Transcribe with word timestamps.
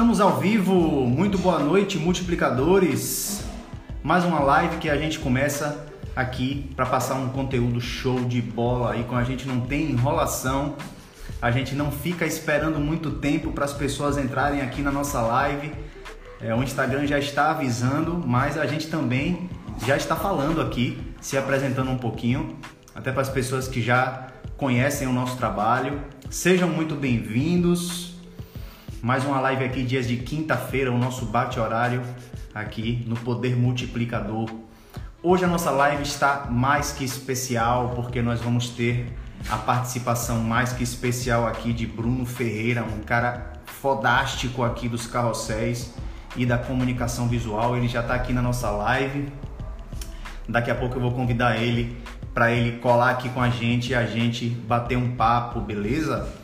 Estamos 0.00 0.18
ao 0.18 0.40
vivo, 0.40 0.72
muito 1.06 1.36
boa 1.36 1.58
noite, 1.58 1.98
multiplicadores. 1.98 3.44
Mais 4.02 4.24
uma 4.24 4.40
live 4.40 4.78
que 4.78 4.88
a 4.88 4.96
gente 4.96 5.18
começa 5.18 5.86
aqui 6.16 6.72
para 6.74 6.86
passar 6.86 7.16
um 7.16 7.28
conteúdo 7.28 7.82
show 7.82 8.18
de 8.24 8.40
bola 8.40 8.96
e 8.96 9.04
com 9.04 9.14
a 9.14 9.22
gente 9.24 9.46
não 9.46 9.60
tem 9.60 9.90
enrolação, 9.90 10.74
a 11.42 11.50
gente 11.50 11.74
não 11.74 11.92
fica 11.92 12.24
esperando 12.24 12.80
muito 12.80 13.10
tempo 13.10 13.52
para 13.52 13.66
as 13.66 13.74
pessoas 13.74 14.16
entrarem 14.16 14.62
aqui 14.62 14.80
na 14.80 14.90
nossa 14.90 15.20
live. 15.20 15.70
É, 16.40 16.54
o 16.54 16.62
Instagram 16.62 17.06
já 17.06 17.18
está 17.18 17.50
avisando, 17.50 18.24
mas 18.26 18.56
a 18.56 18.64
gente 18.64 18.86
também 18.86 19.50
já 19.86 19.98
está 19.98 20.16
falando 20.16 20.62
aqui, 20.62 20.98
se 21.20 21.36
apresentando 21.36 21.90
um 21.90 21.98
pouquinho, 21.98 22.58
até 22.94 23.12
para 23.12 23.20
as 23.20 23.28
pessoas 23.28 23.68
que 23.68 23.82
já 23.82 24.28
conhecem 24.56 25.06
o 25.06 25.12
nosso 25.12 25.36
trabalho. 25.36 26.00
Sejam 26.30 26.70
muito 26.70 26.94
bem-vindos. 26.94 28.09
Mais 29.02 29.24
uma 29.24 29.40
live 29.40 29.64
aqui, 29.64 29.82
dias 29.82 30.06
de 30.06 30.18
quinta-feira, 30.18 30.92
o 30.92 30.98
nosso 30.98 31.24
bate-horário 31.24 32.02
aqui 32.54 33.02
no 33.06 33.16
Poder 33.16 33.56
Multiplicador. 33.56 34.50
Hoje 35.22 35.42
a 35.42 35.48
nossa 35.48 35.70
live 35.70 36.02
está 36.02 36.48
mais 36.50 36.92
que 36.92 37.02
especial 37.02 37.94
porque 37.96 38.20
nós 38.20 38.42
vamos 38.42 38.68
ter 38.68 39.10
a 39.48 39.56
participação 39.56 40.40
mais 40.40 40.74
que 40.74 40.82
especial 40.82 41.46
aqui 41.46 41.72
de 41.72 41.86
Bruno 41.86 42.26
Ferreira, 42.26 42.84
um 42.84 43.00
cara 43.00 43.54
fodástico 43.64 44.62
aqui 44.62 44.86
dos 44.86 45.06
carrosséis 45.06 45.94
e 46.36 46.44
da 46.44 46.58
comunicação 46.58 47.26
visual. 47.26 47.78
Ele 47.78 47.88
já 47.88 48.00
está 48.00 48.14
aqui 48.14 48.34
na 48.34 48.42
nossa 48.42 48.70
live. 48.70 49.32
Daqui 50.46 50.70
a 50.70 50.74
pouco 50.74 50.96
eu 50.96 51.00
vou 51.00 51.12
convidar 51.12 51.56
ele 51.56 51.96
para 52.34 52.52
ele 52.52 52.78
colar 52.80 53.12
aqui 53.12 53.30
com 53.30 53.40
a 53.40 53.48
gente 53.48 53.92
e 53.92 53.94
a 53.94 54.04
gente 54.04 54.46
bater 54.46 54.98
um 54.98 55.16
papo, 55.16 55.58
beleza? 55.58 56.39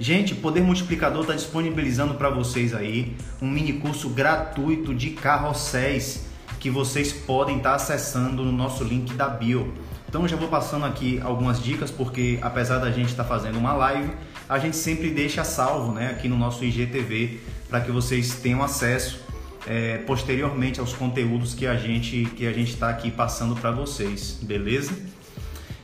Gente, 0.00 0.32
Poder 0.32 0.62
Multiplicador 0.62 1.22
está 1.22 1.34
disponibilizando 1.34 2.14
para 2.14 2.30
vocês 2.30 2.72
aí 2.72 3.16
um 3.42 3.50
mini 3.50 3.72
curso 3.72 4.08
gratuito 4.08 4.94
de 4.94 5.10
carrosséis 5.10 6.24
que 6.60 6.70
vocês 6.70 7.12
podem 7.12 7.56
estar 7.56 7.70
tá 7.70 7.76
acessando 7.76 8.44
no 8.44 8.52
nosso 8.52 8.84
link 8.84 9.12
da 9.14 9.28
bio. 9.28 9.74
Então 10.08 10.26
já 10.28 10.36
vou 10.36 10.48
passando 10.48 10.86
aqui 10.86 11.20
algumas 11.20 11.60
dicas 11.60 11.90
porque 11.90 12.38
apesar 12.40 12.78
da 12.78 12.92
gente 12.92 13.08
estar 13.08 13.24
tá 13.24 13.28
fazendo 13.28 13.58
uma 13.58 13.72
live, 13.72 14.12
a 14.48 14.56
gente 14.60 14.76
sempre 14.76 15.10
deixa 15.10 15.42
salvo, 15.42 15.92
né, 15.92 16.10
aqui 16.10 16.28
no 16.28 16.38
nosso 16.38 16.64
IGTV 16.64 17.40
para 17.68 17.80
que 17.80 17.90
vocês 17.90 18.36
tenham 18.36 18.62
acesso 18.62 19.20
é, 19.66 19.98
posteriormente 19.98 20.78
aos 20.78 20.92
conteúdos 20.92 21.54
que 21.54 21.66
a 21.66 21.76
gente 21.76 22.24
que 22.36 22.46
a 22.46 22.52
gente 22.52 22.70
está 22.70 22.88
aqui 22.88 23.10
passando 23.10 23.56
para 23.56 23.72
vocês, 23.72 24.38
beleza? 24.40 24.92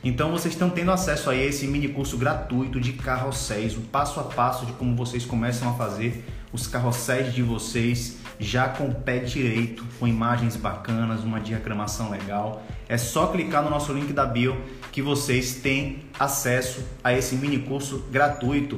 Então 0.05 0.29
vocês 0.29 0.53
estão 0.53 0.69
tendo 0.69 0.91
acesso 0.91 1.31
a 1.31 1.35
esse 1.35 1.65
mini 1.65 1.87
curso 1.87 2.15
gratuito 2.15 2.79
de 2.79 2.93
carrosséis, 2.93 3.75
o 3.75 3.81
passo 3.81 4.19
a 4.19 4.23
passo 4.23 4.63
de 4.63 4.73
como 4.73 4.95
vocês 4.95 5.25
começam 5.25 5.67
a 5.67 5.73
fazer 5.73 6.23
os 6.53 6.67
carrosséis 6.67 7.33
de 7.33 7.41
vocês 7.41 8.17
já 8.39 8.69
com 8.69 8.93
pé 8.93 9.17
direito, 9.17 9.83
com 9.99 10.07
imagens 10.07 10.55
bacanas, 10.55 11.23
uma 11.23 11.39
diagramação 11.39 12.11
legal. 12.11 12.63
É 12.87 12.99
só 12.99 13.25
clicar 13.25 13.63
no 13.63 13.71
nosso 13.71 13.91
link 13.93 14.13
da 14.13 14.27
bio 14.27 14.55
que 14.91 15.01
vocês 15.01 15.55
têm 15.55 16.03
acesso 16.19 16.85
a 17.03 17.11
esse 17.11 17.33
mini 17.35 17.57
curso 17.57 18.05
gratuito. 18.11 18.75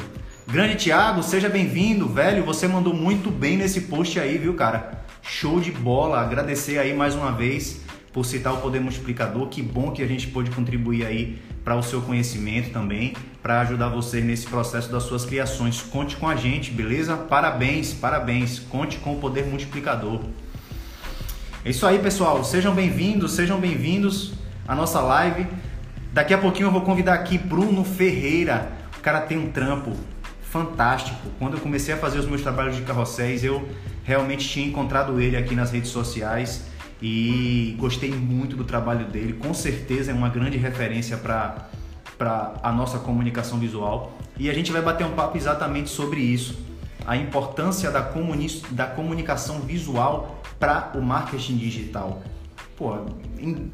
Grande 0.47 0.75
Thiago, 0.75 1.21
seja 1.21 1.49
bem-vindo, 1.49 2.07
velho. 2.07 2.45
Você 2.45 2.69
mandou 2.69 2.93
muito 2.93 3.29
bem 3.29 3.57
nesse 3.57 3.81
post 3.81 4.17
aí, 4.17 4.37
viu, 4.37 4.53
cara? 4.53 5.03
Show 5.21 5.59
de 5.59 5.73
bola. 5.73 6.21
Agradecer 6.21 6.77
aí 6.77 6.93
mais 6.93 7.15
uma 7.15 7.33
vez 7.33 7.81
por 8.17 8.25
citar 8.25 8.51
o 8.51 8.57
poder 8.57 8.79
multiplicador. 8.79 9.47
Que 9.47 9.61
bom 9.61 9.91
que 9.91 10.01
a 10.01 10.07
gente 10.07 10.25
pôde 10.25 10.49
contribuir 10.49 11.05
aí 11.05 11.37
para 11.63 11.75
o 11.75 11.83
seu 11.83 12.01
conhecimento 12.01 12.71
também, 12.71 13.13
para 13.43 13.61
ajudar 13.61 13.89
você 13.89 14.21
nesse 14.21 14.47
processo 14.47 14.91
das 14.91 15.03
suas 15.03 15.23
criações. 15.23 15.83
Conte 15.83 16.17
com 16.17 16.27
a 16.27 16.35
gente, 16.35 16.71
beleza? 16.71 17.15
Parabéns, 17.15 17.93
parabéns. 17.93 18.57
Conte 18.57 18.97
com 18.97 19.13
o 19.13 19.19
poder 19.19 19.45
multiplicador. 19.45 20.21
É 21.63 21.69
isso 21.69 21.85
aí, 21.85 21.99
pessoal. 21.99 22.43
Sejam 22.43 22.73
bem-vindos, 22.73 23.33
sejam 23.33 23.59
bem-vindos 23.59 24.33
à 24.67 24.73
nossa 24.73 24.99
live. 24.99 25.45
Daqui 26.11 26.33
a 26.33 26.39
pouquinho 26.39 26.69
eu 26.69 26.71
vou 26.71 26.81
convidar 26.81 27.13
aqui 27.13 27.37
Bruno 27.37 27.83
Ferreira. 27.83 28.71
O 28.97 29.01
cara 29.01 29.21
tem 29.21 29.37
um 29.37 29.51
trampo 29.51 29.95
fantástico. 30.41 31.29
Quando 31.37 31.53
eu 31.57 31.59
comecei 31.59 31.93
a 31.93 31.97
fazer 31.97 32.17
os 32.17 32.25
meus 32.25 32.41
trabalhos 32.41 32.75
de 32.75 32.81
carrosséis, 32.81 33.43
eu 33.43 33.69
realmente 34.03 34.49
tinha 34.49 34.65
encontrado 34.65 35.21
ele 35.21 35.37
aqui 35.37 35.53
nas 35.53 35.71
redes 35.71 35.91
sociais 35.91 36.66
e 37.01 37.75
gostei 37.77 38.11
muito 38.11 38.55
do 38.55 38.63
trabalho 38.63 39.05
dele. 39.05 39.33
Com 39.33 39.53
certeza 39.53 40.11
é 40.11 40.13
uma 40.13 40.29
grande 40.29 40.57
referência 40.57 41.17
para 41.17 41.69
a 42.63 42.71
nossa 42.71 42.99
comunicação 42.99 43.59
visual 43.59 44.17
e 44.37 44.49
a 44.49 44.53
gente 44.53 44.71
vai 44.71 44.81
bater 44.81 45.05
um 45.05 45.11
papo 45.11 45.37
exatamente 45.37 45.89
sobre 45.89 46.19
isso, 46.19 46.57
a 47.05 47.15
importância 47.15 47.91
da, 47.91 48.01
comuni 48.01 48.47
da 48.71 48.85
comunicação 48.85 49.61
visual 49.61 50.41
para 50.59 50.91
o 50.95 51.01
marketing 51.01 51.57
digital. 51.57 52.21
Pô, 52.75 52.95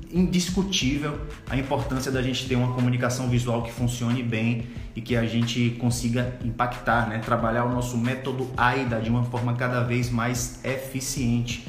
indiscutível 0.09 1.19
a 1.49 1.57
importância 1.57 2.09
da 2.09 2.21
gente 2.21 2.47
ter 2.47 2.55
uma 2.55 2.73
comunicação 2.73 3.27
visual 3.27 3.61
que 3.61 3.71
funcione 3.71 4.23
bem 4.23 4.67
e 4.95 5.01
que 5.01 5.17
a 5.17 5.25
gente 5.25 5.71
consiga 5.71 6.37
impactar, 6.41 7.09
né? 7.09 7.19
trabalhar 7.19 7.65
o 7.65 7.69
nosso 7.69 7.97
método 7.97 8.49
AIDA 8.55 9.01
de 9.01 9.09
uma 9.09 9.23
forma 9.25 9.55
cada 9.55 9.81
vez 9.81 10.09
mais 10.09 10.63
eficiente 10.63 11.65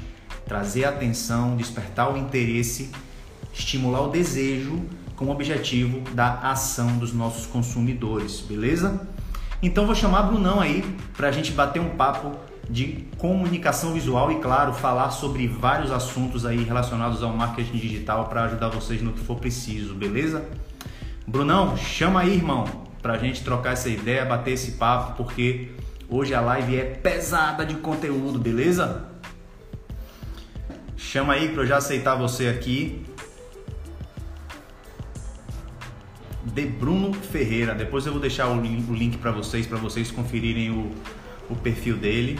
trazer 0.46 0.84
atenção, 0.84 1.56
despertar 1.56 2.12
o 2.12 2.16
interesse, 2.16 2.90
estimular 3.52 4.02
o 4.02 4.08
desejo 4.08 4.82
com 5.16 5.26
o 5.26 5.30
objetivo 5.30 6.00
da 6.12 6.40
ação 6.40 6.98
dos 6.98 7.12
nossos 7.12 7.46
consumidores, 7.46 8.40
beleza? 8.40 9.06
Então 9.62 9.86
vou 9.86 9.94
chamar 9.94 10.24
Brunão 10.24 10.60
aí 10.60 10.84
para 11.16 11.28
a 11.28 11.32
gente 11.32 11.52
bater 11.52 11.80
um 11.80 11.90
papo 11.90 12.32
de 12.68 13.06
comunicação 13.18 13.92
visual 13.92 14.32
e 14.32 14.36
claro 14.36 14.72
falar 14.72 15.10
sobre 15.10 15.46
vários 15.46 15.90
assuntos 15.90 16.44
aí 16.44 16.62
relacionados 16.64 17.22
ao 17.22 17.30
marketing 17.30 17.78
digital 17.78 18.26
para 18.26 18.44
ajudar 18.44 18.68
vocês 18.68 19.02
no 19.02 19.12
que 19.12 19.20
for 19.20 19.36
preciso, 19.36 19.94
beleza? 19.94 20.44
Brunão, 21.26 21.76
chama 21.76 22.20
aí, 22.20 22.34
irmão, 22.34 22.64
para 23.00 23.14
a 23.14 23.18
gente 23.18 23.42
trocar 23.42 23.72
essa 23.72 23.88
ideia, 23.88 24.24
bater 24.24 24.52
esse 24.52 24.72
papo, 24.72 25.14
porque 25.16 25.70
hoje 26.08 26.34
a 26.34 26.40
live 26.40 26.76
é 26.76 26.84
pesada 26.84 27.64
de 27.64 27.74
conteúdo, 27.76 28.38
beleza? 28.38 29.13
Chama 30.96 31.34
aí 31.34 31.48
para 31.48 31.62
eu 31.62 31.66
já 31.66 31.76
aceitar 31.76 32.14
você 32.14 32.48
aqui. 32.48 33.04
De 36.44 36.66
Bruno 36.66 37.12
Ferreira. 37.12 37.74
Depois 37.74 38.06
eu 38.06 38.12
vou 38.12 38.20
deixar 38.20 38.48
o 38.48 38.60
link, 38.60 39.18
para 39.18 39.30
vocês, 39.30 39.66
para 39.66 39.78
vocês 39.78 40.10
conferirem 40.10 40.70
o, 40.70 40.92
o 41.50 41.56
perfil 41.56 41.96
dele. 41.96 42.38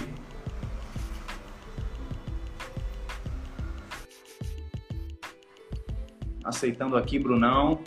Aceitando 6.44 6.96
aqui, 6.96 7.18
Brunão. 7.18 7.82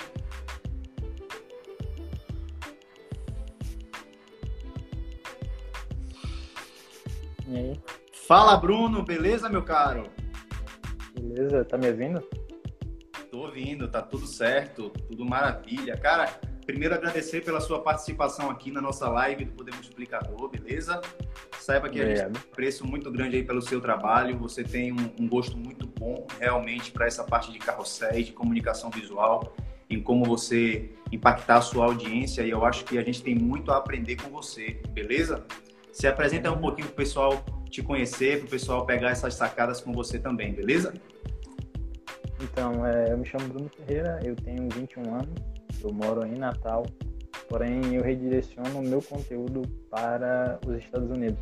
Fala, 8.28 8.58
Bruno, 8.58 9.04
beleza, 9.04 9.48
meu 9.48 9.64
caro? 9.64 10.10
Beleza, 11.38 11.64
tá 11.64 11.78
me 11.78 11.88
ouvindo? 11.88 12.20
Tô 13.30 13.42
ouvindo, 13.42 13.88
tá 13.88 14.02
tudo 14.02 14.26
certo, 14.26 14.90
tudo 15.08 15.24
maravilha. 15.24 15.96
Cara, 15.96 16.26
primeiro 16.66 16.96
agradecer 16.96 17.46
pela 17.46 17.62
sua 17.62 17.80
participação 17.80 18.50
aqui 18.50 18.72
na 18.72 18.82
nossa 18.82 19.08
live 19.08 19.46
do 19.46 19.52
Poder 19.52 19.72
Multiplicador, 19.76 20.50
beleza? 20.50 21.00
Saiba 21.60 21.90
que 21.90 22.02
a 22.02 22.08
gente 22.08 22.18
tem 22.18 22.28
um 22.30 22.56
preço 22.56 22.88
muito 22.88 23.12
grande 23.12 23.36
aí 23.36 23.44
pelo 23.44 23.62
seu 23.62 23.80
trabalho, 23.80 24.36
você 24.36 24.64
tem 24.64 24.92
um, 24.92 25.12
um 25.20 25.30
gosto 25.30 25.56
muito 25.56 25.86
bom 25.86 26.26
realmente 26.40 26.92
para 26.92 27.06
essa 27.06 27.24
parte 27.24 27.52
de 27.52 27.60
carrosséis, 27.60 28.26
de 28.26 28.34
comunicação 28.34 28.90
visual, 28.90 29.56
em 29.92 30.02
como 30.02 30.26
você 30.26 30.90
impactar 31.12 31.58
a 31.58 31.62
sua 31.62 31.86
audiência 31.86 32.42
e 32.42 32.50
eu 32.50 32.66
acho 32.66 32.84
que 32.84 32.98
a 32.98 33.04
gente 33.04 33.22
tem 33.22 33.36
muito 33.36 33.72
a 33.72 33.78
aprender 33.78 34.16
com 34.16 34.32
você, 34.32 34.82
beleza? 34.90 35.46
Se 35.92 36.08
apresenta 36.08 36.52
um 36.52 36.58
pouquinho 36.58 36.88
pro 36.88 36.96
pessoal 36.96 37.46
te 37.70 37.84
conhecer, 37.84 38.40
para 38.40 38.48
o 38.48 38.50
pessoal 38.50 38.86
pegar 38.86 39.12
essas 39.12 39.36
sacadas 39.36 39.82
com 39.82 39.92
você 39.92 40.18
também, 40.18 40.54
beleza? 40.54 40.94
Então, 42.42 42.86
é, 42.86 43.12
eu 43.12 43.18
me 43.18 43.26
chamo 43.26 43.48
Bruno 43.48 43.70
Ferreira, 43.70 44.20
eu 44.24 44.36
tenho 44.36 44.70
21 44.70 45.14
anos, 45.14 45.34
eu 45.84 45.92
moro 45.92 46.26
em 46.26 46.38
Natal, 46.38 46.86
porém 47.50 47.96
eu 47.96 48.04
redireciono 48.04 48.80
o 48.80 48.82
meu 48.82 49.02
conteúdo 49.02 49.62
para 49.90 50.60
os 50.66 50.78
Estados 50.78 51.10
Unidos. 51.10 51.40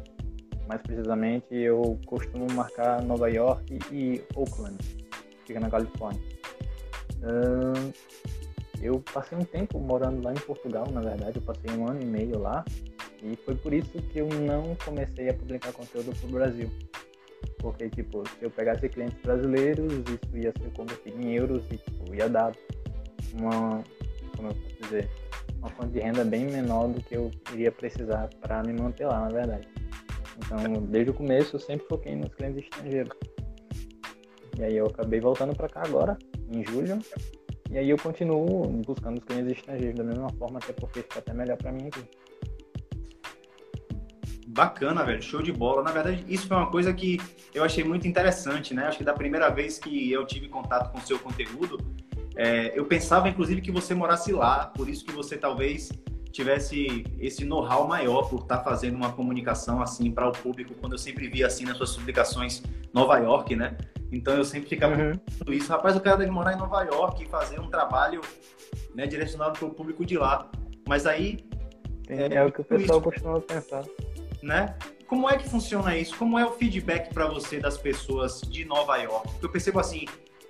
Mais 0.67 0.81
precisamente, 0.81 1.53
eu 1.53 1.99
costumo 2.05 2.47
marcar 2.53 3.03
Nova 3.03 3.29
York 3.29 3.77
e 3.91 4.23
Oakland, 4.35 4.77
fica 5.45 5.59
na 5.59 5.69
Califórnia. 5.69 6.21
Eu 8.81 9.03
passei 9.13 9.37
um 9.37 9.43
tempo 9.43 9.79
morando 9.79 10.23
lá 10.23 10.31
em 10.31 10.39
Portugal, 10.39 10.85
na 10.91 11.01
verdade, 11.01 11.37
eu 11.37 11.41
passei 11.41 11.71
um 11.77 11.87
ano 11.89 12.01
e 12.01 12.05
meio 12.05 12.39
lá, 12.39 12.63
e 13.23 13.35
foi 13.37 13.55
por 13.55 13.73
isso 13.73 13.91
que 13.91 14.19
eu 14.19 14.27
não 14.27 14.75
comecei 14.85 15.29
a 15.29 15.33
publicar 15.33 15.73
conteúdo 15.73 16.15
para 16.15 16.27
o 16.27 16.31
Brasil. 16.31 16.69
Porque, 17.59 17.89
tipo, 17.89 18.23
se 18.27 18.43
eu 18.43 18.51
pegasse 18.51 18.87
clientes 18.89 19.17
brasileiros, 19.21 19.91
isso 19.93 20.37
ia 20.37 20.53
ser 20.61 20.71
convertido 20.75 21.19
em 21.19 21.33
euros 21.33 21.63
e, 21.71 21.77
tipo, 21.77 22.13
ia 22.13 22.29
dar 22.29 22.51
uma, 23.33 23.83
como 24.35 24.49
eu 24.49 24.55
posso 24.55 24.75
dizer, 24.81 25.09
uma 25.57 25.69
fonte 25.69 25.93
de 25.93 25.99
renda 25.99 26.23
bem 26.23 26.45
menor 26.45 26.87
do 26.87 27.01
que 27.01 27.15
eu 27.15 27.31
iria 27.53 27.71
precisar 27.71 28.29
para 28.41 28.61
me 28.63 28.73
manter 28.73 29.07
lá, 29.07 29.21
na 29.21 29.29
verdade. 29.29 29.67
Então, 30.37 30.83
desde 30.83 31.11
o 31.11 31.13
começo, 31.13 31.55
eu 31.55 31.59
sempre 31.59 31.87
foquei 31.87 32.15
nos 32.15 32.33
clientes 32.35 32.63
estrangeiros. 32.63 33.17
E 34.57 34.63
aí 34.63 34.77
eu 34.77 34.85
acabei 34.85 35.19
voltando 35.19 35.55
para 35.55 35.67
cá 35.67 35.81
agora, 35.83 36.17
em 36.49 36.63
julho. 36.65 36.99
E 37.71 37.77
aí 37.77 37.89
eu 37.89 37.97
continuo 37.97 38.67
buscando 38.85 39.17
os 39.17 39.23
clientes 39.23 39.57
estrangeiros 39.57 39.95
da 39.95 40.03
mesma 40.03 40.29
forma, 40.31 40.59
até 40.59 40.71
porque 40.73 41.01
fica 41.01 41.19
até 41.19 41.33
melhor 41.33 41.57
para 41.57 41.71
mim 41.71 41.87
aqui. 41.87 42.03
Bacana, 44.55 45.03
velho, 45.03 45.21
show 45.21 45.41
de 45.41 45.51
bola. 45.51 45.83
Na 45.83 45.91
verdade, 45.91 46.23
isso 46.29 46.47
foi 46.47 46.55
uma 46.55 46.71
coisa 46.71 46.93
que 46.93 47.19
eu 47.53 47.61
achei 47.61 47.83
muito 47.83 48.07
interessante, 48.07 48.73
né? 48.73 48.87
Acho 48.87 48.99
que 48.99 49.03
da 49.03 49.13
primeira 49.13 49.49
vez 49.49 49.77
que 49.77 50.09
eu 50.09 50.25
tive 50.25 50.47
contato 50.47 50.93
com 50.93 50.97
o 50.97 51.01
seu 51.01 51.19
conteúdo, 51.19 51.77
é, 52.37 52.71
eu 52.73 52.85
pensava, 52.85 53.27
inclusive, 53.27 53.59
que 53.59 53.69
você 53.69 53.93
morasse 53.93 54.31
lá, 54.31 54.67
por 54.67 54.87
isso 54.87 55.03
que 55.03 55.11
você 55.11 55.35
talvez 55.35 55.91
tivesse 56.31 57.03
esse 57.19 57.43
know-how 57.43 57.85
maior 57.85 58.29
por 58.29 58.43
estar 58.43 58.59
tá 58.59 58.63
fazendo 58.63 58.95
uma 58.95 59.11
comunicação 59.11 59.81
assim 59.81 60.09
para 60.09 60.29
o 60.29 60.31
público, 60.31 60.73
quando 60.75 60.93
eu 60.93 60.99
sempre 60.99 61.27
via 61.27 61.47
assim 61.47 61.65
nas 61.65 61.75
suas 61.75 61.93
publicações 61.97 62.63
Nova 62.93 63.17
York, 63.17 63.57
né? 63.57 63.75
Então 64.09 64.35
eu 64.35 64.45
sempre 64.45 64.69
ficava 64.69 64.95
uhum. 64.95 65.53
isso, 65.53 65.69
rapaz, 65.69 65.95
eu 65.95 66.01
quero 66.01 66.31
morar 66.31 66.53
em 66.53 66.57
Nova 66.57 66.81
York 66.83 67.23
e 67.23 67.25
fazer 67.25 67.59
um 67.59 67.69
trabalho 67.69 68.21
né, 68.93 69.05
direcionado 69.05 69.59
para 69.59 69.67
o 69.67 69.71
público 69.71 70.05
de 70.05 70.17
lá. 70.17 70.49
Mas 70.87 71.05
aí 71.05 71.39
é, 72.07 72.35
é, 72.35 72.43
o 72.45 72.51
que 72.51 72.61
o 72.61 72.63
pessoal 72.63 72.99
isso, 72.99 73.09
costuma 73.09 73.41
pensar, 73.41 73.83
né? 74.45 74.75
Como 75.07 75.29
é 75.29 75.37
que 75.37 75.47
funciona 75.49 75.97
isso? 75.97 76.15
Como 76.15 76.37
é 76.37 76.45
o 76.45 76.51
feedback 76.51 77.13
para 77.13 77.27
você 77.27 77.59
das 77.59 77.77
pessoas 77.77 78.41
de 78.41 78.63
Nova 78.65 78.97
York? 78.97 79.27
Porque 79.29 79.45
eu 79.45 79.51
percebo 79.51 79.79
assim, 79.79 80.05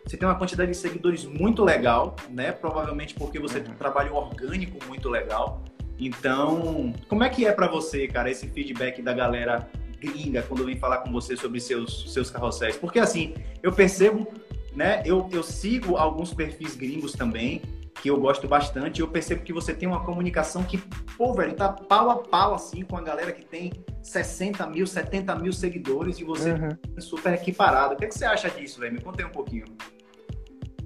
você 0.06 0.16
tem 0.16 0.28
uma 0.28 0.36
quantidade 0.36 0.72
de 0.72 0.78
seguidores 0.78 1.26
muito 1.26 1.64
legal, 1.64 2.16
né? 2.30 2.52
Provavelmente 2.52 3.14
porque 3.16 3.40
você 3.40 3.60
tem 3.60 3.74
um 3.74 3.78
trabalho 3.78 4.14
orgânico 4.16 4.78
muito 4.86 5.10
legal. 5.10 5.64
Então, 5.98 6.94
como 7.08 7.24
é 7.24 7.30
que 7.30 7.46
é 7.46 7.52
para 7.52 7.68
você, 7.68 8.08
cara, 8.08 8.30
esse 8.30 8.48
feedback 8.50 9.02
da 9.02 9.14
galera 9.14 9.68
gringa 10.00 10.42
quando 10.44 10.66
vem 10.66 10.78
falar 10.78 11.00
com 11.00 11.12
você 11.12 11.36
sobre 11.36 11.60
seus, 11.60 12.14
seus 12.14 12.30
carrosséis? 12.30 12.78
Porque 12.78 13.00
assim, 13.00 13.34
eu 13.64 13.72
percebo, 13.72 14.28
né? 14.74 15.02
Eu, 15.06 15.28
eu 15.32 15.42
sigo 15.42 15.98
alguns 15.98 16.34
perfis 16.34 16.76
gringos 16.76 17.14
também, 17.14 17.62
que 18.02 18.10
eu 18.10 18.20
gosto 18.20 18.48
bastante, 18.48 19.02
eu 19.02 19.08
percebo 19.08 19.44
que 19.44 19.54
você 19.54 19.74
tem 19.74 19.88
uma 19.88 20.04
comunicação 20.04 20.64
que, 20.64 20.78
pô, 21.18 21.34
velho, 21.34 21.54
tá 21.54 21.70
pau 21.70 22.10
a 22.10 22.18
pau 22.18 22.54
assim 22.54 22.84
com 22.84 22.98
a 22.98 23.02
galera 23.02 23.32
que 23.32 23.46
tem 23.46 23.72
60 24.04 24.68
mil, 24.68 24.86
70 24.86 25.36
mil 25.36 25.54
seguidores 25.54 26.20
e 26.20 26.24
você 26.24 26.52
uhum. 26.52 26.78
é 26.96 27.02
super 27.02 27.34
equiparado. 27.34 27.94
O 27.94 27.98
que, 27.98 28.06
é 28.06 28.08
que 28.08 28.16
você 28.16 28.26
acha 28.26 28.50
disso, 28.50 28.80
velho? 28.80 28.94
Me 28.94 29.02
conta 29.02 29.24
aí 29.24 29.28
um 29.28 29.32
pouquinho 29.32 29.66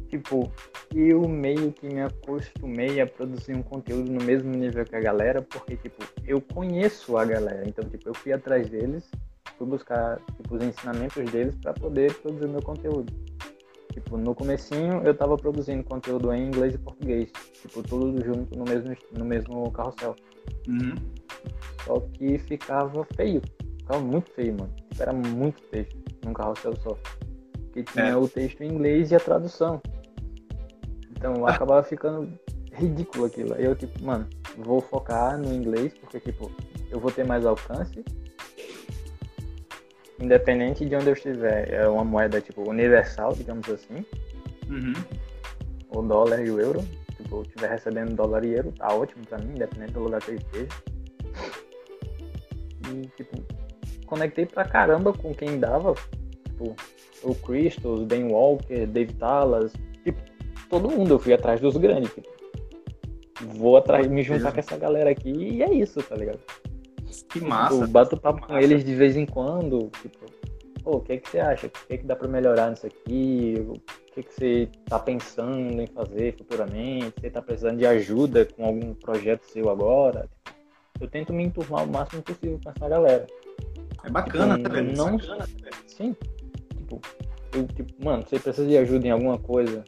tipo, 0.09 0.51
eu 0.93 1.27
meio 1.27 1.71
que 1.71 1.87
me 1.87 2.01
acostumei 2.01 2.99
a 2.99 3.07
produzir 3.07 3.53
um 3.53 3.61
conteúdo 3.61 4.11
no 4.11 4.23
mesmo 4.23 4.49
nível 4.49 4.83
que 4.83 4.95
a 4.95 4.99
galera, 4.99 5.41
porque, 5.41 5.77
tipo, 5.77 6.03
eu 6.25 6.41
conheço 6.41 7.15
a 7.15 7.23
galera. 7.23 7.63
Então, 7.67 7.87
tipo, 7.87 8.09
eu 8.09 8.13
fui 8.13 8.33
atrás 8.33 8.67
deles, 8.69 9.09
fui 9.57 9.67
buscar, 9.67 10.19
tipo, 10.35 10.55
os 10.55 10.63
ensinamentos 10.63 11.31
deles 11.31 11.55
para 11.55 11.73
poder 11.73 12.13
produzir 12.15 12.47
meu 12.47 12.61
conteúdo. 12.61 13.13
Tipo, 13.99 14.17
no 14.17 14.33
comecinho 14.33 15.01
eu 15.03 15.13
tava 15.13 15.37
produzindo 15.37 15.83
conteúdo 15.83 16.31
em 16.33 16.47
inglês 16.47 16.73
e 16.73 16.77
português. 16.77 17.31
Tipo, 17.61 17.83
tudo 17.83 18.23
junto 18.23 18.57
no 18.57 18.63
mesmo, 18.63 18.95
no 19.17 19.25
mesmo 19.25 19.71
carrossel. 19.71 20.15
Uhum. 20.67 20.95
Só 21.85 21.99
que 22.13 22.37
ficava 22.39 23.05
feio. 23.15 23.41
Ficava 23.79 23.99
muito 23.99 24.31
feio, 24.31 24.55
mano. 24.57 24.73
Era 24.97 25.13
muito 25.13 25.61
texto 25.63 25.97
num 26.25 26.33
carrossel 26.33 26.75
só. 26.77 26.97
Porque 27.65 27.83
tinha 27.83 28.05
é. 28.05 28.15
o 28.15 28.27
texto 28.27 28.61
em 28.61 28.73
inglês 28.73 29.11
e 29.11 29.15
a 29.15 29.19
tradução. 29.19 29.81
Então 31.11 31.45
acabava 31.45 31.83
ficando 31.83 32.31
ridículo 32.71 33.25
aquilo. 33.25 33.53
Eu, 33.55 33.75
tipo, 33.75 34.03
mano, 34.03 34.27
vou 34.57 34.79
focar 34.79 35.37
no 35.37 35.53
inglês, 35.53 35.93
porque, 35.99 36.19
tipo, 36.19 36.49
eu 36.89 36.99
vou 36.99 37.11
ter 37.11 37.25
mais 37.25 37.45
alcance. 37.45 38.03
Independente 40.21 40.85
de 40.85 40.95
onde 40.95 41.07
eu 41.07 41.13
estiver. 41.13 41.71
É 41.73 41.87
uma 41.87 42.03
moeda, 42.03 42.41
tipo, 42.41 42.69
universal, 42.69 43.33
digamos 43.33 43.69
assim. 43.69 44.05
Uhum. 44.69 44.93
O 45.89 46.01
dólar 46.01 46.45
e 46.45 46.51
o 46.51 46.59
euro. 46.59 46.83
Tipo, 47.15 47.37
eu 47.37 47.41
estiver 47.43 47.69
recebendo 47.69 48.15
dólar 48.15 48.43
e 48.45 48.53
euro, 48.53 48.71
tá 48.71 48.93
ótimo 48.93 49.25
pra 49.25 49.37
mim, 49.37 49.53
independente 49.55 49.93
do 49.93 50.01
lugar 50.01 50.21
que 50.21 50.31
eu 50.31 50.35
esteja. 50.35 50.67
E, 52.93 53.07
tipo, 53.15 53.43
conectei 54.05 54.45
pra 54.45 54.65
caramba 54.65 55.13
com 55.13 55.33
quem 55.33 55.59
dava. 55.59 55.93
Tipo, 56.45 56.75
o 57.23 57.35
Christos, 57.35 58.03
Ben 58.03 58.31
Walker, 58.31 58.85
Dave 58.87 59.13
Talas, 59.13 59.73
tipo, 60.03 60.19
todo 60.69 60.89
mundo, 60.89 61.15
eu 61.15 61.19
fui 61.19 61.33
atrás 61.33 61.59
dos 61.59 61.75
grandes. 61.77 62.11
Tipo, 62.13 62.29
vou 63.57 63.77
atrás, 63.77 64.07
me 64.07 64.23
juntar 64.23 64.51
com 64.51 64.59
essa 64.59 64.77
galera 64.77 65.09
aqui 65.09 65.29
e 65.29 65.63
é 65.63 65.73
isso, 65.73 66.01
tá 66.03 66.15
ligado? 66.15 66.39
Que 67.29 67.41
massa. 67.41 67.75
Tipo, 67.75 67.87
bato 67.87 68.17
papo 68.17 68.45
com 68.45 68.57
eles 68.57 68.83
de 68.83 68.95
vez 68.95 69.15
em 69.15 69.25
quando, 69.25 69.89
tipo, 70.01 70.25
pô, 70.83 70.97
o 70.97 71.01
que, 71.01 71.13
é 71.13 71.17
que 71.17 71.29
você 71.29 71.39
acha? 71.39 71.67
O 71.67 71.69
que, 71.69 71.93
é 71.93 71.97
que 71.97 72.05
dá 72.05 72.15
pra 72.15 72.27
melhorar 72.27 72.69
nisso 72.69 72.87
aqui? 72.87 73.55
O 73.67 73.73
que, 74.13 74.19
é 74.19 74.23
que 74.23 74.33
você 74.33 74.69
tá 74.85 74.99
pensando 74.99 75.81
em 75.81 75.87
fazer 75.87 76.35
futuramente? 76.37 77.13
Você 77.19 77.29
tá 77.29 77.41
precisando 77.41 77.77
de 77.77 77.85
ajuda 77.85 78.45
com 78.45 78.65
algum 78.65 78.93
projeto 78.93 79.43
seu 79.43 79.69
agora? 79.69 80.27
Eu 80.99 81.07
tento 81.07 81.33
me 81.33 81.43
enturmar 81.43 81.85
o 81.85 81.91
máximo 81.91 82.21
possível 82.21 82.59
com 82.63 82.69
essa 82.69 82.89
galera. 82.89 83.25
É 84.03 84.09
bacana, 84.09 84.57
tipo, 84.57 84.69
tá 84.69 84.75
vendo? 84.75 84.97
Não... 84.97 85.17
Bacana, 85.17 85.37
tá 85.37 85.69
Sim. 85.87 86.15
Tipo, 86.75 87.01
eu, 87.53 87.67
tipo, 87.67 88.03
mano, 88.03 88.23
você 88.23 88.39
precisa 88.39 88.67
de 88.67 88.77
ajuda 88.77 89.07
em 89.07 89.11
alguma 89.11 89.37
coisa, 89.37 89.83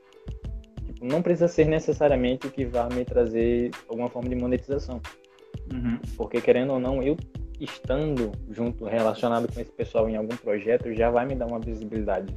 não 1.02 1.22
precisa 1.22 1.48
ser 1.48 1.66
necessariamente 1.66 2.48
o 2.48 2.52
que 2.52 2.66
vá 2.66 2.88
me 2.90 3.04
trazer 3.04 3.72
alguma 3.90 4.10
forma 4.10 4.30
de 4.30 4.36
monetização. 4.36 5.02
Uhum. 5.72 6.00
Porque, 6.18 6.42
querendo 6.42 6.74
ou 6.74 6.80
não, 6.80 7.02
eu 7.02 7.18
estando 7.60 8.32
junto, 8.50 8.86
relacionado 8.86 9.52
com 9.52 9.60
esse 9.60 9.72
pessoal 9.72 10.10
em 10.10 10.16
algum 10.16 10.36
projeto, 10.36 10.94
já 10.94 11.10
vai 11.10 11.26
me 11.26 11.36
dar 11.36 11.46
uma 11.46 11.60
visibilidade. 11.60 12.34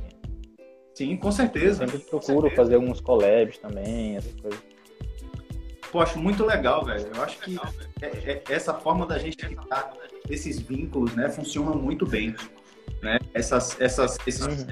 Sim, 0.95 1.17
com 1.17 1.33
certeza. 1.33 1.85
Eu 1.85 1.89
sempre 1.89 2.07
procuro 2.07 2.43
certeza. 2.43 2.57
fazer 2.57 2.75
alguns 2.77 3.01
collabs 3.01 3.59
também, 3.59 4.17
essas 4.17 4.35
coisas. 4.41 4.63
Pô, 5.91 6.01
acho 6.01 6.19
muito 6.19 6.45
legal, 6.45 6.85
velho. 6.85 7.09
Eu 7.15 7.23
acho 7.23 7.39
que 7.39 7.57
é, 8.03 8.07
é, 8.07 8.43
essa 8.49 8.75
forma 8.75 9.07
da 9.07 9.19
gente 9.19 9.37
criar 9.37 9.93
esses 10.29 10.61
vínculos, 10.61 11.15
né, 11.15 11.29
funciona 11.29 11.71
muito 11.73 12.07
bem. 12.07 12.35
Né? 13.03 13.19
Essas, 13.33 13.81
essas, 13.81 14.19
esses 14.27 14.47
uhum. 14.47 14.67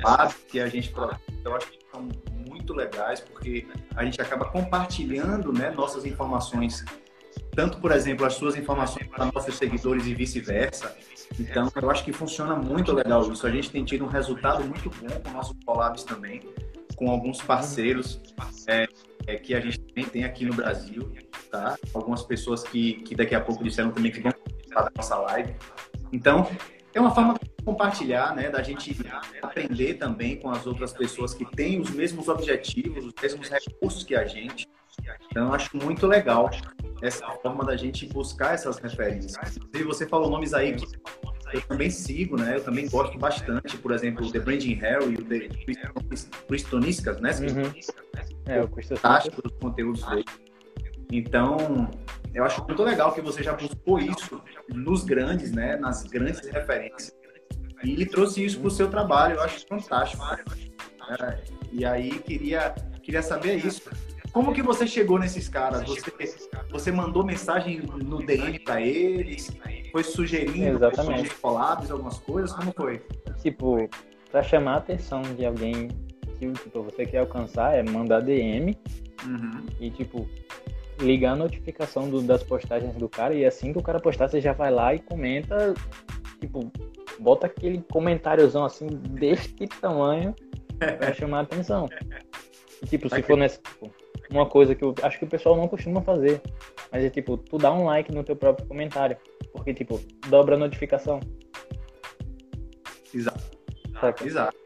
que 0.49 0.61
a 0.61 0.69
gente 0.69 0.93
eu 1.44 1.56
acho 1.56 1.70
que 1.70 1.79
são 1.93 2.08
muito 2.47 2.75
legais, 2.75 3.20
porque 3.20 3.67
a 3.94 4.05
gente 4.05 4.20
acaba 4.20 4.46
compartilhando 4.46 5.53
né, 5.53 5.70
nossas 5.70 6.05
informações, 6.05 6.84
tanto, 7.55 7.79
por 7.79 7.93
exemplo, 7.93 8.25
as 8.25 8.35
suas 8.35 8.56
informações 8.56 9.06
para 9.06 9.27
nossos 9.27 9.55
seguidores 9.56 10.06
e 10.06 10.15
vice-versa. 10.15 10.97
Então, 11.39 11.71
eu 11.81 11.91
acho 11.91 12.05
que 12.05 12.13
funciona 12.13 12.56
muito 12.56 12.93
legal 12.93 13.31
isso. 13.31 13.47
A 13.47 13.51
gente 13.51 13.71
tem 13.71 13.85
tido 13.85 14.05
um 14.05 14.09
resultado 14.09 14.65
muito 14.65 14.91
bom 14.91 15.09
com 15.23 15.31
nossos 15.31 15.56
collabs 15.65 16.03
também, 16.03 16.41
com 16.97 17.11
alguns 17.11 17.41
parceiros 17.43 18.21
é, 18.67 18.87
é, 19.27 19.37
que 19.37 19.55
a 19.55 19.61
gente 19.61 19.79
também 19.81 20.05
tem 20.05 20.25
aqui 20.25 20.44
no 20.44 20.55
Brasil, 20.55 21.13
tá? 21.51 21.77
Algumas 21.94 22.23
pessoas 22.23 22.63
que, 22.63 22.94
que 23.03 23.15
daqui 23.15 23.35
a 23.35 23.41
pouco 23.41 23.63
disseram 23.63 23.91
também 23.91 24.11
que 24.11 24.21
vão 24.21 24.32
participar 24.32 24.82
da 24.82 24.91
nossa 24.97 25.17
live. 25.17 25.55
Então, 26.11 26.49
é 26.94 27.01
uma 27.01 27.15
forma 27.15 27.35
de 27.35 27.65
compartilhar, 27.65 28.35
né, 28.35 28.51
da 28.51 28.63
gente 28.63 28.97
aprender 29.43 29.94
também 29.94 30.37
com 30.37 30.51
as 30.51 30.67
outras 30.67 30.93
pessoas 30.93 31.32
que 31.32 31.44
têm 31.44 31.81
os 31.81 31.91
mesmos 31.91 32.29
objetivos, 32.29 33.05
os 33.05 33.15
mesmos 33.21 33.49
recursos 33.49 34.05
que 34.05 34.15
a 34.15 34.25
gente. 34.25 34.69
Então, 35.31 35.49
eu 35.49 35.55
acho 35.55 35.77
muito 35.77 36.06
legal 36.06 36.51
essa 37.01 37.27
forma 37.43 37.65
da 37.65 37.77
gente 37.77 38.06
buscar 38.06 38.55
essas 38.55 38.79
referências. 38.79 39.34
E 39.75 39.82
você 39.82 40.06
falou 40.06 40.31
nomes 40.31 40.55
aí 40.55 40.75
que 40.75 40.87
eu 41.53 41.61
também 41.63 41.91
sigo, 41.91 42.37
né? 42.37 42.56
Eu 42.56 42.65
também 42.65 42.89
gosto 42.89 43.19
bastante, 43.19 43.77
por 43.79 43.93
exemplo, 43.93 44.27
o 44.27 44.32
The 44.32 44.41
Branding 44.41 44.75
Harry, 44.75 45.15
o 45.15 45.25
The 45.25 45.49
Cristoniscas, 46.49 47.20
né? 47.20 47.31
Uhum. 47.31 47.72
É, 48.46 48.63
o 48.63 48.69
Fantástico 48.69 49.43
os 49.44 49.53
conteúdos 49.58 50.05
dele. 50.05 50.25
Então, 51.11 51.91
eu 52.34 52.44
acho 52.44 52.65
muito 52.65 52.82
legal 52.82 53.13
que 53.13 53.20
você 53.20 53.43
já 53.43 53.53
buscou 53.53 53.99
isso 53.99 54.43
nos 54.69 55.05
grandes, 55.05 55.53
né? 55.53 55.77
Nas 55.77 56.05
grandes 56.05 56.41
referências. 56.49 57.13
E 57.84 58.06
trouxe 58.06 58.44
isso 58.44 58.61
para 58.61 58.69
o 58.69 58.70
seu 58.70 58.89
trabalho, 58.89 59.34
eu 59.34 59.43
acho 59.43 59.67
fantástico. 59.67 60.22
É, 61.20 61.44
e 61.70 61.84
aí, 61.84 62.19
queria, 62.20 62.70
queria 63.03 63.22
saber 63.22 63.56
isso. 63.56 63.91
Como 64.32 64.55
que 64.55 64.62
você 64.62 64.86
chegou 64.86 65.19
nesses 65.19 65.48
caras? 65.48 65.82
Você, 65.82 66.10
você 66.70 66.91
mandou 66.91 67.24
mensagem 67.24 67.82
no 67.82 68.24
DM 68.24 68.58
para 68.60 68.81
eles? 68.81 69.51
Foi 69.91 70.03
sugerindo 70.03 70.77
Exatamente. 70.77 71.34
collabs, 71.36 71.91
algumas 71.91 72.19
coisas? 72.19 72.53
Como 72.53 72.72
foi? 72.72 73.03
Tipo, 73.43 73.89
para 74.31 74.43
chamar 74.43 74.74
a 74.74 74.77
atenção 74.79 75.20
de 75.22 75.44
alguém 75.44 75.89
que 76.39 76.51
tipo, 76.53 76.82
você 76.82 77.06
quer 77.06 77.19
alcançar, 77.19 77.74
é 77.74 77.82
mandar 77.82 78.20
DM. 78.20 78.77
Uhum. 79.27 79.67
E, 79.79 79.91
tipo, 79.91 80.29
ligar 80.98 81.32
a 81.32 81.36
notificação 81.36 82.08
do, 82.08 82.22
das 82.22 82.43
postagens 82.43 82.94
do 82.94 83.08
cara 83.08 83.34
e 83.34 83.44
assim 83.44 83.72
que 83.72 83.79
o 83.79 83.82
cara 83.82 84.01
postar, 84.01 84.29
você 84.29 84.41
já 84.41 84.53
vai 84.53 84.70
lá 84.70 84.94
e 84.94 84.98
comenta, 84.98 85.74
tipo, 86.41 86.72
bota 87.20 87.46
aquele 87.46 87.84
comentáriozão 87.93 88.65
assim 88.65 88.86
deste 88.86 89.67
tamanho 89.81 90.34
pra 90.98 91.12
chamar 91.12 91.41
a 91.41 91.43
atenção. 91.43 91.89
E, 92.82 92.86
tipo, 92.86 93.08
se 93.08 93.22
for 93.22 93.36
nessa, 93.36 93.60
tipo, 93.60 93.93
uma 94.32 94.46
coisa 94.46 94.74
que 94.74 94.84
eu 94.84 94.94
acho 95.03 95.19
que 95.19 95.24
o 95.24 95.29
pessoal 95.29 95.56
não 95.56 95.69
costuma 95.69 96.01
fazer, 96.03 96.41
mas 96.91 97.05
é 97.05 97.10
tipo, 97.10 97.36
tu 97.36 97.58
dá 97.58 97.72
um 97.72 97.84
like 97.84 98.12
no 98.12 98.24
teu 98.24 98.34
próprio 98.34 98.67
comentário, 98.67 99.17
porque 99.53 99.74
tipo, 99.74 100.01
dobra 100.29 100.56
a 100.56 100.58
notificação. 100.58 101.20
Exato. 103.15 103.43
Exato. 104.24 104.56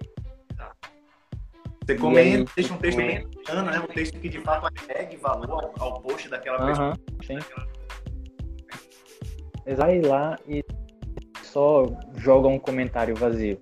Você 1.85 1.95
comenta, 1.97 2.39
aí, 2.39 2.45
deixa 2.57 2.75
um 2.75 2.79
texto 2.79 2.99
tipo, 2.99 3.13
bem 3.13 3.29
bacana, 3.29 3.71
né? 3.71 3.79
Um 3.79 3.87
texto 3.87 4.19
que 4.19 4.29
de 4.29 4.41
fato 4.41 4.67
agregue 4.67 5.17
valor 5.17 5.51
ao, 5.51 5.75
ao 5.79 6.01
post 6.01 6.29
daquela 6.29 6.67
pessoa. 6.67 6.89
Aham, 6.89 6.97
sim. 7.25 7.39
Eles 9.65 9.79
vai 9.79 10.01
lá 10.01 10.37
e 10.49 10.65
só 11.43 11.85
joga 12.17 12.49
um 12.49 12.59
comentário 12.59 13.15
vazio. 13.15 13.61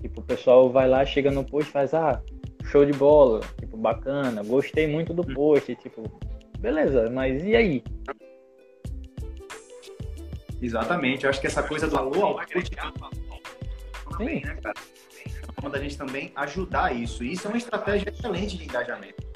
Tipo, 0.00 0.20
o 0.20 0.24
pessoal 0.24 0.70
vai 0.70 0.88
lá, 0.88 1.04
chega 1.04 1.30
no 1.30 1.44
post 1.44 1.70
e 1.70 1.72
faz, 1.72 1.92
ah, 1.92 2.22
show 2.66 2.84
de 2.84 2.92
bola, 2.92 3.40
tipo, 3.58 3.76
bacana, 3.76 4.42
gostei 4.42 4.86
muito 4.86 5.14
do 5.14 5.24
post, 5.24 5.74
tipo, 5.76 6.02
beleza, 6.58 7.10
mas 7.10 7.42
e 7.44 7.56
aí? 7.56 7.84
Exatamente. 10.60 11.24
Eu 11.24 11.30
acho 11.30 11.40
que 11.40 11.46
essa 11.46 11.62
coisa 11.62 11.86
do 11.86 11.96
valor 11.96 12.22
ao 12.22 12.34
post 12.34 12.70
também, 14.10 14.42
né, 14.42 14.56
cara? 14.62 14.74
É 15.24 15.44
uma 15.44 15.54
forma 15.54 15.70
da 15.70 15.78
gente 15.78 15.98
também 15.98 16.32
ajudar 16.36 16.94
isso. 16.94 17.22
Isso 17.22 17.46
é 17.46 17.50
uma 17.50 17.58
estratégia 17.58 18.10
excelente 18.10 18.56
de 18.56 18.64
engajamento. 18.64 19.26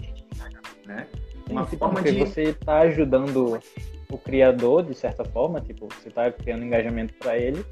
Né? 0.87 1.07
Uma 1.49 1.67
Sim, 1.67 1.77
forma 1.77 1.95
porque 1.95 2.13
de. 2.13 2.21
você 2.21 2.43
está 2.45 2.81
ajudando 2.81 3.61
o 4.11 4.19
criador, 4.19 4.83
de 4.83 4.95
certa 4.95 5.25
forma, 5.25 5.61
tipo, 5.61 5.87
você 5.87 6.09
está 6.09 6.31
criando 6.33 6.65
engajamento 6.65 7.15
para 7.15 7.37
ele, 7.37 7.65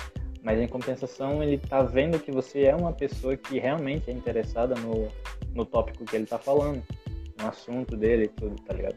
mas 0.48 0.58
em 0.58 0.66
compensação 0.66 1.42
ele 1.42 1.56
está 1.56 1.82
vendo 1.82 2.18
que 2.18 2.32
você 2.32 2.62
é 2.62 2.74
uma 2.74 2.90
pessoa 2.90 3.36
que 3.36 3.58
realmente 3.58 4.10
é 4.10 4.14
interessada 4.14 4.74
no, 4.76 5.06
no 5.54 5.66
tópico 5.66 6.06
que 6.06 6.16
ele 6.16 6.24
está 6.24 6.38
falando, 6.38 6.82
no 7.38 7.46
assunto 7.46 7.94
dele 7.94 8.24
e 8.24 8.28
tudo, 8.28 8.56
tá 8.62 8.72
ligado? 8.72 8.96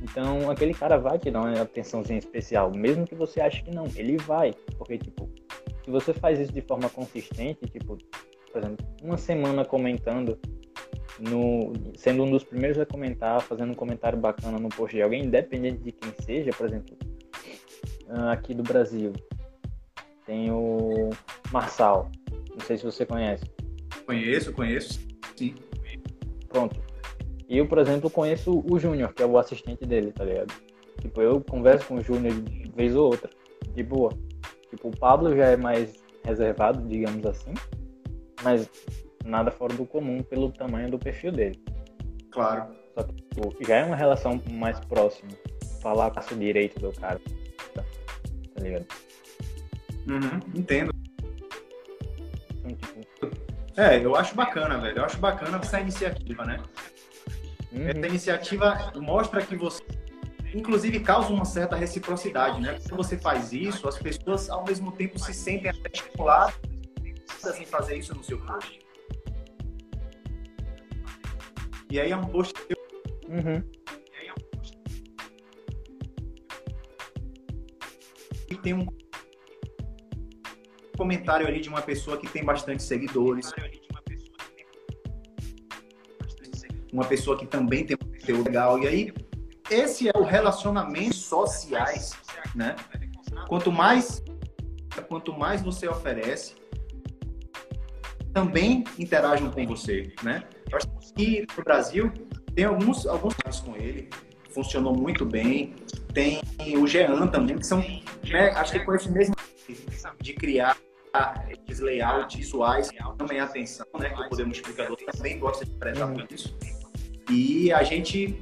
Então 0.00 0.48
aquele 0.48 0.72
cara 0.72 0.96
vai 0.96 1.18
te 1.18 1.28
dar 1.28 1.40
uma 1.40 1.60
atençãozinha 1.60 2.20
especial, 2.20 2.70
mesmo 2.70 3.04
que 3.04 3.16
você 3.16 3.40
ache 3.40 3.64
que 3.64 3.74
não, 3.74 3.86
ele 3.96 4.16
vai, 4.18 4.54
porque 4.78 4.96
tipo, 4.96 5.28
se 5.84 5.90
você 5.90 6.14
faz 6.14 6.38
isso 6.38 6.52
de 6.52 6.60
forma 6.60 6.88
consistente, 6.88 7.66
tipo, 7.66 7.98
por 8.52 8.62
exemplo, 8.62 8.86
uma 9.02 9.16
semana 9.16 9.64
comentando 9.64 10.38
no, 11.18 11.72
sendo 11.96 12.22
um 12.22 12.30
dos 12.30 12.44
primeiros 12.44 12.78
a 12.78 12.86
comentar, 12.86 13.40
fazendo 13.40 13.72
um 13.72 13.74
comentário 13.74 14.20
bacana 14.20 14.56
no 14.56 14.68
post 14.68 14.94
de 14.94 15.02
alguém, 15.02 15.24
independente 15.24 15.78
de 15.78 15.90
quem 15.90 16.12
seja, 16.24 16.52
por 16.52 16.68
exemplo, 16.68 16.96
ah, 18.08 18.30
aqui 18.30 18.54
do 18.54 18.62
Brasil, 18.62 19.12
tem 20.30 20.48
o 20.48 21.10
Marçal, 21.50 22.08
não 22.30 22.64
sei 22.64 22.78
se 22.78 22.84
você 22.84 23.04
conhece. 23.04 23.44
Conheço, 24.06 24.52
conheço. 24.52 25.00
Sim. 25.36 25.56
Pronto. 26.48 26.80
Eu, 27.48 27.66
por 27.66 27.78
exemplo, 27.78 28.08
conheço 28.08 28.64
o 28.70 28.78
Júnior, 28.78 29.12
que 29.12 29.24
é 29.24 29.26
o 29.26 29.36
assistente 29.36 29.84
dele, 29.84 30.12
tá 30.12 30.24
ligado? 30.24 30.54
Tipo, 31.00 31.20
eu 31.20 31.40
converso 31.40 31.88
com 31.88 31.96
o 31.96 32.00
Júnior 32.00 32.32
de 32.32 32.70
vez 32.70 32.94
ou 32.94 33.06
outra, 33.06 33.28
de 33.74 33.82
boa. 33.82 34.12
Tipo, 34.70 34.90
o 34.90 34.96
Pablo 34.96 35.34
já 35.34 35.46
é 35.46 35.56
mais 35.56 35.94
reservado, 36.24 36.86
digamos 36.86 37.26
assim, 37.26 37.52
mas 38.44 38.70
nada 39.24 39.50
fora 39.50 39.74
do 39.74 39.84
comum 39.84 40.22
pelo 40.22 40.52
tamanho 40.52 40.92
do 40.92 40.98
perfil 40.98 41.32
dele. 41.32 41.60
Claro. 42.30 42.72
Só 42.94 43.02
que 43.02 43.14
tipo, 43.14 43.64
já 43.66 43.78
é 43.78 43.84
uma 43.84 43.96
relação 43.96 44.40
mais 44.48 44.78
próxima. 44.78 45.32
Falar 45.82 46.12
com 46.12 46.34
o 46.34 46.38
direito 46.38 46.78
do 46.78 46.92
cara. 46.92 47.20
Tá 47.74 47.82
ligado? 48.62 48.86
Uhum, 50.10 50.40
entendo. 50.60 50.92
É, 53.76 54.04
eu 54.04 54.16
acho 54.16 54.34
bacana, 54.34 54.76
velho. 54.78 54.98
Eu 54.98 55.04
acho 55.04 55.18
bacana 55.18 55.58
essa 55.58 55.80
iniciativa, 55.80 56.44
né? 56.44 56.60
uhum, 57.72 57.88
Essa 57.88 58.06
iniciativa 58.06 58.92
mostra 58.96 59.40
que 59.40 59.56
você, 59.56 59.82
inclusive, 60.52 60.98
causa 60.98 61.32
uma 61.32 61.44
certa 61.44 61.76
reciprocidade, 61.76 62.60
né? 62.60 62.76
Quando 62.88 62.96
você 62.96 63.16
faz 63.16 63.52
isso, 63.52 63.86
as 63.88 63.96
pessoas, 63.98 64.50
ao 64.50 64.64
mesmo 64.64 64.90
tempo, 64.90 65.16
se 65.18 65.32
sentem 65.32 65.70
até 65.70 65.90
estimuladas 65.94 66.56
em 67.58 67.64
fazer 67.64 67.96
isso 67.96 68.12
no 68.12 68.24
seu 68.24 68.38
post. 68.38 68.80
E 71.88 72.00
aí 72.00 72.10
é 72.10 72.16
um 72.16 72.26
post 72.26 72.54
uhum, 73.28 73.62
que 78.48 78.56
tem 78.56 78.74
um 78.74 78.99
comentário 81.00 81.46
ali 81.46 81.60
de 81.60 81.68
uma 81.70 81.80
pessoa 81.80 82.18
que 82.18 82.28
tem 82.28 82.44
bastante 82.44 82.82
seguidores. 82.82 83.50
Uma 86.92 87.06
pessoa 87.06 87.38
que 87.38 87.46
também 87.46 87.86
tem 87.86 87.96
um 87.96 88.06
conteúdo 88.06 88.44
legal. 88.44 88.78
E 88.80 88.86
aí, 88.86 89.14
esse 89.70 90.08
é 90.08 90.12
o 90.14 90.22
relacionamento 90.22 91.16
sociais, 91.16 92.12
né? 92.54 92.76
Quanto 93.48 93.72
mais, 93.72 94.22
quanto 95.08 95.32
mais 95.32 95.62
você 95.62 95.88
oferece, 95.88 96.56
também 98.34 98.84
interagem 98.98 99.50
com 99.50 99.66
você, 99.66 100.12
né? 100.22 100.42
Eu 100.70 100.76
acho 100.76 101.14
que 101.14 101.46
no 101.56 101.64
Brasil 101.64 102.12
tem 102.54 102.66
alguns 102.66 103.06
alguns 103.06 103.34
casos 103.34 103.62
com 103.62 103.74
ele, 103.74 104.10
funcionou 104.50 104.94
muito 104.94 105.24
bem. 105.24 105.74
Tem 106.12 106.42
o 106.76 106.86
Jean 106.86 107.26
também, 107.28 107.56
que 107.56 107.66
são, 107.66 107.78
né, 107.78 108.50
acho 108.50 108.72
que 108.72 108.80
com 108.80 108.94
esse 108.94 109.10
mesmo 109.10 109.34
de 110.20 110.34
criar 110.34 110.76
esses 111.50 111.80
layouts 111.80 112.36
visuais 112.36 112.90
também 113.18 113.40
atenção, 113.40 113.86
né? 113.98 114.10
Que 114.10 114.22
o 114.22 114.28
Poder 114.28 114.44
Multiplicador 114.44 114.96
também 114.96 115.38
gosta 115.38 115.64
de 115.64 115.72
prezar 115.72 116.12
por 116.12 116.26
isso. 116.30 116.56
E 117.30 117.72
a 117.72 117.82
gente 117.82 118.38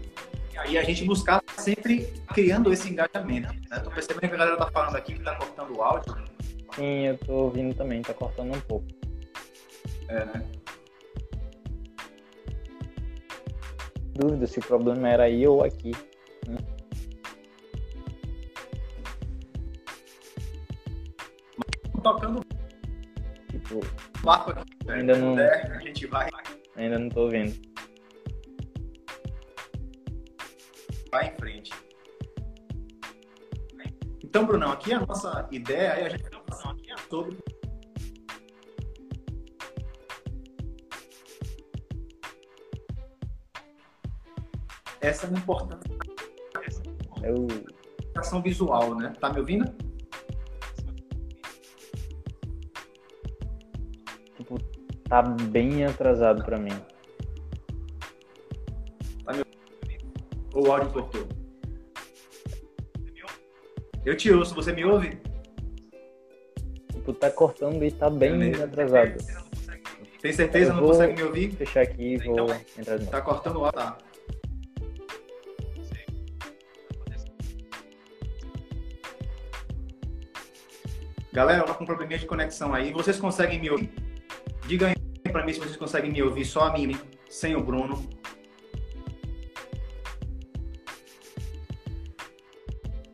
e 0.68 0.76
a 0.76 0.82
gente 0.82 1.04
buscar 1.04 1.42
sempre 1.56 2.12
criando 2.34 2.72
esse 2.72 2.90
engajamento. 2.90 3.54
Né? 3.70 3.78
Tô 3.80 3.90
percebendo 3.90 4.28
que 4.28 4.34
a 4.34 4.38
galera 4.38 4.56
tá 4.56 4.70
falando 4.70 4.96
aqui 4.96 5.14
que 5.14 5.22
tá 5.22 5.36
cortando 5.36 5.76
o 5.76 5.82
áudio. 5.82 6.16
sim, 6.74 7.06
eu 7.06 7.18
tô 7.18 7.32
ouvindo 7.32 7.74
também, 7.74 8.02
tá 8.02 8.12
cortando 8.12 8.54
um 8.54 8.60
pouco. 8.60 8.86
É, 10.08 10.24
né? 10.24 10.44
Dúvida 14.14 14.46
se 14.46 14.58
o 14.58 14.62
problema 14.62 15.08
era 15.08 15.24
aí 15.24 15.46
ou 15.46 15.62
aqui. 15.62 15.92
Tocando 22.02 22.57
O 24.28 24.30
barco 24.30 24.50
aqui. 24.50 24.76
né? 24.84 24.94
Ainda 24.96 25.16
não- 25.16 25.30
puder, 25.30 25.72
a 25.72 25.78
gente 25.78 26.06
vai, 26.06 26.28
ainda 26.76 26.98
não 26.98 27.08
tô 27.08 27.22
ouvindo. 27.22 27.56
vai 31.10 31.28
em 31.28 31.36
frente. 31.38 31.72
Então, 34.22 34.44
Brunão, 34.44 34.72
aqui 34.72 34.92
a 34.92 35.00
nossa 35.00 35.48
ideia 35.50 35.88
é 35.94 36.04
a 36.04 36.08
gente 36.10 36.24
falar 36.28 36.74
sobre 37.08 37.38
essa 45.00 45.26
importância 45.26 45.90
Eu, 47.22 47.46
da 47.46 47.54
comunicação 47.56 48.42
visual, 48.42 48.94
né? 48.94 49.10
Tá 49.18 49.32
me 49.32 49.40
ouvindo? 49.40 49.87
Tá 55.08 55.22
bem 55.22 55.84
atrasado 55.84 56.44
pra 56.44 56.58
mim. 56.58 56.72
Ou 60.54 60.66
o 60.66 60.72
áudio 60.72 60.90
cortou? 60.92 61.28
Eu 64.04 64.16
te 64.16 64.32
ouço, 64.32 64.54
você 64.54 64.72
me 64.72 64.84
ouve? 64.84 65.20
Tipo, 66.92 67.12
tá 67.12 67.30
cortando 67.30 67.82
e 67.84 67.90
tá 67.90 68.08
bem 68.08 68.54
atrasado. 68.54 69.18
Tem 70.20 70.32
certeza? 70.32 70.72
Eu 70.72 70.76
Não 70.76 70.86
consegue 70.86 71.14
me 71.14 71.22
ouvir? 71.22 71.48
Vou 71.48 71.56
fechar 71.58 71.82
aqui 71.82 72.14
e 72.14 72.16
vou 72.16 72.50
entrar 72.78 72.96
de 72.96 73.04
novo. 73.04 73.10
Tá 73.10 73.20
cortando 73.20 73.56
o 73.56 73.64
áudio. 73.64 73.78
Tá. 73.78 73.98
Galera, 81.32 81.62
eu 81.62 81.66
tô 81.66 81.74
com 81.74 81.84
um 81.84 81.86
probleminha 81.86 82.18
de 82.18 82.26
conexão 82.26 82.74
aí. 82.74 82.92
Vocês 82.92 83.20
conseguem 83.20 83.60
me 83.60 83.70
ouvir? 83.70 84.07
Pra 85.38 85.46
mim 85.46 85.52
se 85.52 85.60
vocês 85.60 85.76
conseguem 85.76 86.10
me 86.10 86.20
ouvir 86.20 86.44
só 86.44 86.62
a 86.62 86.72
mim, 86.72 86.98
sem 87.30 87.54
o 87.54 87.62
Bruno. 87.62 88.10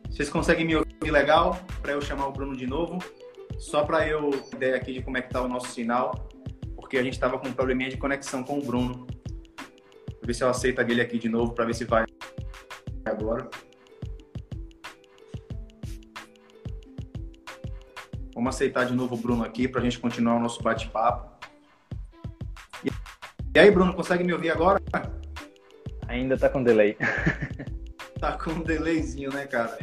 Vocês 0.09 0.27
conseguem 0.27 0.65
me 0.65 0.75
ouvir 0.75 1.11
legal? 1.11 1.63
Pra 1.83 1.91
eu 1.91 2.01
chamar 2.01 2.25
o 2.25 2.31
Bruno 2.31 2.57
de 2.57 2.65
novo? 2.65 2.97
Só 3.59 3.83
pra 3.83 4.07
eu 4.07 4.31
ter 4.31 4.55
ideia 4.55 4.75
aqui 4.75 4.91
de 4.91 5.03
como 5.03 5.19
é 5.19 5.21
que 5.21 5.29
tá 5.29 5.39
o 5.39 5.47
nosso 5.47 5.67
sinal. 5.67 6.27
Porque 6.75 6.97
a 6.97 7.03
gente 7.03 7.19
tava 7.19 7.37
com 7.37 7.47
um 7.47 7.53
probleminha 7.53 7.91
de 7.91 7.97
conexão 7.97 8.43
com 8.43 8.57
o 8.57 8.63
Bruno. 8.63 9.05
Vou 9.05 10.23
ver 10.23 10.33
se 10.33 10.43
eu 10.43 10.49
aceito 10.49 10.81
ele 10.81 11.01
aqui 11.01 11.19
de 11.19 11.29
novo 11.29 11.53
pra 11.53 11.63
ver 11.63 11.75
se 11.75 11.85
vai 11.85 12.05
agora. 13.05 13.47
Vamos 18.33 18.55
aceitar 18.55 18.87
de 18.87 18.95
novo 18.95 19.13
o 19.13 19.17
Bruno 19.19 19.43
aqui 19.43 19.67
pra 19.67 19.79
gente 19.79 19.99
continuar 19.99 20.37
o 20.37 20.39
nosso 20.39 20.63
bate-papo. 20.63 21.34
E- 23.55 23.57
E 23.57 23.59
aí, 23.59 23.71
Bruno, 23.71 23.93
consegue 23.93 24.23
me 24.23 24.33
ouvir 24.33 24.51
agora? 24.51 24.81
Ainda 26.07 26.37
tá 26.37 26.49
com 26.49 26.63
delay. 26.63 26.97
Tá 28.19 28.37
com 28.37 28.51
um 28.51 28.63
delayzinho, 28.63 29.29
né, 29.31 29.45
cara? 29.45 29.77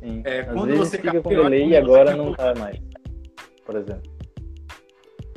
Sim. 0.00 0.22
É, 0.24 0.40
Às 0.40 0.46
quando 0.46 0.66
vezes 0.66 0.88
você 0.88 0.96
fica 0.98 1.20
com 1.22 1.28
delay 1.28 1.68
e 1.68 1.76
agora 1.76 2.16
não 2.16 2.34
tá 2.34 2.54
mais. 2.54 2.80
por 3.66 3.76
exemplo. 3.76 4.10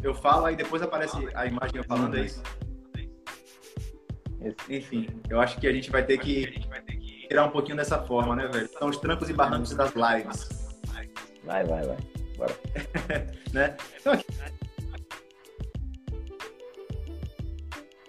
Eu 0.01 0.15
falo 0.15 0.45
aí 0.45 0.55
depois 0.55 0.81
aparece 0.81 1.17
a 1.35 1.45
imagem 1.45 1.75
eu 1.77 1.83
falando, 1.83 2.17
é 2.17 2.21
isso? 2.21 2.41
Enfim, 4.69 5.09
eu 5.29 5.39
acho 5.41 5.59
que 5.59 5.67
a 5.67 5.73
gente 5.73 5.91
vai 5.91 6.03
ter 6.03 6.17
que 6.17 6.61
tirar 7.27 7.43
um 7.45 7.51
pouquinho 7.51 7.75
dessa 7.75 8.01
forma, 8.03 8.35
né, 8.37 8.47
velho? 8.47 8.69
São 8.79 8.87
os 8.87 8.97
trancos 8.97 9.29
e 9.29 9.33
barrancos 9.33 9.75
das 9.75 9.91
lives. 9.93 10.47
Vai, 11.43 11.63
vai, 11.65 11.83
vai. 11.85 11.97
Bora. 12.37 12.55
né? 13.51 13.75
Então, 13.99 14.13
aqui... 14.13 14.25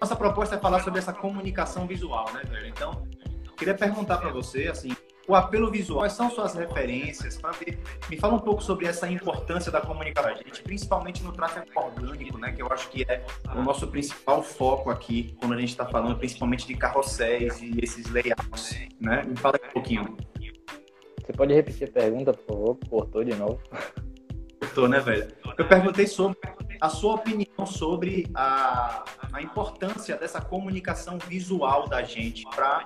Nossa 0.01 0.15
proposta 0.15 0.55
é 0.55 0.57
falar 0.57 0.81
sobre 0.81 0.97
essa 0.97 1.13
comunicação 1.13 1.85
visual, 1.85 2.33
né, 2.33 2.41
velho? 2.49 2.67
Então, 2.67 3.07
queria 3.55 3.75
perguntar 3.75 4.17
para 4.17 4.31
você, 4.31 4.67
assim, 4.67 4.89
o 5.27 5.35
apelo 5.35 5.69
visual, 5.69 5.99
quais 5.99 6.13
são 6.13 6.27
suas 6.31 6.55
referências? 6.55 7.39
Me 8.09 8.17
fala 8.17 8.33
um 8.33 8.39
pouco 8.39 8.63
sobre 8.63 8.87
essa 8.87 9.07
importância 9.07 9.71
da 9.71 9.79
comunicação, 9.79 10.35
gente, 10.37 10.63
principalmente 10.63 11.21
no 11.21 11.31
tráfego 11.31 11.67
orgânico, 11.75 12.39
né? 12.39 12.51
Que 12.51 12.63
eu 12.63 12.73
acho 12.73 12.89
que 12.89 13.03
é 13.03 13.23
o 13.55 13.61
nosso 13.61 13.85
principal 13.89 14.41
foco 14.41 14.89
aqui, 14.89 15.35
quando 15.39 15.53
a 15.53 15.57
gente 15.59 15.69
está 15.69 15.85
falando 15.85 16.17
principalmente 16.17 16.65
de 16.65 16.73
carrosséis 16.73 17.61
e 17.61 17.71
esses 17.79 18.09
layouts, 18.09 18.75
né? 18.99 19.21
Me 19.21 19.35
fala 19.37 19.59
um 19.63 19.71
pouquinho. 19.71 20.17
Você 21.23 21.31
pode 21.31 21.53
repetir 21.53 21.87
a 21.87 21.91
pergunta, 21.91 22.33
por 22.33 22.45
favor? 22.47 22.79
Cortou 22.89 23.23
de 23.23 23.35
novo. 23.35 23.59
Né, 24.77 24.99
velho? 24.99 25.27
Eu 25.57 25.67
perguntei 25.67 26.07
sobre 26.07 26.37
a 26.79 26.89
sua 26.89 27.15
opinião 27.15 27.65
sobre 27.65 28.27
a, 28.33 29.03
a 29.33 29.41
importância 29.41 30.17
dessa 30.17 30.41
comunicação 30.41 31.17
visual 31.27 31.87
da 31.87 32.01
gente 32.03 32.43
para 32.55 32.85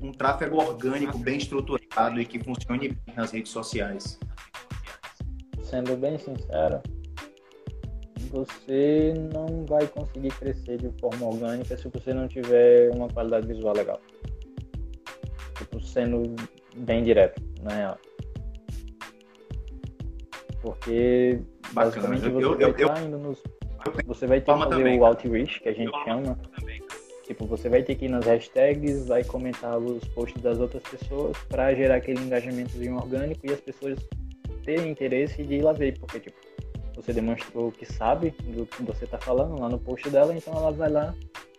um 0.00 0.10
tráfego 0.10 0.56
orgânico 0.56 1.18
bem 1.18 1.38
estruturado 1.38 2.20
e 2.20 2.26
que 2.26 2.42
funcione 2.42 2.88
bem 2.88 3.14
nas 3.14 3.30
redes 3.30 3.52
sociais? 3.52 4.18
Sendo 5.62 5.96
bem 5.96 6.18
sincero, 6.18 6.80
você 8.30 9.14
não 9.32 9.64
vai 9.66 9.86
conseguir 9.86 10.30
crescer 10.30 10.78
de 10.78 10.90
forma 11.00 11.26
orgânica 11.26 11.76
se 11.76 11.88
você 11.88 12.12
não 12.12 12.26
tiver 12.26 12.90
uma 12.90 13.08
qualidade 13.08 13.46
visual 13.46 13.74
legal. 13.74 14.00
Tipo, 15.58 15.80
sendo 15.80 16.34
bem 16.76 17.02
direto, 17.02 17.42
né? 17.62 17.94
Porque 20.62 21.40
basicamente 21.72 22.28
você 22.28 22.44
eu, 22.44 22.56
vai 22.56 22.64
eu, 22.64 22.70
estar 22.70 23.00
eu, 23.00 23.06
indo 23.06 23.18
nos. 23.18 23.42
Você 24.06 24.26
vai 24.26 24.40
ter 24.40 24.52
que 24.52 24.58
fazer 24.58 24.76
também, 24.76 25.00
o 25.00 25.04
outreach, 25.04 25.60
que 25.60 25.68
a 25.68 25.72
gente 25.72 25.92
chama. 26.04 26.38
Tipo, 27.24 27.44
você 27.46 27.68
vai 27.68 27.82
ter 27.82 27.96
que 27.96 28.04
ir 28.04 28.08
nas 28.08 28.24
hashtags, 28.24 29.08
vai 29.08 29.24
comentar 29.24 29.76
os 29.78 30.06
posts 30.08 30.40
das 30.40 30.58
outras 30.58 30.82
pessoas 30.84 31.36
para 31.48 31.74
gerar 31.74 31.96
aquele 31.96 32.20
engajamento 32.20 32.72
orgânico 32.94 33.44
e 33.44 33.52
as 33.52 33.60
pessoas 33.60 33.98
terem 34.64 34.90
interesse 34.90 35.42
de 35.42 35.54
ir 35.54 35.62
lá 35.62 35.72
ver, 35.72 35.98
porque 35.98 36.20
tipo, 36.20 36.36
você 36.94 37.12
demonstrou 37.12 37.70
que 37.70 37.84
sabe 37.84 38.30
do 38.30 38.66
que 38.66 38.82
você 38.82 39.04
está 39.04 39.18
falando 39.18 39.60
lá 39.60 39.68
no 39.68 39.78
post 39.78 40.08
dela, 40.08 40.34
então 40.34 40.54
ela 40.54 40.72
vai 40.72 40.90
lá 40.90 41.14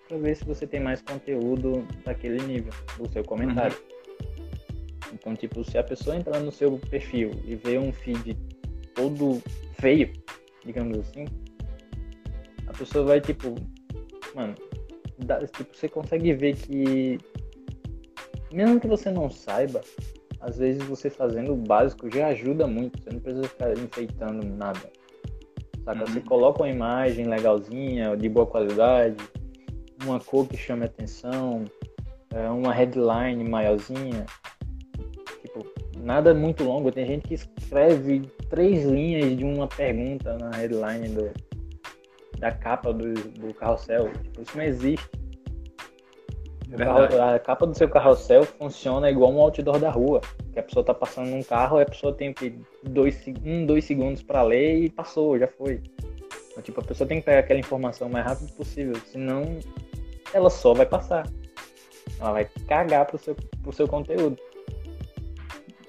para 0.07 0.17
ver 0.17 0.35
se 0.35 0.45
você 0.45 0.65
tem 0.65 0.79
mais 0.79 1.01
conteúdo 1.01 1.85
daquele 2.05 2.41
nível 2.43 2.73
do 2.97 3.09
seu 3.11 3.23
comentário. 3.23 3.77
Uhum. 3.77 5.13
Então, 5.13 5.35
tipo, 5.35 5.63
se 5.63 5.77
a 5.77 5.83
pessoa 5.83 6.15
entrar 6.15 6.39
no 6.39 6.51
seu 6.51 6.77
perfil 6.89 7.31
e 7.45 7.55
ver 7.55 7.79
um 7.79 7.91
feed 7.91 8.37
todo 8.97 9.41
feio, 9.79 10.11
digamos 10.65 10.99
assim, 10.99 11.25
a 12.67 12.73
pessoa 12.73 13.05
vai 13.05 13.21
tipo, 13.21 13.55
mano, 14.35 14.55
dá, 15.19 15.39
tipo, 15.47 15.73
você 15.73 15.87
consegue 15.87 16.33
ver 16.33 16.57
que 16.57 17.17
mesmo 18.51 18.79
que 18.79 18.87
você 18.87 19.11
não 19.11 19.29
saiba, 19.29 19.81
às 20.39 20.57
vezes 20.57 20.83
você 20.83 21.09
fazendo 21.09 21.53
o 21.53 21.55
básico 21.55 22.09
já 22.13 22.27
ajuda 22.27 22.67
muito. 22.67 23.01
Você 23.01 23.09
não 23.11 23.19
precisa 23.19 23.47
ficar 23.47 23.77
enfeitando 23.77 24.45
nada. 24.45 24.89
Saca? 25.83 25.99
Uhum. 25.99 26.05
Você 26.07 26.21
coloca 26.21 26.63
uma 26.63 26.69
imagem 26.69 27.25
legalzinha, 27.25 28.15
de 28.15 28.29
boa 28.29 28.45
qualidade, 28.45 29.17
uma 30.03 30.19
cor 30.19 30.47
que 30.47 30.57
chame 30.57 30.85
atenção, 30.85 31.65
é, 32.33 32.49
uma 32.49 32.73
headline 32.73 33.43
maiorzinha. 33.49 34.25
Nada 36.07 36.33
muito 36.33 36.63
longo. 36.63 36.89
Tem 36.89 37.05
gente 37.05 37.27
que 37.27 37.33
escreve 37.33 38.31
três 38.49 38.85
linhas 38.85 39.37
de 39.37 39.43
uma 39.43 39.67
pergunta 39.67 40.37
na 40.37 40.51
headline 40.51 41.09
do, 41.09 41.33
da 42.39 42.49
capa 42.49 42.93
do, 42.93 43.13
do 43.13 43.53
carrossel. 43.53 44.09
Tipo, 44.13 44.41
isso 44.41 44.57
não 44.57 44.63
existe. 44.63 45.09
Carro, 46.77 47.21
a 47.21 47.37
capa 47.39 47.67
do 47.67 47.77
seu 47.77 47.89
carrossel 47.89 48.45
funciona 48.45 49.11
igual 49.11 49.33
um 49.33 49.41
outdoor 49.41 49.79
da 49.79 49.89
rua. 49.89 50.21
Que 50.53 50.59
a 50.59 50.63
pessoa 50.63 50.85
tá 50.85 50.93
passando 50.93 51.27
num 51.27 51.43
carro, 51.43 51.77
a 51.77 51.85
pessoa 51.85 52.13
tem 52.13 52.33
que 52.33 52.57
dois, 52.83 53.21
um, 53.43 53.65
dois 53.65 53.83
segundos 53.83 54.23
para 54.23 54.41
ler 54.43 54.85
e 54.85 54.89
passou, 54.89 55.37
já 55.37 55.47
foi. 55.47 55.83
Então, 56.51 56.63
tipo, 56.63 56.79
a 56.79 56.83
pessoa 56.85 57.05
tem 57.05 57.19
que 57.19 57.25
pegar 57.25 57.39
aquela 57.39 57.59
informação 57.59 58.07
o 58.07 58.11
mais 58.11 58.25
rápido 58.25 58.53
possível, 58.53 58.95
senão 59.07 59.59
ela 60.33 60.49
só 60.49 60.73
vai 60.73 60.85
passar. 60.85 61.27
Ela 62.17 62.31
vai 62.31 62.45
cagar 62.65 63.05
pro 63.05 63.17
seu, 63.17 63.35
pro 63.61 63.73
seu 63.73 63.89
conteúdo. 63.89 64.37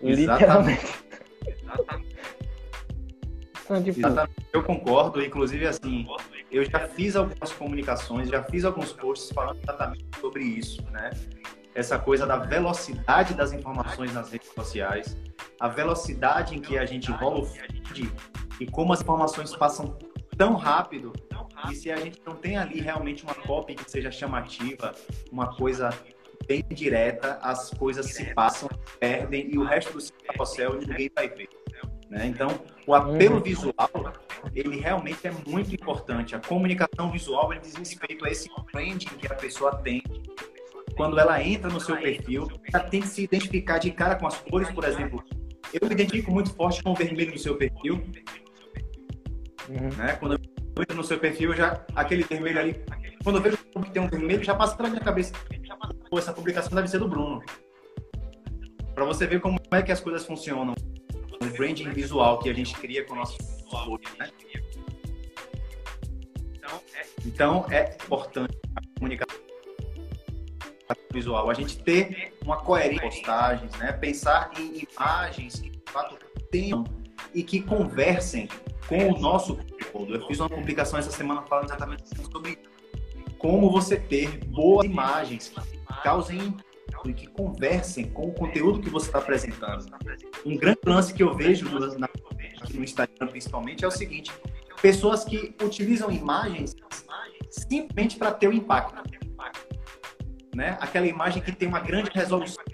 Exatamente. 0.03 0.21
Literalmente. 0.21 0.95
Exatamente. 1.47 2.17
Então, 3.65 3.83
tipo... 3.83 3.99
Exatamente. 3.99 4.47
Eu 4.53 4.63
concordo, 4.63 5.23
inclusive 5.23 5.67
assim, 5.67 6.07
eu 6.51 6.65
já 6.65 6.89
fiz 6.89 7.17
algumas 7.17 7.53
comunicações, 7.53 8.29
já 8.29 8.43
fiz 8.43 8.65
alguns 8.65 8.93
posts 8.93 9.31
falando 9.31 9.61
exatamente 9.63 10.07
sobre 10.21 10.43
isso, 10.43 10.83
né? 10.91 11.11
Essa 11.75 11.99
coisa 11.99 12.27
da 12.27 12.37
velocidade 12.37 13.35
das 13.35 13.53
informações 13.53 14.13
nas 14.13 14.33
redes 14.33 14.49
sociais, 14.53 15.17
a 15.61 15.69
velocidade 15.69 16.57
em 16.57 16.61
que 16.61 16.79
a 16.79 16.87
gente 16.87 17.11
rola 17.11 17.41
o 17.41 17.45
feed 17.45 18.11
e 18.59 18.67
como 18.67 18.93
as 18.93 19.01
informações 19.01 19.55
passam 19.55 19.97
tão 20.37 20.55
rápido 20.55 21.13
e 21.71 21.75
se 21.75 21.91
a 21.91 21.97
gente 21.97 22.21
não 22.25 22.35
tem 22.35 22.57
ali 22.57 22.81
realmente 22.81 23.25
uma 23.25 23.35
copy 23.35 23.75
que 23.75 23.91
seja 23.91 24.11
chamativa, 24.11 24.95
uma 25.31 25.55
coisa 25.57 25.91
bem 26.49 26.65
direta, 26.71 27.39
as 27.43 27.71
coisas 27.71 28.07
se 28.07 28.35
passam, 28.35 28.69
perdem 28.99 29.51
e 29.53 29.59
o 29.59 29.65
resto 29.65 29.99
do 29.99 30.05
carrossel 30.27 30.81
ninguém 30.81 31.11
vai 31.15 31.29
ver. 31.29 31.49
Né? 32.09 32.27
Então, 32.27 32.49
o 32.87 32.95
apelo 32.95 33.37
uhum. 33.37 33.43
visual, 33.43 34.15
ele 34.55 34.81
realmente 34.81 35.27
é 35.27 35.33
muito 35.47 35.75
importante. 35.75 36.35
A 36.35 36.41
comunicação 36.41 37.13
visual, 37.13 37.53
ele 37.53 37.61
diz 37.61 37.75
respeito 37.75 38.25
a 38.25 38.31
esse 38.31 38.49
branding 38.73 39.07
que 39.07 39.27
a 39.27 39.35
pessoa 39.35 39.77
tem. 39.77 40.03
Quando 40.97 41.21
ela 41.21 41.41
entra 41.43 41.71
no 41.71 41.81
seu 41.81 41.97
perfil, 41.97 42.49
ela 42.73 42.83
tem 42.83 43.03
que 43.03 43.09
se 43.09 43.23
identificar 43.23 43.79
de 43.79 43.91
cara 43.93 44.17
com 44.17 44.27
as 44.27 44.39
cores, 44.39 44.71
por 44.71 44.85
exemplo. 44.85 45.23
Eu 45.73 45.87
me 45.87 45.95
identifico 45.95 46.33
muito 46.33 46.53
forte 46.55 46.83
com 46.83 46.93
o 46.93 46.95
vermelho 46.95 47.33
no 47.33 47.39
seu 47.39 47.57
perfil. 47.57 48.03
Uhum. 49.69 49.97
Né? 49.99 50.17
Quando 50.19 50.33
eu 50.33 50.83
entro 50.83 50.97
no 50.97 51.05
seu 51.05 51.19
perfil, 51.19 51.55
já 51.55 51.85
aquele 51.95 52.23
vermelho 52.23 52.59
ali, 52.59 52.83
quando 53.23 53.37
eu 53.37 53.43
vejo 53.43 53.59
que 53.59 53.91
tem 53.91 54.03
um 54.03 54.09
vermelho, 54.09 54.43
já 54.43 54.55
passa 54.55 54.75
pela 54.75 54.89
minha 54.89 55.03
cabeça. 55.03 55.35
Pô, 56.11 56.19
essa 56.19 56.33
publicação 56.33 56.75
deve 56.75 56.89
ser 56.89 56.99
do 56.99 57.09
Bruno. 57.09 57.43
Para 58.95 59.05
você 59.05 59.27
ver 59.27 59.41
como 59.41 59.59
é 59.71 59.83
que 59.83 59.93
as 59.93 60.01
coisas 60.01 60.25
funcionam 60.25 60.75
o 61.41 61.57
branding 61.57 61.91
visual 61.91 62.39
que 62.39 62.49
a 62.49 62.53
gente 62.53 62.75
cria 62.75 63.05
com 63.05 63.15
o 63.15 63.17
nosso 63.17 63.37
né? 64.19 64.31
Então 67.27 67.67
é 67.71 67.95
importante 67.95 68.57
a 68.75 68.81
comunicação 68.99 69.39
visual, 71.13 71.51
a 71.51 71.55
gente 71.55 71.79
ter 71.83 72.35
uma 72.43 72.57
coerência 72.59 73.07
em 73.07 73.11
postagens, 73.11 73.73
né? 73.77 73.93
Pensar 73.93 74.51
em 74.59 74.87
imagens 74.91 75.61
que 75.61 75.71
de 75.71 75.93
fato 75.93 76.17
tenham 76.51 76.85
e 77.35 77.43
que 77.43 77.61
conversem 77.61 78.49
com 78.89 79.13
o 79.13 79.19
nosso 79.19 79.57
conteúdo. 79.57 80.15
Eu 80.15 80.27
fiz 80.27 80.41
uma 80.41 80.49
publicação 80.49 80.99
essa 80.99 81.11
semana 81.11 81.43
falando 81.43 81.67
exatamente 81.67 82.05
sobre 82.33 82.59
como 83.39 83.71
você 83.71 83.97
ter 83.99 84.39
boas 84.47 84.87
imagens 84.87 85.49
que 85.49 85.78
causem 86.03 86.57
e 87.05 87.13
que 87.13 87.27
conversem 87.27 88.11
com 88.11 88.29
o 88.29 88.33
conteúdo 88.33 88.81
que 88.81 88.91
você 88.91 89.07
está 89.07 89.19
apresentando. 89.19 89.87
Um 90.45 90.57
grande 90.57 90.81
lance 90.85 91.13
que 91.13 91.23
eu 91.23 91.35
vejo 91.35 91.69
no, 91.69 91.99
na, 91.99 92.09
no 92.73 92.85
Instagram, 92.85 93.29
principalmente, 93.29 93.85
é 93.85 93.89
o 93.89 93.91
seguinte: 93.91 94.33
pessoas 94.81 95.25
que 95.25 95.55
utilizam 95.63 96.11
imagens 96.11 96.75
simplesmente 97.51 98.17
para 98.17 98.33
ter 98.33 98.49
o 98.49 98.51
um 98.51 98.55
impacto. 98.55 99.03
Né? 100.55 100.77
Aquela 100.81 101.07
imagem 101.07 101.43
que 101.43 101.53
tem 101.53 101.69
uma 101.69 101.81
grande 101.81 102.11
resolução. 102.13 102.65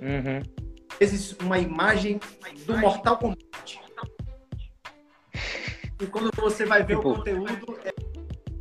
Uhum. 0.00 0.42
Às 0.90 0.98
vezes, 0.98 1.36
uma 1.40 1.58
imagem 1.58 2.20
do 2.66 2.76
Mortal 2.76 3.16
Kombat. 3.18 3.80
E 6.00 6.06
quando 6.06 6.30
você 6.36 6.64
vai 6.64 6.84
ver 6.84 6.96
tipo... 6.96 7.10
o 7.10 7.14
conteúdo, 7.16 7.78
é, 7.84 7.92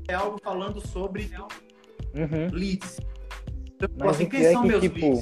é, 0.07 0.13
algo 0.13 0.39
falando 0.41 0.79
sobre 0.87 1.29
uhum. 2.15 2.49
leads 2.51 2.97
mas 3.97 4.15
assim, 4.15 4.25
o 4.25 4.29
pior 4.29 4.65
é 4.65 4.79
que, 4.79 4.89
tipo, 4.89 5.21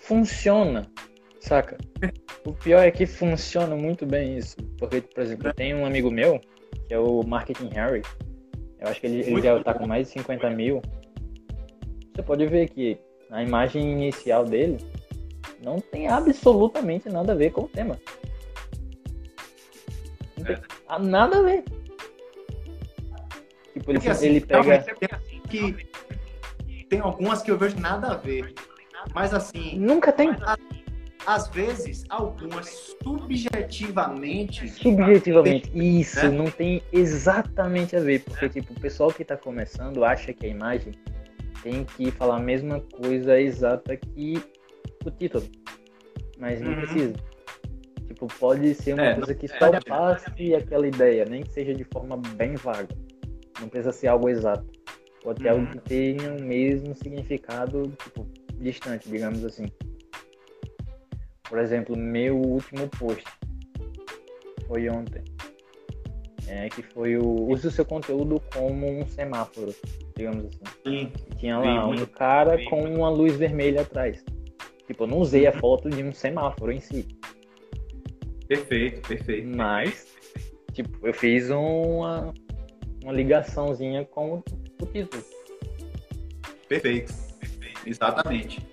funciona, 0.00 0.86
saca? 1.40 1.76
o 2.46 2.52
pior 2.52 2.82
é 2.82 2.90
que 2.90 3.06
funciona 3.06 3.74
muito 3.74 4.06
bem 4.06 4.36
isso. 4.38 4.56
Porque, 4.78 5.00
por 5.00 5.22
exemplo, 5.22 5.52
tem 5.54 5.74
um 5.74 5.84
amigo 5.84 6.10
meu, 6.10 6.40
que 6.86 6.94
é 6.94 6.98
o 6.98 7.22
Marketing 7.22 7.70
Harry. 7.74 8.02
Eu 8.80 8.88
acho 8.88 9.00
que 9.00 9.06
ele, 9.06 9.20
ele 9.20 9.42
já 9.42 9.62
tá 9.62 9.74
com 9.74 9.86
mais 9.86 10.06
de 10.06 10.12
50 10.14 10.50
mil. 10.50 10.80
Você 12.14 12.22
pode 12.22 12.46
ver 12.46 12.68
que 12.68 12.98
a 13.30 13.42
imagem 13.42 13.92
inicial 13.92 14.44
dele 14.44 14.78
não 15.62 15.80
tem 15.80 16.08
absolutamente 16.08 17.08
nada 17.08 17.32
a 17.32 17.36
ver 17.36 17.50
com 17.50 17.62
o 17.62 17.68
tema. 17.68 17.98
tem 20.36 20.56
ah, 20.86 20.98
nada 20.98 21.38
a 21.38 21.42
ver. 21.42 21.64
Tipo, 23.72 23.90
ele, 23.90 24.08
assim, 24.08 24.26
ele 24.28 24.40
pega. 24.40 24.84
Que 25.48 25.88
tem 26.88 27.00
algumas 27.00 27.42
que 27.42 27.50
eu 27.50 27.58
vejo 27.58 27.78
nada 27.78 28.08
a 28.08 28.14
ver. 28.16 28.54
Mas 29.14 29.32
assim. 29.32 29.78
Nunca 29.78 30.12
tem. 30.12 30.30
Às 31.26 31.48
vezes, 31.48 32.04
algumas 32.08 32.96
subjetivamente. 33.02 34.68
Subjetivamente, 34.68 35.70
tem, 35.70 36.00
isso, 36.00 36.30
né? 36.30 36.30
não 36.30 36.50
tem 36.50 36.82
exatamente 36.92 37.94
a 37.96 38.00
ver. 38.00 38.22
Porque, 38.24 38.48
tipo, 38.48 38.72
o 38.72 38.80
pessoal 38.80 39.12
que 39.12 39.22
está 39.22 39.36
começando 39.36 40.04
acha 40.04 40.32
que 40.32 40.46
a 40.46 40.48
imagem 40.48 40.94
tem 41.62 41.84
que 41.84 42.10
falar 42.12 42.36
a 42.36 42.40
mesma 42.40 42.80
coisa 42.80 43.38
exata 43.38 43.96
que 43.96 44.42
o 45.04 45.10
título. 45.10 45.44
Mas 46.38 46.60
não 46.60 46.70
uhum. 46.70 46.80
precisa. 46.80 47.14
Tipo, 48.06 48.26
pode 48.38 48.74
ser 48.74 48.94
uma 48.94 49.04
é, 49.04 49.14
coisa 49.14 49.34
que 49.34 49.48
só 49.48 49.66
é, 49.66 49.80
passe 49.80 50.54
aquela 50.54 50.86
ideia, 50.86 51.26
nem 51.26 51.42
que 51.42 51.52
seja 51.52 51.74
de 51.74 51.84
forma 51.84 52.16
bem 52.36 52.54
vaga. 52.54 52.88
Não 53.60 53.68
precisa 53.68 53.92
ser 53.92 54.06
algo 54.06 54.28
exato. 54.30 54.77
Ter 55.22 55.52
uhum. 55.52 55.60
algo 55.60 55.66
que 55.72 55.78
tenha 55.80 56.32
o 56.34 56.42
mesmo 56.42 56.94
significado, 56.94 57.92
tipo, 58.02 58.26
distante, 58.54 59.08
digamos 59.08 59.44
assim. 59.44 59.66
Por 61.48 61.58
exemplo, 61.58 61.96
meu 61.96 62.36
último 62.36 62.88
post 62.98 63.24
foi 64.66 64.88
ontem. 64.88 65.22
É, 66.46 66.68
que 66.68 66.82
foi 66.82 67.16
o 67.18 67.50
use 67.50 67.66
o 67.66 67.70
seu 67.70 67.84
conteúdo 67.84 68.40
como 68.54 68.86
um 68.86 69.06
semáforo, 69.06 69.74
digamos 70.16 70.46
assim. 70.46 70.64
Sim. 70.86 71.12
Tinha 71.36 71.58
lá 71.58 71.86
um 71.86 72.06
cara 72.06 72.62
com 72.64 72.82
uma 72.84 73.10
luz 73.10 73.36
vermelha 73.36 73.82
atrás. 73.82 74.24
Tipo, 74.86 75.04
eu 75.04 75.08
não 75.08 75.18
usei 75.18 75.46
a 75.46 75.52
foto 75.52 75.90
de 75.90 76.02
um 76.02 76.12
semáforo 76.12 76.72
em 76.72 76.80
si. 76.80 77.06
Perfeito, 78.46 79.06
perfeito. 79.06 79.46
Mas, 79.54 80.06
tipo, 80.72 81.06
eu 81.06 81.12
fiz 81.12 81.50
uma, 81.50 82.32
uma 83.02 83.12
ligaçãozinha 83.12 84.06
com 84.06 84.42
o 84.80 84.86
título. 84.86 85.24
Perfeito. 86.68 87.14
Exatamente. 87.84 88.66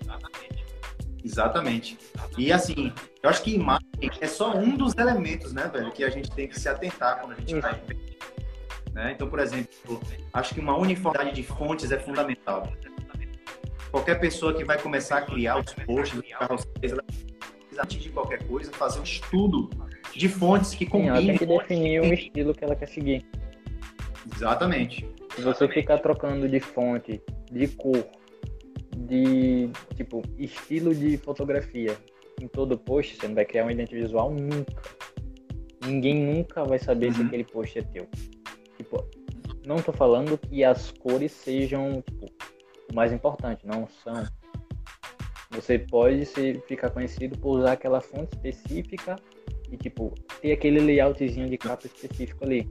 Exatamente. 1.24 1.98
E 2.38 2.52
assim, 2.52 2.92
eu 3.24 3.30
acho 3.30 3.42
que 3.42 3.56
imagem 3.56 3.88
é 4.22 4.28
só 4.28 4.56
um 4.56 4.76
dos 4.78 4.96
elementos, 4.96 5.54
né, 5.54 5.70
velho, 5.74 5.92
que 5.92 6.04
a 6.04 6.10
gente 6.10 6.30
tem 6.32 6.48
que 6.48 6.60
se 6.60 6.70
atentar 6.70 7.20
quando 7.20 7.34
a 7.34 7.36
gente 7.36 7.60
vai. 7.60 7.82
Né? 8.94 9.12
Então, 9.14 9.28
por 9.28 9.40
exemplo, 9.40 10.00
acho 10.34 10.54
que 10.54 10.60
uma 10.60 10.78
uniformidade 10.78 11.34
de 11.36 11.44
fontes 11.44 11.92
é 11.92 12.00
fundamental. 12.00 12.72
Qualquer 13.92 14.20
pessoa 14.20 14.54
que 14.54 14.64
vai 14.64 14.80
começar 14.80 15.20
a 15.20 15.22
criar 15.22 15.58
os 15.58 15.74
posts, 15.74 16.20
os 16.20 16.92
ela 16.92 17.04
antes 17.82 18.02
de 18.02 18.10
qualquer 18.10 18.46
coisa, 18.48 18.72
fazer 18.72 19.00
um 19.00 19.04
estudo 19.04 19.70
de 20.14 20.30
fontes 20.30 20.74
que 20.74 20.86
combinem. 20.86 21.16
Sim, 21.16 21.18
ela 21.18 21.28
tem 21.28 21.38
que 21.38 21.46
definir 21.46 22.02
o 22.02 22.14
estilo 22.14 22.54
que 22.54 22.64
ela 22.64 22.76
quer 22.76 22.88
seguir. 22.88 23.26
Exatamente. 24.34 25.10
Se 25.34 25.42
você 25.42 25.68
ficar 25.68 26.00
trocando 26.00 26.48
de 26.48 26.60
fonte, 26.60 27.22
de 27.52 27.68
cor, 27.70 28.06
de 28.96 29.70
tipo 29.96 30.22
estilo 30.38 30.94
de 30.94 31.18
fotografia 31.18 31.98
em 32.42 32.48
todo 32.48 32.78
post, 32.78 33.18
você 33.18 33.28
não 33.28 33.36
vai 33.36 33.46
criar 33.46 33.64
uma 33.64 33.72
identidade 33.72 34.04
visual 34.04 34.32
nunca. 34.32 34.82
Ninguém 35.86 36.16
nunca 36.16 36.64
vai 36.64 36.80
saber 36.80 37.08
uhum. 37.08 37.14
se 37.14 37.22
aquele 37.24 37.44
post 37.44 37.80
é 37.80 37.82
teu. 37.82 38.08
Tipo, 38.78 39.08
não 39.66 39.78
tô 39.78 39.92
falando 39.92 40.38
que 40.38 40.64
as 40.64 40.92
cores 40.92 41.32
sejam 41.32 42.02
tipo, 42.02 42.26
o 42.92 42.96
mais 42.96 43.12
importante, 43.12 43.66
não 43.66 43.88
são. 44.04 44.24
Você 45.52 45.80
pode 45.80 46.26
ser, 46.26 46.62
ficar 46.68 46.90
conhecido 46.90 47.38
por 47.38 47.60
usar 47.60 47.74
aquela 47.74 48.02
fonte 48.02 48.36
específica 48.36 49.16
e 49.72 49.78
tipo 49.78 50.14
ter 50.42 50.52
aquele 50.52 50.80
layoutzinho 50.80 51.50
de 51.50 51.58
capa 51.58 51.88
específico 51.88 52.44
ali 52.44 52.70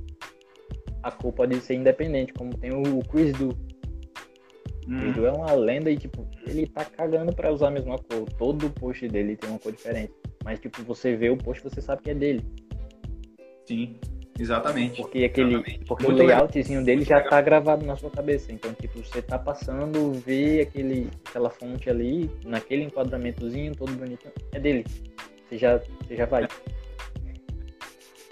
a 1.05 1.11
cor 1.11 1.33
pode 1.33 1.61
ser 1.61 1.75
independente, 1.75 2.33
como 2.33 2.57
tem 2.57 2.73
o 2.73 3.01
Chris 3.11 3.33
Do. 3.35 3.51
Hum. 4.89 5.01
Chris 5.01 5.15
Do 5.15 5.27
é 5.27 5.33
uma 5.33 5.53
lenda 5.53 5.91
e, 5.91 5.99
tipo, 5.99 6.27
ele 6.47 6.67
tá 6.67 6.85
cagando 6.85 7.33
pra 7.35 7.53
usar 7.53 7.69
a 7.69 7.71
mesma 7.71 7.99
cor. 7.99 8.25
Todo 8.39 8.71
post 8.71 9.07
dele 9.09 9.37
tem 9.37 9.51
uma 9.51 9.59
cor 9.59 9.71
diferente. 9.71 10.13
Mas, 10.43 10.59
tipo, 10.59 10.83
você 10.83 11.15
vê 11.15 11.29
o 11.29 11.37
post, 11.37 11.63
você 11.63 11.81
sabe 11.81 12.03
que 12.03 12.11
é 12.11 12.15
dele. 12.15 12.43
Sim, 13.67 13.97
exatamente. 14.39 15.01
Porque 15.03 15.25
aquele. 15.25 15.55
Exatamente. 15.55 15.85
Porque 15.85 16.07
Muito 16.07 16.23
o 16.23 16.27
layoutzinho 16.27 16.81
legal. 16.81 16.85
dele 16.85 17.05
já 17.05 17.21
tá 17.21 17.41
gravado 17.43 17.85
na 17.85 17.97
sua 17.97 18.11
cabeça. 18.11 18.51
Então, 18.51 18.73
tipo, 18.73 18.99
você 18.99 19.21
tá 19.21 19.39
passando, 19.39 20.13
vê 20.13 20.63
aquele, 20.63 21.11
aquela 21.29 21.51
fonte 21.51 21.91
ali, 21.91 22.31
naquele 22.47 22.85
enquadramentozinho, 22.85 23.75
todo 23.77 23.93
bonitinho, 23.93 24.33
é 24.53 24.59
dele. 24.59 24.85
Você 25.49 25.59
já, 25.59 25.79
você 25.79 26.17
já 26.17 26.25
vai. 26.25 26.45
É. 26.45 26.74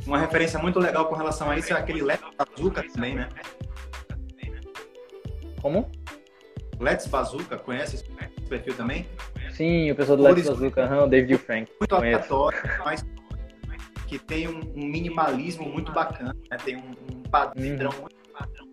Uma 0.07 0.19
referência 0.19 0.59
muito 0.59 0.79
legal 0.79 1.07
com 1.07 1.15
relação 1.15 1.51
a 1.51 1.57
isso 1.57 1.73
é 1.73 1.77
aquele 1.77 2.03
Let's 2.03 2.25
Bazooka 2.37 2.83
também, 2.93 3.15
né? 3.15 3.29
Como? 5.61 5.91
Let's 6.81 7.07
Bazooka, 7.07 7.57
conhece 7.59 7.97
esse 7.97 8.05
perfil 8.49 8.75
também? 8.75 9.07
Sim, 9.53 9.93
o 9.93 9.95
pessoal 9.95 10.17
do 10.17 10.25
Let's 10.25 10.49
Bazooka, 10.49 10.85
uhum, 10.87 11.05
o 11.05 11.07
David 11.07 11.39
Frank. 11.39 11.71
Muito 11.79 11.95
aleatório, 11.95 12.59
mas 12.85 13.05
que 14.09 14.19
tem 14.19 14.49
um, 14.49 14.61
um, 14.75 14.87
minimalismo 14.87 15.69
muito 15.69 15.93
bacana, 15.93 16.37
né? 16.51 16.57
Tem 16.63 16.77
um, 16.77 16.91
um 17.11 17.23
padrão 17.23 17.91
uhum. 17.91 18.01
muito 18.01 18.17
padrão. 18.33 18.69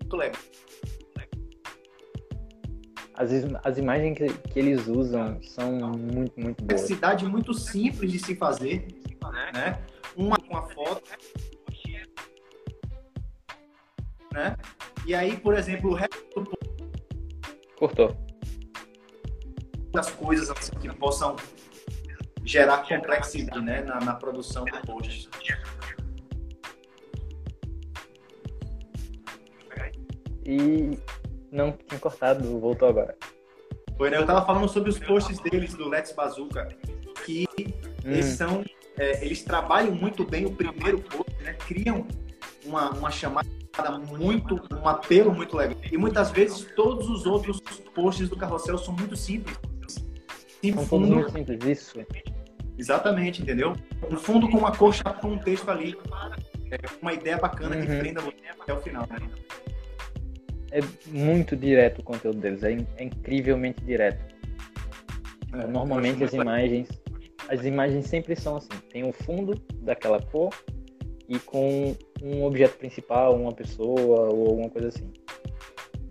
Muito 0.00 0.16
legal. 0.16 0.42
As, 3.14 3.30
as 3.64 3.78
imagens 3.78 4.16
que, 4.16 4.28
que 4.28 4.58
eles 4.58 4.86
usam 4.86 5.42
são 5.42 5.72
muito, 5.72 6.40
muito 6.40 6.64
boas. 6.64 6.80
Cidade 6.82 7.26
muito 7.26 7.52
simples 7.52 8.10
de 8.10 8.18
se 8.18 8.34
fazer, 8.34 8.86
né? 9.50 9.82
Uma 10.16 10.36
com 10.36 10.56
a 10.56 10.62
foto, 10.68 11.02
né? 14.32 14.56
E 15.06 15.14
aí, 15.14 15.36
por 15.36 15.54
exemplo, 15.54 15.90
o 15.90 15.94
resto 15.94 16.40
do 16.40 16.52
cortou 17.76 18.16
das 19.92 20.10
coisas 20.10 20.50
assim, 20.50 20.72
que 20.80 20.88
possam 20.94 21.36
gerar 22.44 22.78
complexidade, 22.78 23.60
né, 23.60 23.82
na, 23.82 24.00
na 24.00 24.14
produção 24.14 24.64
do 24.64 24.80
post. 24.86 25.28
E 30.44 30.98
não 31.52 31.72
tinha 31.72 32.00
cortado, 32.00 32.58
voltou 32.58 32.88
agora. 32.88 33.16
Foi, 33.96 34.10
né? 34.10 34.16
Eu 34.16 34.26
tava 34.26 34.44
falando 34.44 34.68
sobre 34.68 34.90
os 34.90 34.98
posts 34.98 35.38
deles 35.38 35.74
do 35.74 35.88
Let's 35.88 36.12
Bazooka, 36.12 36.68
que 37.24 37.46
hum. 37.60 38.10
eles 38.10 38.26
são 38.26 38.64
é, 38.98 39.24
eles 39.24 39.42
trabalham 39.42 39.94
muito 39.94 40.24
bem 40.24 40.44
o 40.44 40.52
primeiro 40.52 41.00
post, 41.00 41.32
né? 41.42 41.54
criam 41.54 42.06
uma, 42.64 42.90
uma 42.90 43.10
chamada 43.10 43.48
muito, 44.18 44.60
um 44.72 44.88
apelo 44.88 45.32
muito 45.32 45.56
legal. 45.56 45.76
E 45.90 45.96
muitas 45.96 46.30
vezes 46.30 46.66
todos 46.76 47.08
os 47.08 47.26
outros 47.26 47.60
posts 47.94 48.28
do 48.28 48.36
carrossel 48.36 48.78
são 48.78 48.94
muito 48.94 49.16
simples. 49.16 49.58
Sim, 50.62 50.74
são 50.74 50.86
fundo... 50.86 51.06
muito 51.06 51.32
simples, 51.32 51.64
isso. 51.64 51.98
Exatamente, 52.78 53.42
entendeu? 53.42 53.74
Um 54.10 54.16
fundo 54.16 54.48
com 54.48 54.58
uma 54.58 54.74
cor 54.74 54.94
com 55.20 55.28
um 55.28 55.38
texto 55.38 55.70
ali. 55.70 55.96
É 56.70 56.78
uma 57.00 57.12
ideia 57.12 57.36
bacana 57.36 57.76
uhum. 57.76 57.82
que 57.82 57.98
prenda 57.98 58.22
até 58.60 58.72
o 58.72 58.80
final. 58.80 59.06
Né? 59.10 59.18
É 60.70 60.80
muito 61.08 61.54
direto 61.54 61.98
o 62.00 62.02
conteúdo 62.02 62.40
deles, 62.40 62.62
é, 62.62 62.72
é 62.96 63.04
incrivelmente 63.04 63.82
direto. 63.84 64.34
É, 65.52 65.66
Normalmente 65.66 66.24
as 66.24 66.32
imagens 66.32 66.88
as 67.48 67.64
imagens 67.64 68.06
sempre 68.06 68.36
são 68.36 68.56
assim, 68.56 68.68
tem 68.90 69.04
um 69.04 69.12
fundo 69.12 69.54
daquela 69.76 70.20
cor 70.20 70.50
e 71.28 71.38
com 71.38 71.94
um 72.22 72.44
objeto 72.44 72.76
principal, 72.78 73.36
uma 73.36 73.52
pessoa 73.52 74.30
ou 74.30 74.48
alguma 74.48 74.70
coisa 74.70 74.88
assim. 74.88 75.10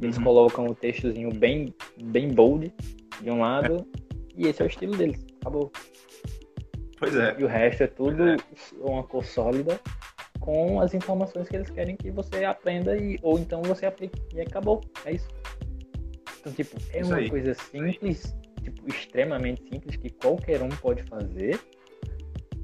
Eles 0.02 0.18
uhum. 0.18 0.24
colocam 0.24 0.66
o 0.66 0.76
textozinho 0.76 1.32
bem, 1.34 1.74
bem 2.04 2.30
bold 2.30 2.74
de 3.22 3.30
um 3.30 3.42
lado 3.42 3.86
é. 3.96 4.08
e 4.36 4.48
esse 4.48 4.62
é 4.62 4.66
o 4.66 4.68
estilo 4.68 4.96
deles. 4.98 5.24
Acabou. 5.42 5.72
Pois 6.98 7.16
é. 7.16 7.36
E 7.40 7.44
o 7.44 7.48
resto 7.48 7.84
é 7.84 7.88
tudo 7.88 8.30
é. 8.30 8.38
uma 8.80 9.04
cor 9.04 9.24
sólida 9.24 9.80
com 10.40 10.82
as 10.82 10.94
informações 10.94 11.48
que 11.48 11.56
eles 11.56 11.70
querem 11.70 11.96
que 11.96 12.10
você 12.10 12.44
aprenda 12.44 12.98
e, 12.98 13.20
ou 13.22 13.38
então 13.38 13.62
você 13.62 13.86
aplique. 13.86 14.20
E 14.34 14.42
acabou. 14.42 14.82
É 15.06 15.14
isso. 15.14 15.28
Então, 16.40 16.52
tipo, 16.52 16.76
é 16.92 17.02
isso 17.02 17.10
uma 17.12 17.18
aí. 17.18 17.30
coisa 17.30 17.54
simples 17.54 18.36
tipo, 18.64 18.88
extremamente 18.88 19.64
simples 19.70 19.96
que 19.96 20.10
qualquer 20.10 20.62
um 20.62 20.70
pode 20.70 21.04
fazer 21.04 21.60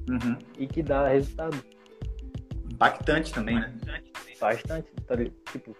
uhum. 0.09 0.37
e 0.57 0.67
que 0.67 0.81
dá 0.81 1.07
resultado. 1.07 1.57
Impactante 2.71 3.33
também, 3.33 3.55
né? 3.55 3.73
Bastante. 4.39 4.91
Tá, 5.05 5.15
tipo, 5.51 5.75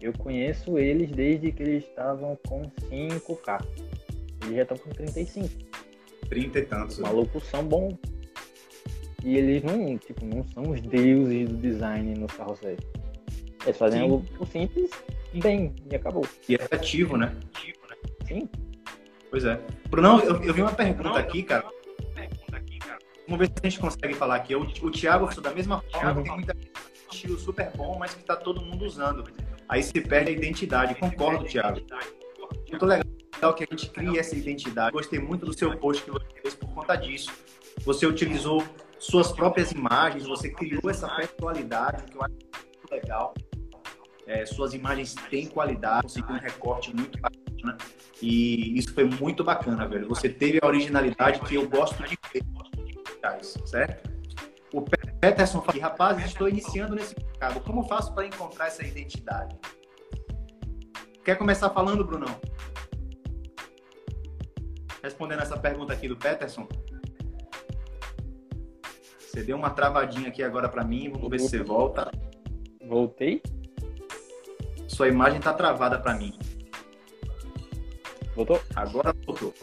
eu 0.00 0.12
conheço 0.12 0.78
eles 0.78 1.10
desde 1.10 1.50
que 1.50 1.62
eles 1.62 1.84
estavam 1.84 2.38
com 2.46 2.62
5K. 2.90 3.64
Eles 4.42 4.56
já 4.56 4.62
estão 4.62 4.76
com 4.76 4.90
35. 4.90 5.48
30 6.28 6.58
e 6.58 6.62
tantos. 6.62 6.98
Né? 6.98 7.08
Malucos 7.08 7.44
são 7.44 7.64
bons. 7.64 7.96
E 9.24 9.36
eles 9.36 9.62
não, 9.64 9.98
tipo, 9.98 10.24
não 10.24 10.44
são 10.48 10.70
os 10.70 10.80
deuses 10.80 11.48
do 11.48 11.56
design 11.56 12.14
no 12.14 12.26
carrossel. 12.28 12.76
Eles 13.64 13.76
fazem 13.76 14.00
Sim. 14.00 14.10
algo 14.10 14.46
simples 14.46 14.90
bem 15.34 15.74
e 15.90 15.96
acabou. 15.96 16.26
E 16.48 16.54
é 16.54 16.58
ativo, 16.70 17.16
né? 17.16 17.34
Sim. 18.26 18.48
Pois 19.30 19.44
é. 19.44 19.60
Bruno, 19.88 20.20
eu, 20.20 20.42
eu 20.42 20.54
vi 20.54 20.62
uma 20.62 20.72
pergunta 20.72 21.18
aqui, 21.18 21.42
cara. 21.42 21.64
Vamos 23.28 23.40
ver 23.40 23.46
se 23.46 23.54
a 23.62 23.68
gente 23.68 23.80
consegue 23.80 24.14
falar 24.14 24.36
aqui. 24.36 24.54
O, 24.54 24.60
o 24.60 24.90
Thiago, 24.90 25.28
da 25.40 25.52
mesma 25.52 25.82
forma, 25.90 26.22
tem 26.22 26.32
muita 26.32 26.56
estilo 27.10 27.38
super 27.38 27.70
bom, 27.76 27.98
mas 27.98 28.14
que 28.14 28.20
está 28.20 28.36
todo 28.36 28.60
mundo 28.62 28.84
usando. 28.84 29.24
Aí 29.68 29.82
se 29.82 30.00
perde 30.00 30.30
a 30.30 30.32
identidade. 30.32 30.94
Concordo, 30.94 31.44
Thiago. 31.44 31.80
Muito 32.70 32.86
legal 32.86 33.54
que 33.54 33.64
a 33.64 33.66
gente 33.70 33.90
crie 33.90 34.18
essa 34.18 34.36
identidade. 34.36 34.92
Gostei 34.92 35.18
muito 35.18 35.44
do 35.44 35.52
seu 35.52 35.76
post 35.78 36.04
que 36.04 36.10
você 36.10 36.26
fez 36.42 36.54
por 36.54 36.68
conta 36.72 36.94
disso. 36.96 37.32
Você 37.84 38.06
utilizou 38.06 38.62
suas 38.98 39.32
próprias 39.32 39.72
imagens, 39.72 40.26
você 40.26 40.48
criou 40.50 40.88
essa 40.88 41.08
personalidade, 41.08 42.04
que 42.04 42.16
eu 42.16 42.22
acho 42.22 42.32
muito 42.32 42.90
legal. 42.90 43.34
É, 44.26 44.44
suas 44.44 44.74
imagens 44.74 45.14
têm 45.30 45.46
qualidade, 45.46 46.02
conseguiu 46.02 46.34
um 46.34 46.38
recorte 46.38 46.94
muito 46.94 47.18
bacana. 47.20 47.78
E 48.20 48.76
isso 48.76 48.92
foi 48.92 49.04
muito 49.04 49.44
bacana, 49.44 49.86
velho. 49.86 50.08
Você 50.08 50.28
teve 50.28 50.58
a 50.60 50.66
originalidade 50.66 51.40
que 51.40 51.54
eu 51.54 51.68
gosto 51.68 52.02
de 52.02 52.18
ver, 52.32 52.42
certo? 53.66 54.10
O 54.72 54.82
Peterson 54.82 55.62
fala, 55.62 55.80
rapaz, 55.80 56.24
estou 56.24 56.48
iniciando 56.48 56.94
nesse 56.94 57.14
mercado. 57.18 57.60
Como 57.60 57.84
faço 57.84 58.12
para 58.14 58.26
encontrar 58.26 58.66
essa 58.66 58.84
identidade? 58.84 59.56
Quer 61.24 61.36
começar 61.36 61.70
falando, 61.70 62.04
Brunão? 62.04 62.40
Respondendo 65.02 65.42
essa 65.42 65.56
pergunta 65.56 65.92
aqui 65.92 66.08
do 66.08 66.16
Peterson. 66.16 66.68
Você 69.20 69.42
deu 69.42 69.56
uma 69.56 69.70
travadinha 69.70 70.28
aqui 70.28 70.42
agora 70.42 70.68
para 70.68 70.84
mim, 70.84 71.10
vamos 71.10 71.30
ver 71.30 71.38
se 71.38 71.48
você 71.48 71.62
volta. 71.62 72.10
Voltei? 72.86 73.42
Sua 74.88 75.08
imagem 75.08 75.40
tá 75.40 75.52
travada 75.52 75.98
para 75.98 76.14
mim. 76.14 76.38
Voltou? 78.34 78.60
Agora 78.74 79.14
voltou. 79.24 79.54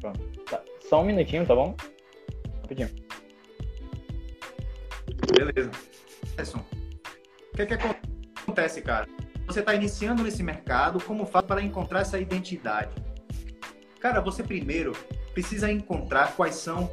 Pronto. 0.00 0.20
Tá. 0.44 0.62
Só 0.88 1.02
um 1.02 1.06
minutinho, 1.06 1.46
tá 1.46 1.54
bom? 1.54 1.76
Rapidinho. 2.62 2.90
Beleza. 5.36 5.70
Edson, 6.38 6.58
o 6.58 7.56
que, 7.56 7.62
é 7.62 7.66
que 7.66 7.74
acontece, 7.74 8.82
cara? 8.82 9.08
Você 9.46 9.60
está 9.60 9.74
iniciando 9.74 10.22
nesse 10.22 10.42
mercado, 10.42 11.02
como 11.02 11.24
faz 11.24 11.46
para 11.46 11.62
encontrar 11.62 12.00
essa 12.00 12.18
identidade? 12.18 12.94
Cara, 14.00 14.20
você 14.20 14.42
primeiro 14.42 14.92
precisa 15.32 15.70
encontrar 15.70 16.34
quais 16.36 16.54
são 16.54 16.90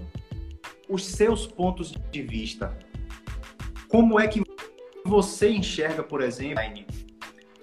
os 0.90 1.06
seus 1.06 1.48
pontos 1.48 1.92
de 1.92 2.22
vista. 2.22 2.78
Como 3.88 4.20
é 4.20 4.28
que 4.28 4.42
você 5.14 5.52
enxerga, 5.52 6.02
por 6.02 6.22
exemplo, 6.22 6.64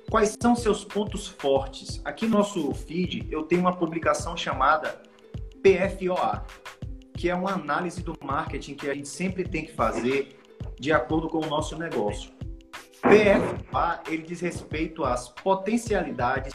quais 0.08 0.36
são 0.40 0.54
seus 0.54 0.84
pontos 0.84 1.26
fortes? 1.26 2.00
Aqui 2.04 2.24
no 2.24 2.38
nosso 2.38 2.72
feed 2.72 3.26
eu 3.28 3.42
tenho 3.42 3.62
uma 3.62 3.76
publicação 3.76 4.36
chamada 4.36 5.02
PFOA, 5.60 6.44
que 7.12 7.28
é 7.28 7.34
uma 7.34 7.50
análise 7.50 8.04
do 8.04 8.16
marketing 8.22 8.76
que 8.76 8.88
a 8.88 8.94
gente 8.94 9.08
sempre 9.08 9.42
tem 9.42 9.64
que 9.64 9.72
fazer 9.72 10.38
de 10.78 10.92
acordo 10.92 11.28
com 11.28 11.38
o 11.38 11.46
nosso 11.46 11.76
negócio. 11.76 12.30
PFA, 13.00 14.00
ele 14.06 14.22
diz 14.22 14.40
respeito 14.40 15.02
às 15.02 15.28
potencialidades 15.28 16.52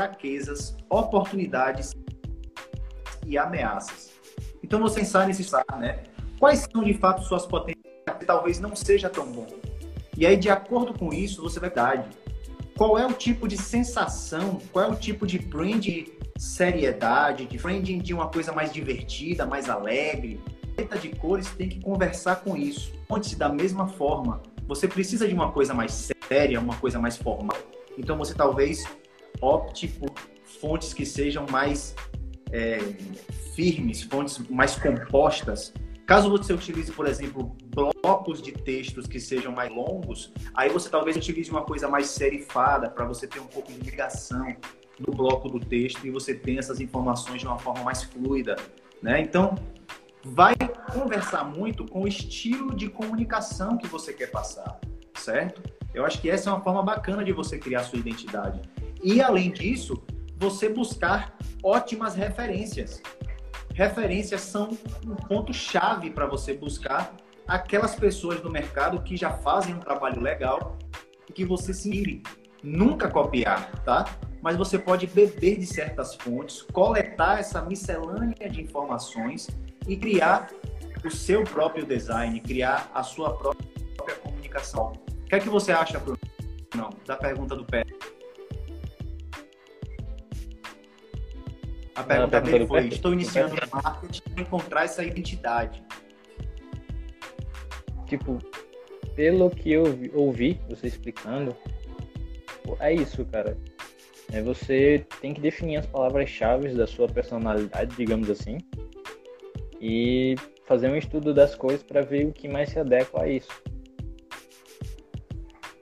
fraquezas, 0.00 0.74
oportunidades 0.88 1.94
e 3.26 3.36
ameaças. 3.36 4.10
Então 4.64 4.80
você 4.80 5.04
sai 5.04 5.26
nesse 5.26 5.44
saco, 5.44 5.76
né? 5.76 6.04
Quais 6.38 6.66
são 6.72 6.82
de 6.82 6.94
fato 6.94 7.22
suas 7.22 7.44
potencialidades? 7.44 8.26
Talvez 8.26 8.60
não 8.60 8.74
seja 8.74 9.10
tão 9.10 9.30
bom. 9.30 9.46
E 10.16 10.24
aí, 10.26 10.36
de 10.38 10.48
acordo 10.48 10.98
com 10.98 11.12
isso, 11.12 11.42
você 11.42 11.60
vai 11.60 11.70
dar 11.70 12.08
qual 12.78 12.98
é 12.98 13.06
o 13.06 13.12
tipo 13.12 13.46
de 13.46 13.58
sensação, 13.58 14.58
qual 14.72 14.86
é 14.86 14.88
o 14.88 14.96
tipo 14.96 15.26
de 15.26 15.38
brand 15.38 15.86
seriedade, 16.38 17.44
de 17.44 17.58
branding 17.58 17.98
de 17.98 18.14
uma 18.14 18.28
coisa 18.28 18.52
mais 18.52 18.72
divertida, 18.72 19.44
mais 19.44 19.68
alegre. 19.68 20.40
A 20.90 20.96
de 20.96 21.10
cores 21.10 21.50
tem 21.50 21.68
que 21.68 21.78
conversar 21.78 22.36
com 22.36 22.56
isso. 22.56 22.90
Fontes 23.06 23.34
da 23.34 23.50
mesma 23.50 23.86
forma. 23.86 24.40
Você 24.66 24.88
precisa 24.88 25.28
de 25.28 25.34
uma 25.34 25.52
coisa 25.52 25.74
mais 25.74 26.10
séria, 26.26 26.58
uma 26.58 26.74
coisa 26.76 26.98
mais 26.98 27.18
formal. 27.18 27.58
Então 27.98 28.16
você 28.16 28.32
talvez 28.32 28.82
opte 29.40 29.88
por 29.88 30.10
fontes 30.60 30.92
que 30.92 31.06
sejam 31.06 31.46
mais 31.50 31.94
é, 32.52 32.78
firmes, 33.54 34.02
fontes 34.02 34.38
mais 34.48 34.76
compostas, 34.76 35.72
Caso 36.10 36.28
você 36.28 36.52
utilize, 36.52 36.90
por 36.90 37.06
exemplo, 37.06 37.56
blocos 37.72 38.42
de 38.42 38.50
textos 38.50 39.06
que 39.06 39.20
sejam 39.20 39.52
mais 39.52 39.70
longos, 39.70 40.32
aí 40.52 40.68
você 40.68 40.90
talvez 40.90 41.16
utilize 41.16 41.48
uma 41.48 41.62
coisa 41.62 41.86
mais 41.86 42.08
serifada 42.08 42.90
para 42.90 43.04
você 43.04 43.28
ter 43.28 43.38
um 43.38 43.46
pouco 43.46 43.70
de 43.70 43.78
ligação 43.78 44.56
no 44.98 45.14
bloco 45.14 45.48
do 45.48 45.60
texto 45.60 46.04
e 46.04 46.10
você 46.10 46.34
tenha 46.34 46.58
essas 46.58 46.80
informações 46.80 47.40
de 47.40 47.46
uma 47.46 47.60
forma 47.60 47.84
mais 47.84 48.02
fluida, 48.02 48.56
né? 49.00 49.20
Então, 49.20 49.54
vai 50.24 50.56
conversar 50.92 51.44
muito 51.44 51.86
com 51.86 52.02
o 52.02 52.08
estilo 52.08 52.74
de 52.74 52.88
comunicação 52.88 53.78
que 53.78 53.86
você 53.86 54.12
quer 54.12 54.32
passar, 54.32 54.80
certo? 55.14 55.62
Eu 55.94 56.04
acho 56.04 56.20
que 56.20 56.28
essa 56.28 56.50
é 56.50 56.52
uma 56.52 56.60
forma 56.60 56.82
bacana 56.82 57.22
de 57.22 57.32
você 57.32 57.56
criar 57.56 57.84
sua 57.84 58.00
identidade. 58.00 58.60
E 59.02 59.20
além 59.20 59.50
disso, 59.50 60.02
você 60.36 60.68
buscar 60.68 61.36
ótimas 61.62 62.14
referências 62.14 63.02
referências 63.80 64.42
são 64.42 64.76
um 65.06 65.14
ponto-chave 65.14 66.10
para 66.10 66.26
você 66.26 66.52
buscar 66.52 67.14
aquelas 67.46 67.94
pessoas 67.94 68.40
do 68.40 68.50
mercado 68.50 69.02
que 69.02 69.16
já 69.16 69.30
fazem 69.30 69.74
um 69.74 69.78
trabalho 69.78 70.20
legal 70.20 70.78
e 71.28 71.32
que 71.32 71.44
você 71.44 71.72
se 71.72 71.88
inspire. 71.88 72.22
Nunca 72.62 73.08
copiar, 73.08 73.70
tá? 73.82 74.04
Mas 74.42 74.56
você 74.56 74.78
pode 74.78 75.06
beber 75.06 75.58
de 75.58 75.66
certas 75.66 76.14
fontes, 76.14 76.60
coletar 76.60 77.40
essa 77.40 77.62
miscelânea 77.62 78.50
de 78.50 78.60
informações 78.60 79.48
e 79.88 79.96
criar 79.96 80.48
o 81.02 81.10
seu 81.10 81.42
próprio 81.44 81.86
design, 81.86 82.38
criar 82.40 82.90
a 82.94 83.02
sua 83.02 83.34
própria 83.34 84.16
comunicação. 84.22 84.92
O 85.08 85.24
que 85.24 85.36
é 85.36 85.40
que 85.40 85.48
você 85.48 85.72
acha, 85.72 85.98
Bruno? 85.98 86.18
Não, 86.74 86.90
da 87.06 87.16
pergunta 87.16 87.56
do 87.56 87.64
Pé. 87.64 87.82
A 91.94 92.02
pergunta 92.02 92.40
dele 92.40 92.66
foi: 92.66 92.88
estou 92.88 93.12
iniciando 93.12 93.54
no 93.54 93.82
marketing 93.82 94.22
para 94.22 94.42
encontrar 94.42 94.84
essa 94.84 95.04
identidade. 95.04 95.82
Tipo, 98.06 98.38
pelo 99.14 99.50
que 99.50 99.70
eu 99.70 99.84
ouvi 100.14 100.60
você 100.68 100.86
explicando, 100.86 101.56
é 102.80 102.92
isso, 102.92 103.24
cara. 103.26 103.56
É 104.32 104.40
você 104.40 105.04
tem 105.20 105.34
que 105.34 105.40
definir 105.40 105.76
as 105.76 105.86
palavras-chave 105.86 106.68
da 106.74 106.86
sua 106.86 107.08
personalidade, 107.08 107.96
digamos 107.96 108.30
assim, 108.30 108.58
e 109.80 110.36
fazer 110.66 110.88
um 110.88 110.96
estudo 110.96 111.34
das 111.34 111.56
coisas 111.56 111.82
para 111.82 112.00
ver 112.00 112.26
o 112.26 112.32
que 112.32 112.48
mais 112.48 112.70
se 112.70 112.78
adequa 112.78 113.22
a 113.22 113.28
isso. 113.28 113.50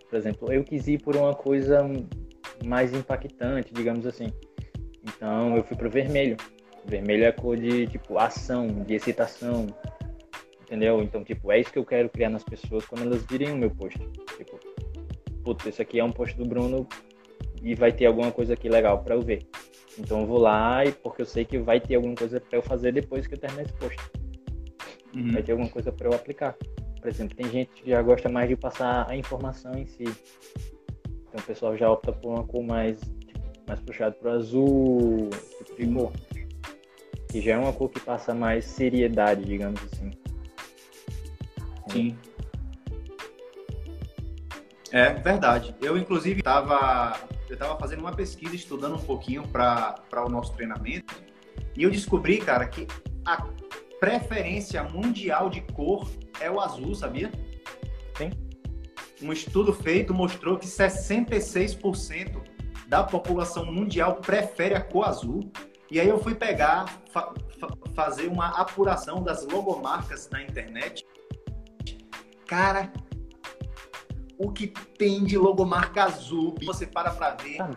Por 0.09 0.17
exemplo, 0.17 0.51
eu 0.51 0.65
quis 0.65 0.89
ir 0.89 1.03
por 1.03 1.15
uma 1.15 1.35
coisa 1.35 1.87
mais 2.65 2.95
impactante, 2.95 3.73
digamos 3.75 4.07
assim. 4.07 4.33
Então 5.03 5.57
eu 5.57 5.65
fui 5.65 5.77
pro 5.77 5.91
vermelho. 5.91 6.37
Vermelho 6.85 7.25
é 7.25 7.29
a 7.29 7.33
cor 7.33 7.57
de 7.57 7.87
tipo 7.87 8.19
ação, 8.19 8.67
de 8.67 8.95
excitação. 8.95 9.67
Entendeu? 10.63 11.03
Então, 11.03 11.25
tipo, 11.25 11.51
é 11.51 11.59
isso 11.59 11.73
que 11.73 11.79
eu 11.79 11.85
quero 11.85 12.11
criar 12.11 12.29
nas 12.29 12.45
pessoas 12.45 12.85
quando 12.85 13.03
elas 13.03 13.25
virem 13.25 13.53
o 13.53 13.57
meu 13.57 13.71
post. 13.71 13.99
Tipo, 14.37 14.59
putz, 15.43 15.67
esse 15.67 15.81
aqui 15.81 15.99
é 15.99 16.05
um 16.05 16.13
post 16.13 16.37
do 16.37 16.45
Bruno 16.45 16.87
e 17.63 17.75
vai 17.75 17.91
ter 17.91 18.05
alguma 18.05 18.31
coisa 18.31 18.53
aqui 18.53 18.69
legal 18.69 19.03
para 19.03 19.15
eu 19.15 19.23
ver. 19.23 19.47
Então 19.99 20.21
eu 20.21 20.27
vou 20.27 20.39
lá 20.39 20.85
e 20.85 20.93
porque 20.93 21.23
eu 21.23 21.27
sei 21.27 21.45
que 21.45 21.59
vai 21.59 21.81
ter 21.81 21.95
alguma 21.95 22.15
coisa 22.15 22.41
para 22.41 22.59
eu 22.59 22.63
fazer 22.63 22.93
depois 22.93 23.27
que 23.27 23.35
eu 23.35 23.39
terminar 23.39 23.63
esse 23.63 23.73
post. 23.75 23.99
Uhum. 25.15 25.33
Vai 25.33 25.43
ter 25.43 25.53
alguma 25.53 25.71
coisa 25.71 25.91
para 25.91 26.09
eu 26.09 26.15
aplicar. 26.15 26.55
Por 27.01 27.09
exemplo, 27.09 27.37
tem 27.37 27.49
gente 27.51 27.83
que 27.83 27.91
já 27.91 28.03
gosta 28.03 28.29
mais 28.29 28.49
de 28.49 28.57
passar 28.57 29.09
a 29.09 29.17
informação 29.17 29.73
em 29.73 29.87
si. 29.87 30.05
Então 30.05 31.41
o 31.41 31.43
pessoal 31.43 31.77
já 31.77 31.91
opta 31.91 32.13
por 32.13 32.29
uma 32.29 32.45
cor 32.45 32.63
mais 32.63 33.01
mais 33.69 33.81
puxado 33.81 34.17
pro 34.17 34.31
azul, 34.31 35.31
tipo 35.65 35.77
de 35.77 35.95
cor. 35.95 36.13
Que 37.29 37.41
já 37.41 37.53
é 37.53 37.59
uma 37.59 37.73
cor 37.73 37.91
que 37.91 38.01
passa 38.01 38.35
mais 38.35 38.65
seriedade, 38.65 39.45
digamos 39.45 39.81
assim. 39.85 40.11
Sim. 41.91 42.19
É 44.91 45.13
verdade. 45.13 45.77
Eu, 45.83 45.99
inclusive, 45.99 46.41
estava 46.41 47.29
eu 47.51 47.57
tava 47.57 47.79
fazendo 47.79 48.01
uma 48.01 48.13
pesquisa, 48.13 48.55
estudando 48.55 48.97
um 48.97 49.03
pouquinho 49.03 49.47
para 49.49 50.03
o 50.25 50.29
nosso 50.29 50.53
treinamento, 50.53 51.15
e 51.77 51.83
eu 51.83 51.91
descobri, 51.91 52.39
cara, 52.39 52.67
que 52.67 52.87
a 53.25 53.47
preferência 53.99 54.83
mundial 54.85 55.49
de 55.49 55.61
cor 55.61 56.09
é 56.41 56.51
o 56.51 56.61
azul, 56.61 56.95
sabia? 56.95 57.31
Sim. 58.17 58.31
Um 59.23 59.33
estudo 59.33 59.73
feito 59.73 60.15
mostrou 60.15 60.59
que 60.59 60.67
66% 60.67 62.43
da 62.89 63.05
população 63.05 63.67
mundial 63.67 64.17
prefere 64.17 64.75
a 64.75 64.81
cor 64.81 65.07
azul. 65.07 65.41
E 65.91 66.01
aí 66.01 66.09
eu 66.09 66.19
fui 66.19 66.35
pegar, 66.35 66.87
fa 67.11 67.33
fazer 67.95 68.29
uma 68.29 68.49
apuração 68.61 69.23
das 69.23 69.47
logomarcas 69.47 70.29
na 70.31 70.43
internet 70.43 71.05
Cara, 72.49 72.91
o 74.39 74.51
que 74.51 74.69
tem 74.97 75.23
de 75.23 75.37
logomarca 75.37 76.05
azul, 76.05 76.55
você 76.65 76.87
para 76.87 77.11
pra 77.11 77.35
ver. 77.35 77.59
Tá? 77.59 77.69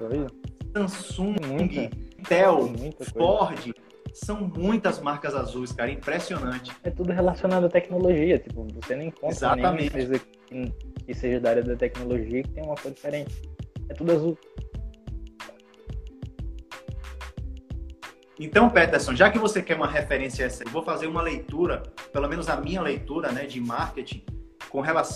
Samsung, 0.74 1.36
Muita. 1.46 2.96
Coisa. 2.96 3.12
Ford, 3.12 3.74
são 4.14 4.40
muitas 4.40 5.02
marcas 5.02 5.36
azuis, 5.36 5.74
cara, 5.74 5.92
impressionante. 5.92 6.72
É 6.84 6.90
tudo 6.90 7.12
relacionado 7.12 7.66
à 7.66 7.70
tecnologia, 7.70 8.40
tipo, 8.40 8.66
você 8.74 8.96
não 8.96 9.04
encontra 9.04 9.30
Exatamente. 9.30 9.94
nenhuma 9.94 10.14
empresa 10.14 10.26
que 11.06 11.14
seja 11.14 11.40
da 11.42 11.50
área 11.50 11.64
da 11.64 11.76
tecnologia 11.76 12.44
que 12.44 12.50
tem 12.52 12.64
uma 12.64 12.76
cor 12.76 12.92
diferente. 12.92 13.42
É 13.90 13.94
tudo 13.94 14.14
azul. 14.14 14.38
Então, 18.44 18.72
Peterson, 18.72 19.14
já 19.14 19.30
que 19.30 19.38
você 19.38 19.62
quer 19.62 19.76
uma 19.76 19.86
referência 19.86 20.46
essa, 20.46 20.64
eu 20.64 20.72
vou 20.72 20.82
fazer 20.82 21.06
uma 21.06 21.22
leitura, 21.22 21.84
pelo 22.12 22.28
menos 22.28 22.50
a 22.50 22.58
minha 22.58 22.82
leitura, 22.82 23.32
né, 23.32 23.46
de 23.46 23.62
marketing 23.62 24.26
com 24.68 24.82
relação 24.82 25.16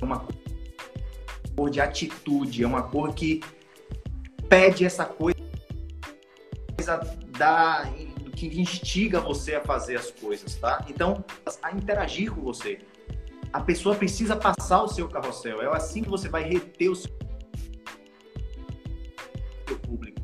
uma 0.00 0.24
cor 1.56 1.70
de 1.70 1.80
atitude, 1.80 2.62
é 2.62 2.66
uma 2.66 2.84
cor 2.84 3.12
que 3.14 3.40
pede 4.48 4.84
essa 4.84 5.04
coisa 5.04 5.40
da 7.36 7.84
que 8.36 8.46
instiga 8.60 9.20
você 9.20 9.56
a 9.56 9.60
fazer 9.60 9.96
as 9.96 10.10
coisas, 10.12 10.54
tá? 10.54 10.86
Então, 10.88 11.22
a 11.62 11.72
interagir 11.72 12.32
com 12.32 12.40
você. 12.40 12.78
A 13.52 13.60
pessoa 13.60 13.96
precisa 13.96 14.36
passar 14.36 14.82
o 14.82 14.88
seu 14.88 15.08
carrossel. 15.08 15.60
É 15.60 15.66
assim 15.76 16.02
que 16.02 16.08
você 16.08 16.28
vai 16.28 16.42
reter 16.44 16.90
o 16.90 16.94
seu 16.94 17.10
público. 19.82 20.20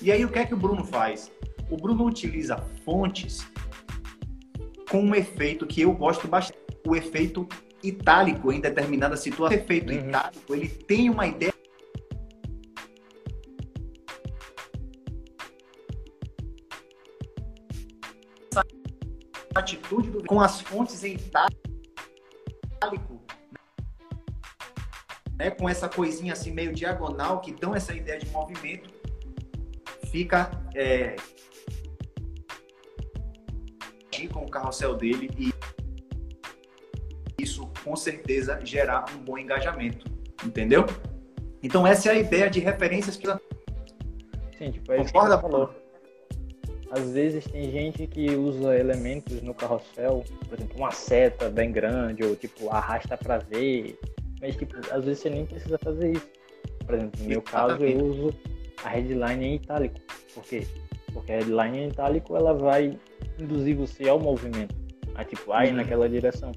E 0.00 0.12
aí, 0.12 0.24
o 0.24 0.28
que 0.28 0.38
é 0.38 0.46
que 0.46 0.54
o 0.54 0.56
Bruno 0.56 0.84
faz? 0.84 1.30
O 1.70 1.76
Bruno 1.76 2.04
utiliza 2.04 2.56
fontes 2.84 3.46
com 4.90 5.00
um 5.02 5.14
efeito 5.14 5.66
que 5.66 5.80
eu 5.80 5.92
gosto 5.92 6.28
bastante. 6.28 6.60
O 6.86 6.94
efeito 6.94 7.48
itálico 7.82 8.52
em 8.52 8.60
determinada 8.60 9.16
situação. 9.16 9.56
O 9.56 9.60
efeito 9.60 9.92
Uhum. 9.92 10.08
itálico, 10.08 10.54
ele 10.54 10.68
tem 10.68 11.10
uma 11.10 11.26
ideia 11.26 11.52
atitude 19.54 20.10
do... 20.10 20.24
com 20.24 20.40
as 20.40 20.60
fontes 20.60 21.04
em 21.04 21.14
itálico, 21.14 21.60
né, 25.34 25.50
com 25.50 25.68
essa 25.68 25.88
coisinha 25.88 26.32
assim 26.32 26.52
meio 26.52 26.72
diagonal 26.72 27.40
que 27.40 27.52
dão 27.52 27.74
essa 27.74 27.94
ideia 27.94 28.18
de 28.18 28.28
movimento, 28.30 28.90
fica 30.10 30.50
é, 30.74 31.16
com 34.28 34.44
o 34.44 34.50
carrossel 34.50 34.94
dele 34.94 35.30
e 35.36 35.52
isso 37.42 37.70
com 37.82 37.96
certeza 37.96 38.60
gerar 38.64 39.04
um 39.14 39.18
bom 39.18 39.36
engajamento, 39.36 40.06
entendeu? 40.44 40.86
Então 41.62 41.86
essa 41.86 42.08
é 42.08 42.12
a 42.12 42.18
ideia 42.18 42.48
de 42.48 42.60
referências 42.60 43.16
que 43.16 43.26
Sim, 44.58 44.70
tipo, 44.70 44.92
é 44.92 44.98
Concorda, 44.98 45.38
falou. 45.38 45.81
Às 46.92 47.10
vezes 47.12 47.44
tem 47.46 47.70
gente 47.70 48.06
que 48.06 48.30
usa 48.36 48.76
elementos 48.78 49.40
no 49.40 49.54
carrossel, 49.54 50.22
por 50.46 50.58
exemplo, 50.58 50.76
uma 50.76 50.90
seta 50.92 51.48
bem 51.48 51.72
grande, 51.72 52.22
ou 52.22 52.36
tipo, 52.36 52.68
arrasta 52.68 53.16
pra 53.16 53.38
ver. 53.38 53.98
Mas, 54.38 54.56
tipo, 54.56 54.76
às 54.90 55.02
vezes 55.02 55.20
você 55.22 55.30
nem 55.30 55.46
precisa 55.46 55.78
fazer 55.78 56.12
isso. 56.12 56.28
Por 56.84 56.94
exemplo, 56.94 57.22
no 57.22 57.28
meu 57.30 57.40
caso, 57.40 57.82
eu 57.82 57.96
uso 58.04 58.34
a 58.84 58.90
headline 58.90 59.42
em 59.46 59.54
itálico. 59.54 59.98
Por 60.34 60.44
quê? 60.44 60.66
Porque 61.14 61.32
a 61.32 61.36
headline 61.36 61.78
em 61.78 61.88
itálico, 61.88 62.36
ela 62.36 62.52
vai 62.52 62.98
induzir 63.40 63.74
você 63.74 64.06
ao 64.10 64.20
movimento. 64.20 64.74
A 65.14 65.24
tipo, 65.24 65.50
a 65.50 65.64
ir 65.64 65.70
Uhum. 65.70 65.76
naquela 65.76 66.06
direção. 66.10 66.52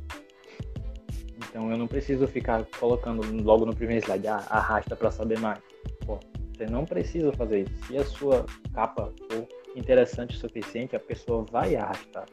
Então 1.49 1.71
eu 1.71 1.77
não 1.77 1.87
preciso 1.87 2.27
ficar 2.27 2.65
colocando 2.77 3.21
logo 3.41 3.65
no 3.65 3.73
primeiro 3.73 4.03
slide, 4.03 4.27
ah, 4.27 4.45
arrasta 4.49 4.95
pra 4.97 5.11
saber 5.11 5.39
mais. 5.39 5.59
Pô, 6.05 6.19
você 6.53 6.65
não 6.65 6.83
precisa 6.85 7.31
fazer 7.33 7.61
isso. 7.61 7.85
Se 7.87 7.97
a 7.97 8.03
sua 8.03 8.45
capa 8.73 9.13
for 9.31 9.47
interessante 9.75 10.35
o 10.35 10.39
suficiente, 10.39 10.95
a 10.95 10.99
pessoa 10.99 11.45
vai 11.51 11.75
arrastar. 11.75 12.25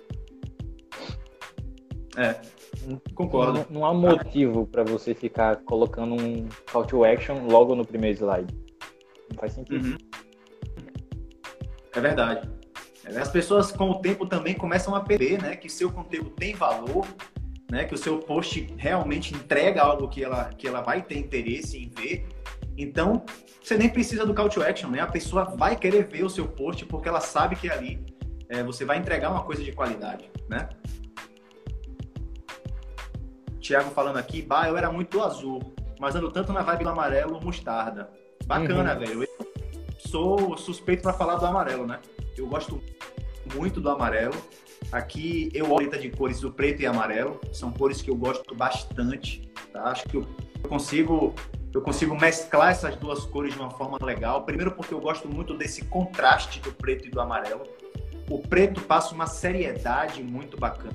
é, 2.16 2.40
concordo. 3.14 3.66
Não, 3.70 3.81
não 3.81 3.87
há 3.87 3.94
motivo 3.94 4.66
para 4.66 4.85
você 4.85 5.14
ficar 5.14 5.57
colocando 5.64 6.14
um 6.14 6.48
call 6.70 6.85
to 6.85 7.05
action 7.05 7.46
logo 7.46 7.74
no 7.74 7.85
primeiro 7.85 8.16
slide. 8.16 8.55
Não 9.31 9.38
faz 9.38 9.52
sentido. 9.52 9.87
Uhum. 9.87 9.96
É 11.94 12.00
verdade. 12.00 12.50
É, 13.05 13.18
As 13.18 13.28
pessoas 13.31 13.72
com 13.72 13.90
o 13.90 14.00
tempo 14.00 14.26
também 14.26 14.55
começam 14.55 14.94
a 14.94 15.00
perceber, 15.00 15.42
né, 15.42 15.57
que 15.57 15.68
seu 15.68 15.90
conteúdo 15.90 16.31
tem 16.31 16.55
valor, 16.55 17.07
né, 17.70 17.85
que 17.85 17.94
o 17.94 17.98
seu 17.98 18.18
post 18.18 18.72
realmente 18.76 19.35
entrega 19.35 19.83
algo 19.83 20.09
que 20.09 20.22
ela, 20.22 20.50
que 20.50 20.68
ela 20.68 20.81
vai 20.81 21.02
ter 21.02 21.18
interesse 21.18 21.78
em 21.78 21.88
ver. 21.90 22.26
Então, 22.76 23.24
você 23.62 23.76
nem 23.76 23.88
precisa 23.88 24.24
do 24.26 24.35
call 24.35 24.48
to 24.48 24.62
action, 24.62 24.90
né? 24.90 25.00
A 25.00 25.06
pessoa 25.06 25.44
vai 25.44 25.76
querer 25.76 26.04
ver 26.08 26.24
o 26.24 26.30
seu 26.30 26.48
post 26.48 26.85
porque 26.87 27.08
ela 27.08 27.20
sabe 27.20 27.56
que 27.56 27.70
ali 27.70 28.04
é, 28.48 28.62
você 28.62 28.85
vai 28.85 28.98
entregar 28.98 29.30
uma 29.30 29.42
coisa 29.44 29.62
de 29.62 29.72
qualidade, 29.72 30.30
né? 30.48 30.68
Tiago 33.61 33.90
falando 33.90 34.16
aqui, 34.16 34.42
bah, 34.42 34.68
eu 34.68 34.76
era 34.76 34.90
muito 34.90 35.16
do 35.18 35.22
azul, 35.22 35.61
mas 36.00 36.14
ando 36.16 36.30
tanto 36.30 36.52
na 36.52 36.62
vibe 36.62 36.82
do 36.85 36.90
amarelo 36.90 37.40
mostarda. 37.42 38.11
Bacana, 38.46 38.94
Uhum. 38.94 38.98
velho. 39.00 39.22
Eu 39.22 39.46
sou 39.98 40.56
suspeito 40.58 41.02
para 41.02 41.12
falar 41.12 41.37
do 41.37 41.46
amarelo, 41.46 41.87
né? 41.87 42.00
Eu 42.37 42.46
gosto 42.48 42.82
muito 43.54 43.80
do 43.80 43.88
amarelo. 43.88 44.35
Aqui 44.90 45.48
eu 45.54 45.70
olho 45.70 45.88
de 45.90 46.11
cores 46.11 46.40
do 46.40 46.52
preto 46.52 46.82
e 46.82 46.87
amarelo, 46.87 47.40
são 47.52 47.70
cores 47.70 48.02
que 48.02 48.11
eu 48.11 48.16
gosto 48.16 48.52
bastante. 48.54 49.48
Tá? 49.72 49.85
Acho 49.85 50.08
que 50.08 50.16
eu 50.16 50.26
consigo 50.68 51.32
eu 51.74 51.80
consigo 51.80 52.14
mesclar 52.18 52.70
essas 52.70 52.96
duas 52.96 53.24
cores 53.24 53.54
de 53.54 53.61
uma 53.61 53.70
forma 53.70 53.98
legal. 54.02 54.44
Primeiro 54.44 54.72
porque 54.72 54.92
eu 54.92 55.00
gosto 55.00 55.28
muito 55.28 55.54
desse 55.56 55.85
contraste 55.85 56.61
do 56.61 56.72
preto 56.72 57.06
e 57.06 57.11
do 57.11 57.20
amarelo. 57.20 57.62
O 58.30 58.38
preto 58.38 58.80
passa 58.82 59.14
uma 59.14 59.26
seriedade 59.26 60.22
muito 60.22 60.56
bacana. 60.58 60.92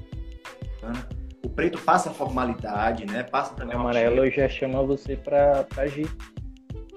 O 1.43 1.49
preto 1.49 1.79
passa 1.79 2.11
formalidade, 2.11 3.05
né? 3.05 3.23
Passa 3.23 3.53
O 3.53 3.55
também 3.55 3.75
uma 3.75 3.81
amarelo 3.89 4.29
já 4.29 4.47
chama 4.47 4.83
você 4.83 5.15
pra, 5.15 5.63
pra 5.63 5.83
agir. 5.83 6.07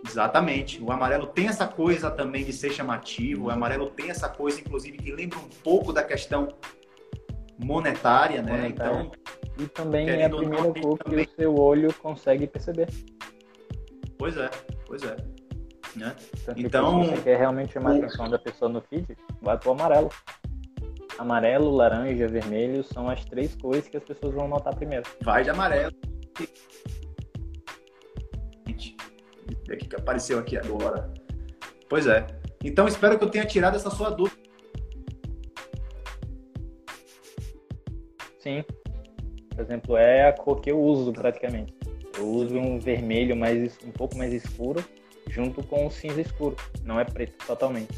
Exatamente. 0.07 0.83
O 0.83 0.91
amarelo 0.91 1.27
tem 1.27 1.49
essa 1.49 1.67
coisa 1.67 2.11
também 2.11 2.45
de 2.45 2.53
ser 2.53 2.71
chamativo. 2.73 3.47
O 3.47 3.51
amarelo 3.51 3.89
tem 3.91 4.11
essa 4.11 4.29
coisa, 4.29 4.61
inclusive, 4.61 4.99
que 4.99 5.13
lembra 5.13 5.39
um 5.39 5.49
pouco 5.63 5.93
da 5.93 6.03
questão 6.03 6.49
monetária, 7.59 8.43
né? 8.43 8.53
Monetária. 8.53 9.01
Então, 9.01 9.13
E 9.59 9.67
também 9.69 10.09
é 10.09 10.25
a 10.25 10.31
primeira 10.31 10.65
cor 10.81 10.99
que 10.99 11.05
também- 11.05 11.25
o 11.27 11.31
seu 11.41 11.55
olho 11.59 11.93
consegue 11.95 12.47
perceber. 12.47 12.89
Pois 14.21 14.37
é, 14.37 14.51
pois 14.87 15.03
é. 15.03 15.17
Né? 15.97 16.15
Que 16.55 16.67
Então, 16.67 17.03
se 17.03 17.11
você 17.11 17.23
quer 17.23 17.39
realmente 17.39 17.73
chamar 17.73 17.93
a 17.93 17.97
atenção 17.97 18.29
da 18.29 18.39
pessoa 18.39 18.71
no 18.71 18.83
feed, 18.83 19.17
vai 19.41 19.59
pro 19.59 19.73
amarelo. 19.73 20.11
Amarelo, 21.19 21.71
laranja, 21.71 22.29
vermelho 22.29 22.85
são 22.85 23.09
as 23.09 23.25
três 23.25 23.55
cores 23.55 23.89
que 23.89 23.97
as 23.97 24.05
pessoas 24.05 24.35
vão 24.35 24.47
notar 24.47 24.77
primeiro. 24.77 25.05
Vai 25.23 25.43
de 25.43 25.49
amarelo. 25.51 25.93
É 29.69 29.77
que 29.77 29.97
apareceu 29.97 30.39
aqui 30.39 30.59
agora. 30.59 31.13
Pois 31.89 32.07
é. 32.07 32.27
Então, 32.63 32.87
espero 32.87 33.19
que 33.19 33.25
eu 33.25 33.31
tenha 33.31 33.47
tirado 33.47 33.77
essa 33.77 33.89
sua 33.89 34.11
dúvida. 34.11 34.37
Sim. 38.39 38.63
Por 39.49 39.61
exemplo, 39.61 39.97
é 39.97 40.29
a 40.29 40.33
cor 40.33 40.61
que 40.61 40.71
eu 40.71 40.79
uso 40.79 41.11
praticamente. 41.13 41.80
Eu 42.21 42.29
uso 42.29 42.55
um 42.59 42.79
vermelho 42.79 43.35
mais 43.35 43.79
um 43.83 43.91
pouco 43.91 44.15
mais 44.17 44.31
escuro 44.31 44.85
junto 45.31 45.63
com 45.67 45.87
o 45.87 45.91
cinza 45.91 46.21
escuro. 46.21 46.55
Não 46.85 47.01
é 47.01 47.05
preto 47.05 47.47
totalmente. 47.47 47.89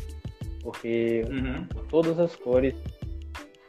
Porque 0.63 1.25
Uhum. 1.29 1.67
todas 1.89 2.21
as 2.21 2.37
cores 2.37 2.73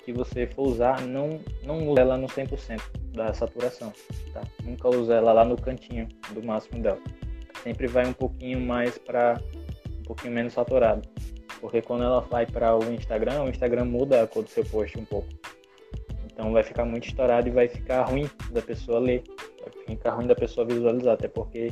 que 0.05 0.13
você 0.13 0.45
for 0.45 0.67
usar, 0.67 1.01
não, 1.01 1.39
não 1.63 1.87
use 1.89 1.99
ela 1.99 2.17
no 2.17 2.27
100% 2.27 2.81
da 3.13 3.33
saturação, 3.33 3.91
tá? 4.31 4.41
Nunca 4.63 4.89
use 4.89 5.11
ela 5.11 5.33
lá 5.33 5.43
no 5.43 5.59
cantinho 5.59 6.07
do 6.31 6.43
máximo 6.43 6.83
dela. 6.83 6.99
Sempre 7.63 7.87
vai 7.87 8.05
um 8.05 8.13
pouquinho 8.13 8.59
mais 8.59 8.97
para 8.97 9.41
um 9.99 10.03
pouquinho 10.03 10.33
menos 10.33 10.53
saturado. 10.53 11.01
Porque 11.59 11.81
quando 11.81 12.03
ela 12.03 12.19
vai 12.19 12.45
para 12.45 12.77
o 12.77 12.93
Instagram, 12.93 13.43
o 13.43 13.49
Instagram 13.49 13.85
muda 13.85 14.21
a 14.21 14.27
cor 14.27 14.43
do 14.43 14.49
seu 14.49 14.65
post 14.65 14.99
um 14.99 15.05
pouco. 15.05 15.29
Então 16.33 16.51
vai 16.51 16.63
ficar 16.63 16.83
muito 16.85 17.07
estourado 17.07 17.47
e 17.47 17.51
vai 17.51 17.67
ficar 17.67 18.03
ruim 18.03 18.29
da 18.51 18.61
pessoa 18.61 18.99
ler. 18.99 19.23
Vai 19.61 19.95
ficar 19.95 20.11
ruim 20.11 20.27
da 20.27 20.35
pessoa 20.35 20.65
visualizar, 20.65 21.13
até 21.13 21.27
porque 21.27 21.69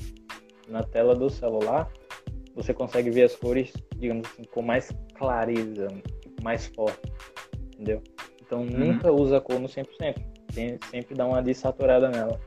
na 0.68 0.84
tela 0.84 1.16
do 1.16 1.30
celular 1.30 1.92
você 2.56 2.74
consegue 2.74 3.10
ver 3.10 3.24
as 3.24 3.36
cores, 3.36 3.74
digamos 3.98 4.28
assim, 4.28 4.44
com 4.44 4.62
mais 4.62 4.92
clareza, 5.16 5.88
mais 6.44 6.68
forte, 6.68 7.12
entendeu? 7.74 8.02
Então 8.42 8.64
nunca 8.64 9.12
usa 9.12 9.38
a 9.38 9.42
cor 9.42 9.60
no 9.60 9.68
100%, 9.68 9.88
tem, 10.54 10.78
sempre 10.90 11.16
dá 11.16 11.26
uma 11.26 11.42
desaturada 11.42 12.10
nela. 12.10 12.40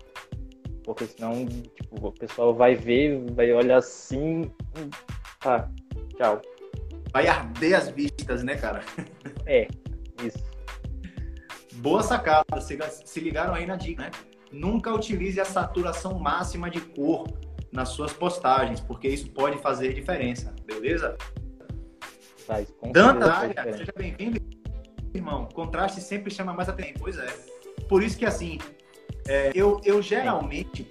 Porque 0.85 1.07
senão, 1.07 1.47
tipo, 1.47 2.09
o 2.09 2.13
pessoal 2.13 2.55
vai 2.55 2.75
ver, 2.75 3.19
vai 3.33 3.51
olhar 3.53 3.79
assim, 3.79 4.51
tá, 5.41 5.71
tchau. 6.17 6.43
Vai 7.11 7.27
arder 7.27 7.75
as 7.75 7.89
vistas, 7.89 8.45
né, 8.45 8.57
cara? 8.57 8.83
É, 9.47 9.69
isso. 10.23 10.54
Boa 11.77 12.03
sacada, 12.03 12.61
se 12.61 13.21
ligaram 13.21 13.55
aí 13.55 13.67
na 13.67 13.77
dica, 13.77 14.03
né? 14.05 14.11
Nunca 14.53 14.93
utilize 14.93 15.41
a 15.41 15.45
saturação 15.45 16.19
máxima 16.19 16.71
de 16.71 16.81
cor 16.81 17.27
nas 17.73 17.89
suas 17.89 18.13
postagens, 18.13 18.81
porque 18.81 19.09
isso 19.09 19.31
pode 19.31 19.59
fazer 19.59 19.93
diferença, 19.93 20.55
beleza? 20.65 21.17
Faz, 22.47 22.73
com 22.79 22.93
Danta, 22.93 23.33
seja 23.77 23.93
bem-vindo, 23.97 24.39
irmão. 25.13 25.47
Contraste 25.47 26.01
sempre 26.01 26.33
chama 26.33 26.53
mais 26.53 26.69
atenção. 26.69 26.95
Pois 27.01 27.19
é. 27.19 27.27
Por 27.89 28.03
isso 28.03 28.17
que, 28.17 28.25
assim, 28.25 28.59
é, 29.27 29.51
eu, 29.55 29.81
eu 29.85 30.01
geralmente 30.01 30.87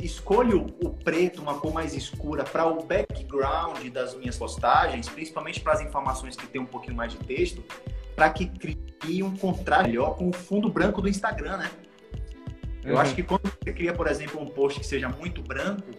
escolho 0.00 0.66
o 0.82 0.90
preto, 0.90 1.40
uma 1.40 1.58
cor 1.58 1.72
mais 1.72 1.94
escura, 1.94 2.42
para 2.42 2.66
o 2.66 2.82
background 2.84 3.86
das 3.88 4.14
minhas 4.14 4.36
postagens, 4.36 5.08
principalmente 5.08 5.60
para 5.60 5.74
as 5.74 5.80
informações 5.80 6.36
que 6.36 6.46
tem 6.46 6.60
um 6.60 6.66
pouquinho 6.66 6.96
mais 6.96 7.12
de 7.12 7.18
texto, 7.18 7.62
para 8.14 8.30
que 8.30 8.46
crie 8.46 9.22
um 9.22 9.36
contraste 9.36 9.88
melhor 9.88 10.16
com 10.16 10.28
o 10.28 10.32
fundo 10.32 10.68
branco 10.68 11.02
do 11.02 11.08
Instagram, 11.08 11.58
né? 11.58 11.70
Eu 12.84 12.94
uhum. 12.94 13.00
acho 13.00 13.14
que 13.14 13.22
quando 13.22 13.42
você 13.42 13.72
cria, 13.72 13.92
por 13.92 14.06
exemplo, 14.06 14.40
um 14.40 14.46
post 14.46 14.80
que 14.80 14.86
seja 14.86 15.08
muito 15.08 15.42
branco, 15.42 15.90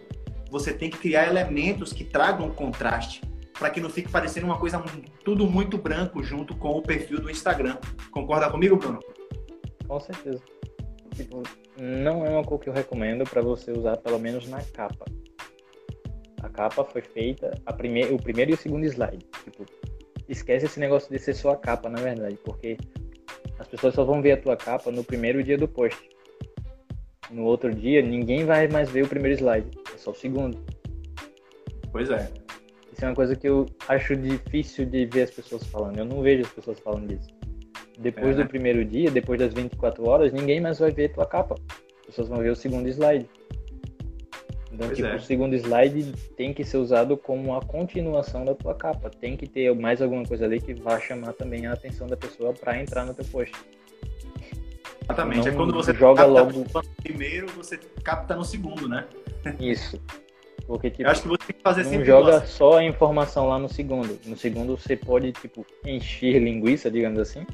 você 0.50 0.72
tem 0.72 0.88
que 0.88 0.98
criar 0.98 1.26
elementos 1.26 1.92
que 1.92 2.04
tragam 2.04 2.50
contraste 2.50 3.20
para 3.58 3.70
que 3.70 3.80
não 3.80 3.90
fique 3.90 4.10
parecendo 4.10 4.46
uma 4.46 4.58
coisa 4.58 4.82
tudo 5.24 5.48
muito 5.48 5.78
branco 5.78 6.22
junto 6.22 6.54
com 6.56 6.70
o 6.70 6.82
perfil 6.82 7.20
do 7.20 7.30
Instagram. 7.30 7.78
Concorda 8.10 8.50
comigo, 8.50 8.76
Bruno? 8.76 9.00
Com 9.86 9.98
certeza. 9.98 10.40
Tipo, 11.14 11.42
não 11.80 12.24
é 12.24 12.30
uma 12.30 12.44
cor 12.44 12.58
que 12.58 12.68
eu 12.68 12.72
recomendo 12.72 13.24
para 13.24 13.40
você 13.40 13.72
usar 13.72 13.96
pelo 13.96 14.18
menos 14.18 14.46
na 14.48 14.60
capa. 14.62 15.06
A 16.42 16.48
capa 16.48 16.84
foi 16.84 17.02
feita, 17.02 17.58
a 17.64 17.72
prime 17.72 18.04
o 18.04 18.18
primeiro 18.18 18.50
e 18.50 18.54
o 18.54 18.58
segundo 18.58 18.84
slide. 18.84 19.26
Tipo, 19.44 19.64
esquece 20.28 20.66
esse 20.66 20.80
negócio 20.80 21.10
de 21.10 21.18
ser 21.18 21.34
só 21.34 21.50
a 21.50 21.56
capa, 21.56 21.88
na 21.88 22.00
verdade, 22.00 22.38
porque 22.44 22.76
as 23.58 23.66
pessoas 23.68 23.94
só 23.94 24.04
vão 24.04 24.20
ver 24.20 24.32
a 24.32 24.36
tua 24.36 24.56
capa 24.56 24.90
no 24.90 25.04
primeiro 25.04 25.42
dia 25.42 25.56
do 25.56 25.68
post. 25.68 25.98
No 27.30 27.44
outro 27.44 27.74
dia, 27.74 28.02
ninguém 28.02 28.44
vai 28.44 28.68
mais 28.68 28.90
ver 28.90 29.04
o 29.04 29.08
primeiro 29.08 29.36
slide, 29.36 29.68
é 29.94 29.98
só 29.98 30.10
o 30.10 30.14
segundo. 30.14 30.64
Pois 31.90 32.10
é. 32.10 32.30
Isso 32.92 33.04
é 33.04 33.08
uma 33.08 33.14
coisa 33.14 33.36
que 33.36 33.48
eu 33.48 33.66
acho 33.88 34.16
difícil 34.16 34.86
de 34.86 35.04
ver 35.06 35.22
as 35.22 35.30
pessoas 35.30 35.64
falando. 35.66 35.98
Eu 35.98 36.04
não 36.04 36.22
vejo 36.22 36.42
as 36.42 36.52
pessoas 36.52 36.78
falando 36.80 37.08
disso. 37.08 37.28
Depois 37.98 38.36
é, 38.36 38.38
né? 38.38 38.44
do 38.44 38.48
primeiro 38.48 38.84
dia, 38.84 39.10
depois 39.10 39.38
das 39.38 39.52
24 39.52 40.08
horas, 40.08 40.32
ninguém 40.32 40.60
mais 40.60 40.78
vai 40.78 40.90
ver 40.90 41.12
tua 41.12 41.26
capa. 41.26 41.56
As 42.00 42.06
pessoas 42.06 42.28
vão 42.28 42.38
ver 42.38 42.50
o 42.50 42.56
segundo 42.56 42.88
slide. 42.88 43.28
Então, 44.76 44.88
pois 44.88 44.98
tipo, 44.98 45.08
é. 45.08 45.16
o 45.16 45.20
segundo 45.20 45.56
slide 45.56 46.12
tem 46.36 46.52
que 46.52 46.62
ser 46.62 46.76
usado 46.76 47.16
como 47.16 47.56
a 47.56 47.62
continuação 47.62 48.44
da 48.44 48.54
tua 48.54 48.74
capa. 48.74 49.08
Tem 49.08 49.34
que 49.34 49.46
ter 49.46 49.74
mais 49.74 50.02
alguma 50.02 50.22
coisa 50.22 50.44
ali 50.44 50.60
que 50.60 50.74
vá 50.74 51.00
chamar 51.00 51.32
também 51.32 51.66
a 51.66 51.72
atenção 51.72 52.06
da 52.06 52.16
pessoa 52.16 52.52
para 52.52 52.78
entrar 52.78 53.06
no 53.06 53.14
teu 53.14 53.24
post. 53.24 53.54
Exatamente. 55.02 55.46
Não 55.46 55.48
é 55.48 55.52
quando 55.52 55.72
você 55.72 55.94
joga 55.94 56.26
logo 56.26 56.62
primeiro, 57.02 57.46
você 57.52 57.78
capta 58.04 58.36
no 58.36 58.44
segundo, 58.44 58.86
né? 58.86 59.06
Isso. 59.58 59.98
Porque, 60.66 60.90
tipo, 60.90 61.04
eu 61.04 61.10
acho 61.10 61.22
que 61.22 61.28
você 61.28 61.46
tem 61.46 61.56
que 61.56 61.62
fazer 61.62 61.84
não 61.84 62.04
joga 62.04 62.32
duas. 62.32 62.50
só 62.50 62.76
a 62.76 62.84
informação 62.84 63.48
lá 63.48 63.58
no 63.58 63.68
segundo. 63.70 64.18
No 64.26 64.36
segundo 64.36 64.76
você 64.76 64.94
pode, 64.94 65.32
tipo, 65.32 65.64
encher 65.86 66.38
linguiça, 66.38 66.90
digamos 66.90 67.18
assim. 67.18 67.46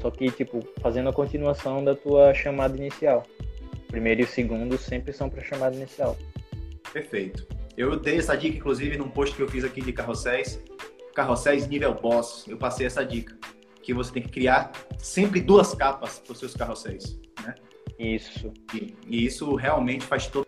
Só 0.00 0.08
que, 0.08 0.30
tipo, 0.30 0.60
fazendo 0.80 1.08
a 1.08 1.12
continuação 1.12 1.82
da 1.82 1.96
tua 1.96 2.32
chamada 2.32 2.76
inicial. 2.76 3.24
Primeiro 3.88 4.22
e 4.22 4.24
o 4.24 4.26
segundo 4.26 4.76
sempre 4.78 5.12
são 5.12 5.28
para 5.28 5.44
chamada 5.44 5.76
inicial. 5.76 6.16
Perfeito. 6.92 7.46
Eu 7.76 7.98
dei 7.98 8.18
essa 8.18 8.36
dica, 8.36 8.56
inclusive, 8.56 8.96
num 8.96 9.08
post 9.08 9.34
que 9.34 9.42
eu 9.42 9.48
fiz 9.48 9.64
aqui 9.64 9.80
de 9.80 9.92
carrosséis. 9.92 10.62
Carrosséis 11.14 11.66
nível 11.66 11.94
boss. 11.94 12.46
Eu 12.48 12.56
passei 12.56 12.86
essa 12.86 13.04
dica. 13.04 13.36
Que 13.82 13.92
você 13.92 14.12
tem 14.12 14.22
que 14.22 14.30
criar 14.30 14.72
sempre 14.98 15.40
duas 15.40 15.74
capas 15.74 16.18
para 16.18 16.32
os 16.32 16.38
seus 16.38 16.54
carrosséis, 16.54 17.20
né? 17.44 17.54
Isso. 17.98 18.52
E, 18.72 18.96
e 19.06 19.26
isso 19.26 19.54
realmente 19.54 20.04
faz 20.04 20.26
todo 20.26 20.46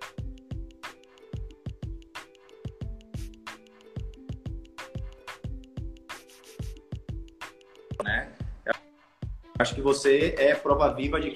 Acho 9.59 9.74
que 9.74 9.80
você 9.80 10.34
é 10.39 10.55
prova 10.55 10.93
viva 10.93 11.18
de 11.18 11.34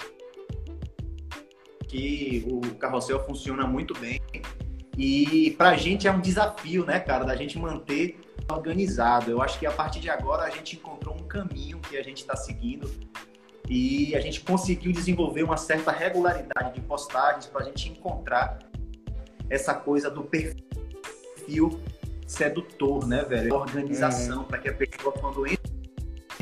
que 1.91 2.47
o 2.47 2.61
carrossel 2.76 3.18
funciona 3.26 3.66
muito 3.66 3.93
bem. 3.99 4.20
E 4.97 5.51
pra 5.59 5.76
gente 5.76 6.07
é 6.07 6.12
um 6.12 6.20
desafio, 6.20 6.84
né, 6.86 7.01
cara, 7.01 7.24
da 7.24 7.34
gente 7.34 7.59
manter 7.59 8.20
organizado. 8.49 9.30
Eu 9.30 9.43
acho 9.43 9.59
que 9.59 9.66
a 9.66 9.72
partir 9.72 9.99
de 9.99 10.09
agora 10.09 10.45
a 10.45 10.51
gente 10.51 10.76
encontrou 10.76 11.16
um 11.16 11.26
caminho 11.26 11.80
que 11.80 11.97
a 11.97 12.03
gente 12.03 12.18
está 12.18 12.36
seguindo 12.36 12.88
e 13.68 14.14
a 14.14 14.20
gente 14.20 14.41
conseguiu 14.41 14.93
desenvolver 14.93 15.43
uma 15.43 15.57
certa 15.57 15.91
regularidade 15.91 16.74
de 16.74 16.80
postagens 16.80 17.47
para 17.47 17.62
a 17.62 17.64
gente 17.64 17.88
encontrar 17.88 18.59
essa 19.49 19.74
coisa 19.74 20.09
do 20.09 20.22
perfil 20.22 21.80
sedutor, 22.24 23.05
né, 23.09 23.24
velho? 23.24 23.53
Organização, 23.53 24.38
uhum. 24.38 24.45
para 24.45 24.59
que 24.59 24.68
a 24.68 24.74
pessoa, 24.74 25.12
quando 25.12 25.45
entra 25.45 25.60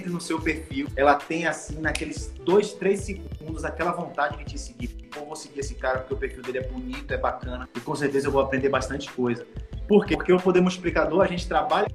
no 0.07 0.21
seu 0.21 0.41
perfil, 0.41 0.87
ela 0.97 1.15
tem 1.15 1.47
assim, 1.47 1.81
naqueles 1.81 2.33
dois, 2.45 2.73
três 2.73 3.01
segundos, 3.01 3.65
aquela 3.65 3.93
vontade 3.93 4.37
de 4.39 4.45
te 4.45 4.59
seguir. 4.59 4.89
Pô, 5.11 5.25
vou 5.25 5.37
seguir 5.37 5.61
esse 5.61 5.75
cara 5.75 6.01
porque 6.01 6.15
o 6.15 6.17
perfil 6.17 6.43
dele 6.43 6.59
é 6.59 6.69
bonito, 6.69 7.13
é 7.13 7.17
bacana 7.17 7.69
e 7.75 7.81
com 7.81 7.95
certeza 7.95 8.29
eu 8.29 8.33
vou 8.33 8.41
aprender 8.41 8.69
bastante 8.69 9.11
coisa. 9.11 9.47
Por 9.87 10.05
quê? 10.05 10.17
Porque 10.17 10.33
o 10.33 10.41
Poder 10.41 10.61
Multiplicador, 10.61 11.23
a 11.23 11.27
gente 11.27 11.49
trabalha 11.49 11.89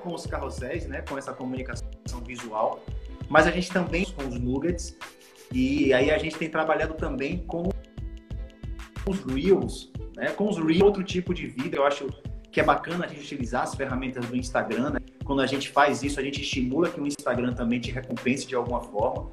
com 0.00 0.14
os 0.14 0.26
carrosséis, 0.26 0.86
né, 0.86 1.02
com 1.02 1.18
essa 1.18 1.32
comunicação 1.34 1.86
visual, 2.24 2.82
mas 3.28 3.46
a 3.46 3.50
gente 3.50 3.70
também 3.70 4.04
com 4.04 4.26
os 4.26 4.38
nuggets 4.38 4.96
e 5.52 5.92
aí 5.92 6.10
a 6.10 6.16
gente 6.16 6.36
tem 6.36 6.48
trabalhado 6.48 6.94
também 6.94 7.38
com 7.46 7.68
os 9.06 9.20
reels, 9.24 9.92
né, 10.16 10.30
com 10.30 10.48
os 10.48 10.56
reels, 10.56 10.82
outro 10.82 11.04
tipo 11.04 11.34
de 11.34 11.46
vida. 11.46 11.76
Eu 11.76 11.84
acho 11.84 12.08
que 12.50 12.60
é 12.60 12.62
bacana 12.62 13.06
a 13.06 13.08
gente 13.08 13.20
utilizar 13.20 13.62
as 13.62 13.74
ferramentas 13.74 14.24
do 14.26 14.36
Instagram, 14.36 14.90
né? 14.90 15.00
Quando 15.24 15.40
a 15.40 15.46
gente 15.46 15.70
faz 15.70 16.02
isso, 16.02 16.18
a 16.18 16.22
gente 16.22 16.40
estimula 16.40 16.90
que 16.90 17.00
o 17.00 17.06
Instagram 17.06 17.52
também 17.54 17.80
te 17.80 17.90
recompense 17.90 18.46
de 18.46 18.54
alguma 18.54 18.80
forma. 18.80 19.30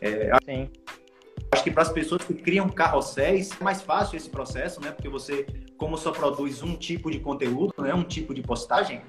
É, 0.00 0.30
Sim. 0.44 0.68
Acho 1.52 1.64
que 1.64 1.70
para 1.70 1.82
as 1.82 1.88
pessoas 1.88 2.22
que 2.22 2.34
criam 2.34 2.68
carrosséis, 2.68 3.50
é 3.60 3.64
mais 3.64 3.82
fácil 3.82 4.16
esse 4.16 4.30
processo, 4.30 4.80
né? 4.80 4.92
Porque 4.92 5.08
você, 5.08 5.46
como 5.76 5.98
só 5.98 6.12
produz 6.12 6.62
um 6.62 6.76
tipo 6.76 7.10
de 7.10 7.18
conteúdo, 7.18 7.74
né? 7.78 7.92
um 7.92 8.04
tipo 8.04 8.32
de 8.32 8.40
postagem, 8.40 9.02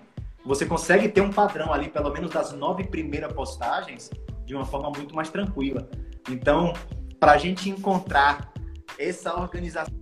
você 0.43 0.65
consegue 0.65 1.07
ter 1.07 1.21
um 1.21 1.31
padrão 1.31 1.71
ali, 1.71 1.87
pelo 1.87 2.11
menos 2.11 2.31
das 2.31 2.51
nove 2.51 2.85
primeiras 2.85 3.31
postagens, 3.31 4.09
de 4.43 4.55
uma 4.55 4.65
forma 4.65 4.89
muito 4.89 5.15
mais 5.15 5.29
tranquila. 5.29 5.87
Então, 6.29 6.73
para 7.19 7.33
a 7.33 7.37
gente 7.37 7.69
encontrar 7.69 8.51
essa 8.97 9.39
organização 9.39 10.00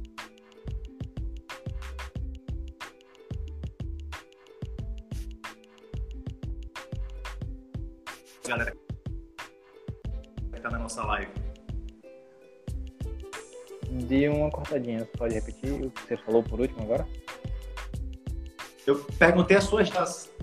galera 8.49 8.73
que 10.53 10.61
tá 10.61 10.69
na 10.69 10.79
nossa 10.79 11.05
live? 11.05 11.31
Dei 13.91 14.27
uma 14.27 14.49
cortadinha, 14.49 14.99
você 14.99 15.17
pode 15.17 15.33
repetir 15.35 15.71
o 15.71 15.89
que 15.91 16.01
você 16.01 16.17
falou 16.17 16.43
por 16.43 16.59
último 16.59 16.83
agora? 16.83 17.07
Eu 18.85 19.03
perguntei 19.17 19.55
as 19.55 19.65
suas 19.65 19.89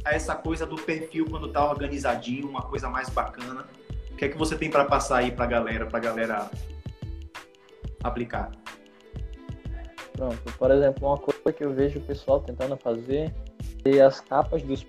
a 0.04 0.14
essa 0.14 0.36
coisa 0.36 0.64
do 0.64 0.76
perfil 0.76 1.26
quando 1.28 1.52
tá 1.52 1.68
organizadinho, 1.68 2.48
uma 2.48 2.62
coisa 2.62 2.88
mais 2.88 3.09
bacana. 3.09 3.66
O 4.11 4.16
que 4.16 4.24
é 4.24 4.28
que 4.28 4.38
você 4.38 4.57
tem 4.57 4.70
para 4.70 4.84
passar 4.84 5.18
aí 5.18 5.32
pra 5.32 5.46
galera, 5.46 5.84
pra 5.86 5.98
galera 5.98 6.50
aplicar? 8.02 8.52
Pronto, 10.12 10.40
por 10.57 10.70
exemplo, 10.70 11.09
uma 11.09 11.18
coisa 11.18 11.52
que 11.52 11.64
eu 11.64 11.74
vejo 11.74 11.98
o 11.98 12.02
pessoal 12.02 12.40
tentando 12.40 12.76
fazer 12.76 13.34
é 13.84 14.00
as 14.00 14.20
capas 14.20 14.62
dos 14.62 14.86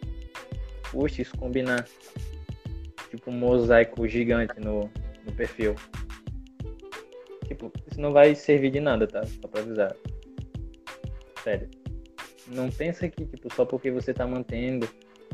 posts 0.91 1.31
combinar 1.33 1.85
tipo 3.17 3.31
um 3.31 3.37
mosaico 3.37 4.07
gigante 4.07 4.59
no, 4.59 4.89
no 5.25 5.31
perfil. 5.35 5.75
Tipo, 7.47 7.71
isso 7.89 7.99
não 7.99 8.13
vai 8.13 8.35
servir 8.35 8.71
de 8.71 8.79
nada, 8.79 9.07
tá? 9.07 9.25
Só 9.25 9.47
pra 9.47 9.61
avisar. 9.61 9.95
Sério. 11.43 11.69
Não 12.47 12.69
pensa 12.69 13.07
que, 13.09 13.25
tipo, 13.25 13.53
só 13.53 13.65
porque 13.65 13.91
você 13.91 14.13
tá 14.13 14.25
mantendo 14.27 14.87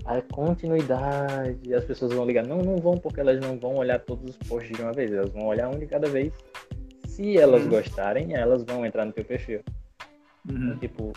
a 0.05 0.21
continuidade, 0.21 1.73
as 1.73 1.83
pessoas 1.85 2.13
vão 2.13 2.25
ligar. 2.25 2.45
Não, 2.45 2.59
não 2.59 2.77
vão 2.77 2.97
porque 2.97 3.19
elas 3.19 3.39
não 3.39 3.59
vão 3.59 3.75
olhar 3.75 3.99
todos 3.99 4.31
os 4.31 4.37
posts 4.47 4.75
de 4.75 4.81
uma 4.81 4.93
vez. 4.93 5.11
Elas 5.11 5.31
vão 5.31 5.47
olhar 5.47 5.69
um 5.69 5.77
de 5.77 5.85
cada 5.85 6.07
vez. 6.07 6.31
Se 7.07 7.37
elas 7.37 7.63
uhum. 7.63 7.69
gostarem, 7.69 8.35
elas 8.35 8.63
vão 8.63 8.85
entrar 8.85 9.05
no 9.05 9.11
teu 9.11 9.25
perfil. 9.25 9.61
Uhum. 10.49 10.65
Então, 10.65 10.77
tipo, 10.77 11.13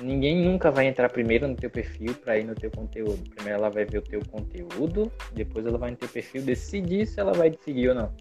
ninguém 0.00 0.44
nunca 0.44 0.70
vai 0.70 0.86
entrar 0.86 1.08
primeiro 1.08 1.48
no 1.48 1.56
teu 1.56 1.70
perfil 1.70 2.14
para 2.14 2.38
ir 2.38 2.44
no 2.44 2.54
teu 2.54 2.70
conteúdo. 2.70 3.22
Primeiro 3.30 3.58
ela 3.58 3.70
vai 3.70 3.84
ver 3.84 3.98
o 3.98 4.02
teu 4.02 4.20
conteúdo, 4.26 5.10
depois 5.32 5.66
ela 5.66 5.78
vai 5.78 5.90
no 5.90 5.96
teu 5.96 6.08
perfil 6.08 6.42
decidir 6.42 7.06
se 7.06 7.20
ela 7.20 7.32
vai 7.32 7.50
te 7.50 7.62
seguir 7.64 7.88
ou 7.90 7.94
não. 7.94 8.12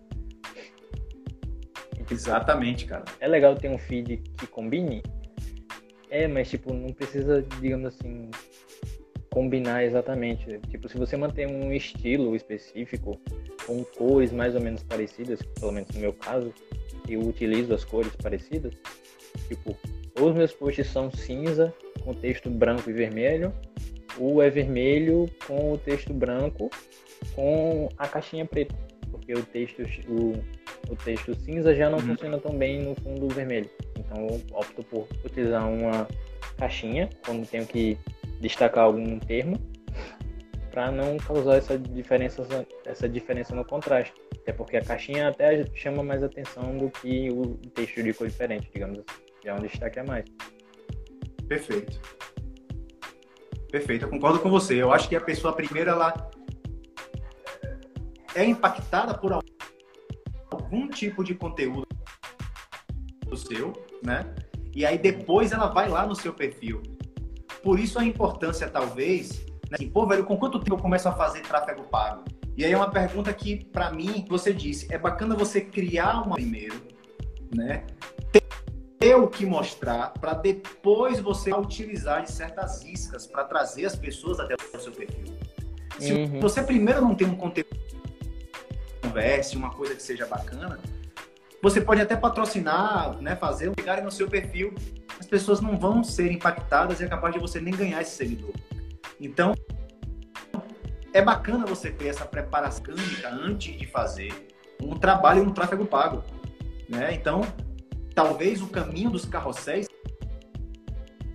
Tipo, 1.96 2.14
Exatamente, 2.14 2.86
cara. 2.86 3.06
É 3.20 3.28
legal 3.28 3.56
ter 3.56 3.70
um 3.70 3.78
feed 3.78 4.18
que 4.38 4.48
combine. 4.48 5.02
É, 6.10 6.28
mas 6.28 6.50
tipo, 6.50 6.74
não 6.74 6.94
precisa, 6.94 7.42
digamos 7.60 7.88
assim, 7.88 8.30
combinar 9.32 9.84
exatamente. 9.84 10.60
Tipo, 10.70 10.88
se 10.88 10.98
você 10.98 11.18
mantém 11.18 11.48
um 11.48 11.74
estilo 11.74 12.36
específico, 12.36 13.20
com 13.66 13.84
cores 13.84 14.32
mais 14.32 14.56
ou 14.56 14.62
menos 14.62 14.84
parecidas, 14.84 15.42
pelo 15.60 15.72
menos 15.72 15.90
no 15.94 16.00
meu 16.00 16.14
caso, 16.14 16.54
eu 17.10 17.20
utilizo 17.22 17.74
as 17.74 17.84
cores 17.84 18.16
parecidas, 18.16 18.74
tipo, 19.48 19.76
os 20.20 20.34
meus 20.34 20.54
posts 20.54 20.88
são 20.88 21.12
cinza 21.12 21.74
com 22.04 22.14
texto 22.14 22.50
branco 22.50 22.90
e 22.90 22.94
vermelho, 22.94 23.54
ou 24.18 24.42
é 24.42 24.50
vermelho 24.50 25.30
com 25.46 25.74
o 25.74 25.78
texto 25.78 26.14
branco 26.14 26.70
com 27.34 27.90
a 27.98 28.08
caixinha 28.08 28.46
preta, 28.46 28.76
porque 29.12 29.34
o 29.34 29.44
texto 29.44 29.82
o, 30.08 30.34
o 30.90 30.96
texto 30.96 31.34
cinza 31.36 31.76
já 31.76 31.90
não 31.90 31.98
uhum. 31.98 32.08
funciona 32.08 32.38
tão 32.38 32.56
bem 32.56 32.82
no 32.82 32.96
fundo 32.96 33.28
vermelho. 33.28 33.70
Então 33.98 34.28
eu 34.28 34.42
opto 34.58 34.84
por 34.84 35.08
utilizar 35.24 35.70
uma 35.70 36.08
caixinha 36.58 37.10
quando 37.26 37.48
tenho 37.48 37.66
que 37.66 37.98
destacar 38.40 38.86
algum 38.86 39.20
termo 39.20 39.58
para 40.72 40.92
não 40.92 41.18
causar 41.18 41.56
essa 41.56 41.78
diferença 41.78 42.46
essa 42.86 43.08
diferença 43.08 43.56
no 43.56 43.66
contraste. 43.66 44.14
Até 44.42 44.54
porque 44.54 44.78
a 44.78 44.82
caixinha 44.82 45.30
até 45.30 45.66
chama 45.74 46.04
mais 46.04 46.22
atenção 46.22 46.78
do 46.78 46.90
que 46.90 47.30
o 47.32 47.56
texto 47.74 48.04
de 48.04 48.14
cor 48.14 48.28
diferente, 48.28 48.70
digamos 48.74 49.00
assim. 49.00 49.25
Já 49.46 49.52
é 49.52 49.54
um 49.54 49.62
destaque 49.62 50.00
a 50.00 50.04
mais. 50.04 50.26
Perfeito. 51.48 52.02
Perfeito, 53.70 54.06
eu 54.06 54.10
concordo 54.10 54.40
com 54.40 54.50
você. 54.50 54.82
Eu 54.82 54.92
acho 54.92 55.08
que 55.08 55.16
a 55.16 55.22
pessoa 55.22 55.54
primeiro 55.54 55.92
ela 55.92 56.32
é 58.34 58.44
impactada 58.44 59.14
por 59.14 59.40
algum 60.50 60.90
tipo 60.90 61.24
de 61.24 61.36
conteúdo 61.36 61.86
do 63.28 63.38
seu, 63.38 63.72
né? 64.04 64.34
E 64.74 64.84
aí 64.84 64.98
depois 64.98 65.52
ela 65.52 65.68
vai 65.68 65.88
lá 65.88 66.08
no 66.08 66.16
seu 66.16 66.34
perfil. 66.34 66.82
Por 67.62 67.80
isso 67.80 68.00
a 68.00 68.04
importância, 68.04 68.68
talvez, 68.68 69.46
né? 69.70 69.74
Assim, 69.74 69.90
Pô, 69.90 70.08
velho, 70.08 70.26
com 70.26 70.38
quanto 70.38 70.60
tempo 70.60 70.76
eu 70.76 70.82
começo 70.82 71.08
a 71.08 71.12
fazer 71.12 71.42
tráfego 71.42 71.84
pago? 71.84 72.24
E 72.58 72.66
aí 72.66 72.72
é 72.72 72.78
uma 72.78 72.90
pergunta 72.90 73.32
que, 73.34 73.66
para 73.66 73.92
mim, 73.92 74.26
você 74.28 74.54
disse, 74.54 74.92
é 74.92 74.98
bacana 74.98 75.36
você 75.36 75.62
criar 75.62 76.22
uma 76.22 76.36
primeiro, 76.36 76.82
né? 77.54 77.86
Ter 79.16 79.22
o 79.22 79.28
que 79.30 79.46
mostrar 79.46 80.10
para 80.10 80.34
depois 80.34 81.22
você 81.22 81.54
utilizar 81.54 82.22
de 82.24 82.32
certas 82.34 82.84
iscas 82.84 83.26
para 83.26 83.46
trazer 83.46 83.86
as 83.86 83.96
pessoas 83.96 84.42
até 84.42 84.56
o 84.56 84.80
seu 84.80 84.92
perfil. 84.92 85.38
Se 85.98 86.12
uhum. 86.12 86.42
você 86.42 86.62
primeiro 86.62 87.00
não 87.00 87.16
tem 87.16 87.26
um 87.26 87.36
conteúdo 87.38 87.80
converse, 89.02 89.56
uma 89.56 89.70
coisa 89.70 89.96
que 89.96 90.04
seja 90.04 90.26
bacana, 90.26 90.78
você 91.62 91.80
pode 91.80 92.02
até 92.02 92.18
patrocinar, 92.18 93.16
né, 93.22 93.38
fazer, 93.38 93.72
pegarem 93.72 94.04
no 94.04 94.12
seu 94.12 94.28
perfil, 94.28 94.74
as 95.18 95.26
pessoas 95.26 95.62
não 95.62 95.78
vão 95.78 96.04
ser 96.04 96.30
impactadas 96.30 97.00
e 97.00 97.06
é 97.06 97.08
capaz 97.08 97.34
de 97.34 97.40
você 97.40 97.62
nem 97.62 97.74
ganhar 97.74 98.02
esse 98.02 98.18
seguidor. 98.18 98.52
Então, 99.18 99.56
é 101.14 101.22
bacana 101.22 101.66
você 101.66 101.90
ter 101.90 102.10
essa 102.10 102.26
preparação 102.26 102.94
antes 103.32 103.78
de 103.78 103.86
fazer 103.86 104.34
um 104.82 105.00
trabalho 105.00 105.46
no 105.46 105.54
tráfego 105.54 105.86
pago, 105.86 106.22
né? 106.90 107.14
Então, 107.14 107.44
talvez 108.16 108.62
o 108.62 108.68
caminho 108.68 109.12
dos 109.12 109.26
carrosséis 109.26 109.88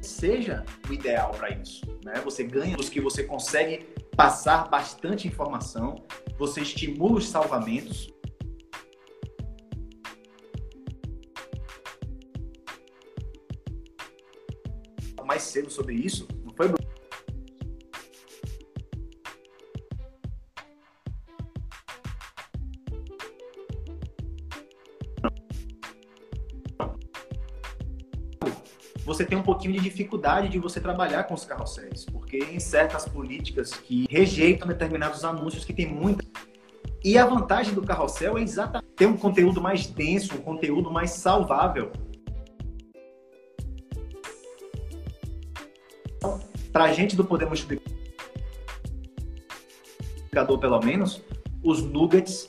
seja 0.00 0.64
o 0.88 0.92
ideal 0.92 1.30
para 1.32 1.50
isso, 1.50 1.84
né? 2.02 2.14
Você 2.24 2.42
ganha 2.42 2.76
os 2.78 2.88
que 2.88 3.00
você 3.00 3.22
consegue 3.22 3.86
passar 4.16 4.68
bastante 4.68 5.28
informação, 5.28 5.94
você 6.38 6.62
estimula 6.62 7.18
os 7.18 7.28
salvamentos. 7.28 8.08
Mais 15.24 15.42
cedo 15.42 15.70
sobre 15.70 15.94
isso, 15.94 16.26
não 16.44 16.52
foi, 16.52 16.66
Bruno? 16.66 16.89
Você 29.10 29.24
tem 29.24 29.36
um 29.36 29.42
pouquinho 29.42 29.74
de 29.74 29.80
dificuldade 29.80 30.48
de 30.48 30.60
você 30.60 30.80
trabalhar 30.80 31.24
com 31.24 31.34
os 31.34 31.44
carrosséis, 31.44 32.04
porque 32.04 32.38
em 32.38 32.60
certas 32.60 33.08
políticas 33.08 33.72
que 33.72 34.06
rejeitam 34.08 34.68
determinados 34.68 35.24
anúncios 35.24 35.64
que 35.64 35.72
tem 35.72 35.92
muita 35.92 36.24
e 37.02 37.18
a 37.18 37.26
vantagem 37.26 37.74
do 37.74 37.82
carrossel 37.82 38.38
é 38.38 38.42
exatamente 38.42 38.88
ter 38.94 39.06
um 39.06 39.16
conteúdo 39.16 39.60
mais 39.60 39.84
denso, 39.86 40.36
um 40.36 40.40
conteúdo 40.40 40.92
mais 40.92 41.10
salvável. 41.10 41.90
Para 46.72 46.84
a 46.84 46.92
gente 46.92 47.16
do 47.16 47.24
Poder 47.24 47.46
Multiplicador, 47.46 47.82
pelo 50.60 50.80
menos, 50.84 51.20
os 51.64 51.82
nuggets 51.82 52.48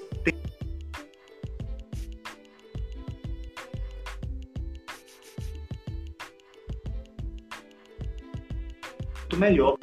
melhor 9.38 9.78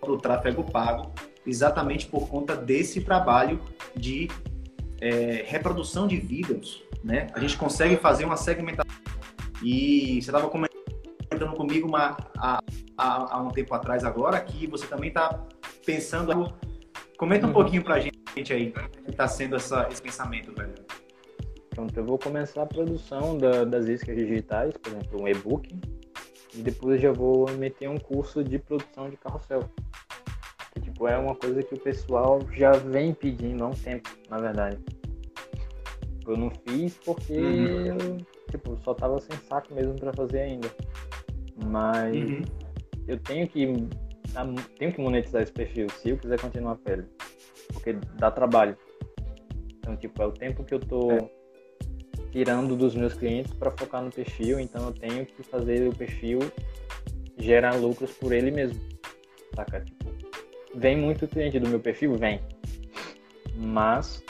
para 0.00 0.12
o 0.12 0.18
tráfego 0.18 0.64
pago, 0.64 1.12
exatamente 1.46 2.06
por 2.06 2.28
conta 2.28 2.56
desse 2.56 3.00
trabalho 3.00 3.60
de 3.96 4.28
é, 5.00 5.44
reprodução 5.46 6.06
de 6.06 6.16
vídeos. 6.16 6.84
Né? 7.02 7.26
A 7.34 7.40
gente 7.40 7.56
consegue 7.56 7.96
fazer 7.96 8.24
uma 8.24 8.36
segmentação. 8.36 8.90
E 9.62 10.20
você 10.20 10.30
estava 10.30 10.48
comentando 10.48 11.56
comigo 11.56 11.88
uma, 11.88 12.16
há, 12.36 12.60
há, 12.96 13.36
há, 13.36 13.42
um 13.42 13.48
tempo 13.48 13.74
atrás 13.74 14.04
agora 14.04 14.40
que 14.40 14.66
você 14.66 14.86
também 14.86 15.08
está 15.08 15.44
pensando. 15.84 16.52
Comenta 17.16 17.46
um 17.46 17.48
uhum. 17.48 17.54
pouquinho 17.54 17.82
para 17.82 17.94
a 17.94 18.00
gente 18.00 18.52
aí 18.52 18.72
que 18.72 19.10
está 19.10 19.28
sendo 19.28 19.56
essa, 19.56 19.88
esse 19.90 20.02
pensamento, 20.02 20.52
velho. 20.54 20.74
Pronto, 21.70 21.96
eu 21.96 22.04
vou 22.04 22.18
começar 22.18 22.62
a 22.62 22.66
produção 22.66 23.38
da, 23.38 23.64
das 23.64 23.86
iscas 23.86 24.14
digitais, 24.14 24.76
por 24.76 24.92
exemplo, 24.92 25.22
um 25.22 25.28
e-book, 25.28 25.74
e 26.54 26.62
depois 26.62 27.00
já 27.00 27.12
vou 27.12 27.50
meter 27.52 27.88
um 27.88 27.98
curso 27.98 28.44
de 28.44 28.58
produção 28.58 29.08
de 29.08 29.16
carrossel. 29.16 29.60
Que, 30.72 30.80
tipo, 30.80 31.06
é 31.06 31.16
uma 31.16 31.34
coisa 31.34 31.62
que 31.62 31.74
o 31.74 31.78
pessoal 31.78 32.40
já 32.52 32.72
vem 32.72 33.14
pedindo 33.14 33.64
há 33.64 33.68
um 33.68 33.74
tempo, 33.74 34.08
na 34.28 34.38
verdade. 34.38 34.78
Eu 36.26 36.36
não 36.36 36.50
fiz 36.50 36.96
porque 37.04 37.36
uhum. 37.36 38.18
tipo, 38.50 38.78
só 38.84 38.94
tava 38.94 39.20
sem 39.20 39.36
saco 39.48 39.74
mesmo 39.74 39.94
para 39.94 40.12
fazer 40.12 40.40
ainda. 40.40 40.70
Mas 41.66 42.14
uhum. 42.14 42.42
eu 43.08 43.18
tenho 43.18 43.48
que 43.48 43.66
tenho 44.78 44.92
que 44.92 45.00
monetizar 45.00 45.42
esse 45.42 45.52
perfil 45.52 45.88
se 45.90 46.10
eu 46.10 46.16
quiser 46.16 46.40
continuar 46.40 46.76
pele. 46.76 47.04
Porque 47.72 47.94
dá 48.18 48.30
trabalho. 48.30 48.76
Então, 49.78 49.96
tipo, 49.96 50.22
é 50.22 50.26
o 50.26 50.32
tempo 50.32 50.64
que 50.64 50.74
eu 50.74 50.80
tô 50.80 51.10
é 51.10 51.41
tirando 52.32 52.74
dos 52.74 52.94
meus 52.94 53.12
clientes 53.12 53.52
para 53.52 53.70
focar 53.70 54.02
no 54.02 54.10
perfil, 54.10 54.58
então 54.58 54.86
eu 54.86 54.92
tenho 54.92 55.26
que 55.26 55.42
fazer 55.42 55.86
o 55.86 55.94
perfil 55.94 56.40
gerar 57.36 57.74
lucros 57.76 58.10
por 58.12 58.32
ele 58.32 58.50
mesmo. 58.50 58.80
Saca? 59.54 59.80
Tipo, 59.80 60.10
vem 60.74 60.96
muito 60.96 61.28
cliente 61.28 61.60
do 61.60 61.68
meu 61.68 61.78
perfil? 61.78 62.16
Vem. 62.16 62.40
Mas 63.54 64.24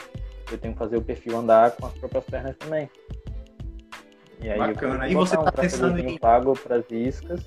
eu 0.51 0.59
tenho 0.59 0.75
que 0.75 0.79
fazer 0.79 0.97
o 0.97 1.03
perfil 1.03 1.37
andar 1.37 1.71
com 1.73 1.87
as 1.87 1.93
próprias 1.95 2.25
pernas 2.25 2.57
também. 2.57 2.91
E 4.41 4.51
aí 4.51 4.59
Bacana. 4.59 5.09
E 5.09 5.15
você 5.15 5.37
está 5.37 5.53
pensando 5.53 5.99
em 6.01 6.19
pago 6.19 6.55
para 6.55 6.77
as 6.77 6.91
iscas. 6.91 7.41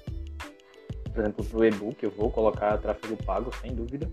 Por 1.14 1.20
exemplo, 1.20 1.46
para 1.46 1.60
o 1.60 1.66
e-book 1.66 2.02
eu 2.02 2.12
vou 2.12 2.32
colocar 2.32 2.78
tráfego 2.78 3.22
pago, 3.24 3.54
sem 3.62 3.76
dúvida. 3.76 4.10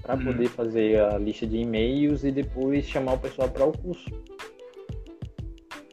Para 0.00 0.14
hum. 0.14 0.24
poder 0.24 0.48
fazer 0.48 1.00
a 1.00 1.18
lista 1.18 1.44
de 1.44 1.56
e-mails 1.56 2.22
e 2.22 2.30
depois 2.30 2.84
chamar 2.84 3.14
o 3.14 3.18
pessoal 3.18 3.48
para 3.48 3.64
o 3.64 3.76
curso. 3.76 4.08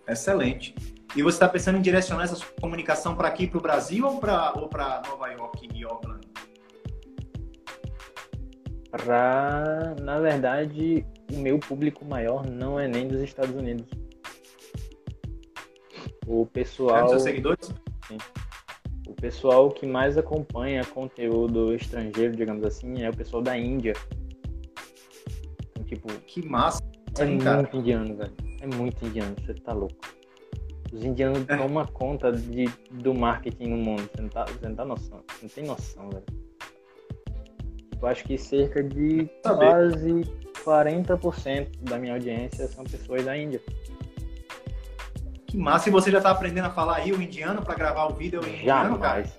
Excelente. 0.08 0.76
E 1.16 1.22
você 1.22 1.36
está 1.36 1.48
pensando 1.50 1.78
em 1.78 1.82
direcionar 1.82 2.24
essa 2.24 2.46
comunicação 2.60 3.16
para 3.16 3.28
aqui, 3.28 3.46
para 3.46 3.58
o 3.58 3.62
Brasil 3.62 4.06
ou 4.08 4.18
para 4.20 4.54
ou 4.56 4.70
Nova 5.10 5.28
York 5.28 5.70
e 5.74 5.84
Auckland? 5.84 6.28
Pra, 8.90 9.96
na 10.02 10.20
verdade, 10.20 11.06
o 11.34 11.38
meu 11.38 11.60
público 11.60 12.06
maior 12.06 12.46
não 12.46 12.80
é 12.80 12.88
nem 12.88 13.08
dos 13.08 13.22
Estados 13.22 13.56
Unidos. 13.56 13.88
O 16.26 16.46
pessoal. 16.46 16.98
É 16.98 17.02
dos 17.02 17.12
seus 17.12 17.24
seguidores? 17.24 17.74
Sim. 18.08 18.18
O 19.08 19.14
pessoal 19.14 19.70
que 19.70 19.86
mais 19.86 20.18
acompanha 20.18 20.86
conteúdo 20.86 21.74
estrangeiro, 21.74 22.36
digamos 22.36 22.64
assim, 22.64 23.02
é 23.02 23.10
o 23.10 23.16
pessoal 23.16 23.42
da 23.42 23.58
Índia. 23.58 23.94
Então, 25.72 25.84
tipo. 25.84 26.08
Que 26.22 26.46
massa! 26.46 26.91
É 27.20 27.26
muito 27.26 27.44
cara. 27.44 27.70
indiano, 27.74 28.16
velho. 28.16 28.34
É 28.62 28.68
muito 28.68 29.06
indiano, 29.06 29.36
você 29.46 29.54
tá 29.56 29.74
louco. 29.74 29.96
Os 30.92 31.04
indianos 31.04 31.44
é. 31.48 31.58
tomam 31.58 31.86
conta 31.88 32.32
de, 32.32 32.66
do 32.92 33.14
marketing 33.14 33.68
no 33.68 33.78
mundo, 33.78 34.10
você 34.14 34.22
não, 34.22 34.30
tá, 34.30 34.46
você 34.46 34.68
não 34.68 34.76
tá 34.76 34.86
noção. 34.86 35.24
Você 35.28 35.44
não 35.44 35.50
tem 35.50 35.64
noção, 35.64 36.10
velho. 36.10 36.26
Eu 38.02 38.08
acho 38.08 38.24
que 38.24 38.38
cerca 38.38 38.84
de 38.84 39.30
quase 39.44 40.24
40% 40.66 41.84
da 41.84 41.98
minha 41.98 42.14
audiência 42.14 42.68
são 42.68 42.84
pessoas 42.84 43.26
da 43.26 43.38
Índia. 43.38 43.62
Que 45.48 45.58
massa! 45.58 45.90
E 45.90 45.92
você 45.92 46.10
já 46.10 46.20
tá 46.20 46.32
aprendendo 46.32 46.66
a 46.66 46.72
falar 46.72 46.98
aí 46.98 47.12
o 47.12 47.22
indiano 47.22 47.62
para 47.62 47.76
gravar 47.76 48.08
o 48.08 48.16
vídeo 48.16 48.42
em 48.46 48.62
indiano, 48.62 48.98
cara? 48.98 49.24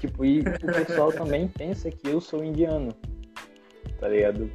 tipo, 0.00 0.24
e 0.24 0.40
o 0.40 0.44
pessoal 0.44 1.12
também 1.12 1.46
pensa 1.48 1.90
que 1.90 2.08
eu 2.08 2.20
sou 2.20 2.42
indiano. 2.42 2.94
Tá 3.98 4.08
ligado? 4.08 4.50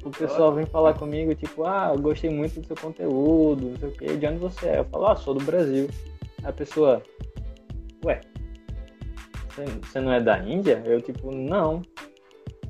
Tipo, 0.00 0.08
o 0.08 0.12
pessoal 0.12 0.54
vem 0.54 0.66
falar 0.66 0.94
comigo, 0.94 1.34
tipo, 1.34 1.64
ah, 1.64 1.92
eu 1.94 2.00
gostei 2.00 2.30
muito 2.30 2.60
do 2.60 2.66
seu 2.66 2.76
conteúdo, 2.76 3.70
não 3.70 3.76
sei 3.76 3.88
o 3.88 3.92
que, 3.92 4.16
de 4.16 4.26
onde 4.26 4.38
você 4.38 4.68
é? 4.68 4.78
Eu 4.78 4.84
falo, 4.86 5.06
ah, 5.06 5.16
sou 5.16 5.34
do 5.34 5.44
Brasil. 5.44 5.88
A 6.42 6.52
pessoa, 6.52 7.02
ué, 8.04 8.20
você 9.82 10.00
não 10.00 10.12
é 10.12 10.20
da 10.20 10.38
Índia? 10.38 10.82
Eu, 10.86 11.00
tipo, 11.02 11.34
não. 11.34 11.82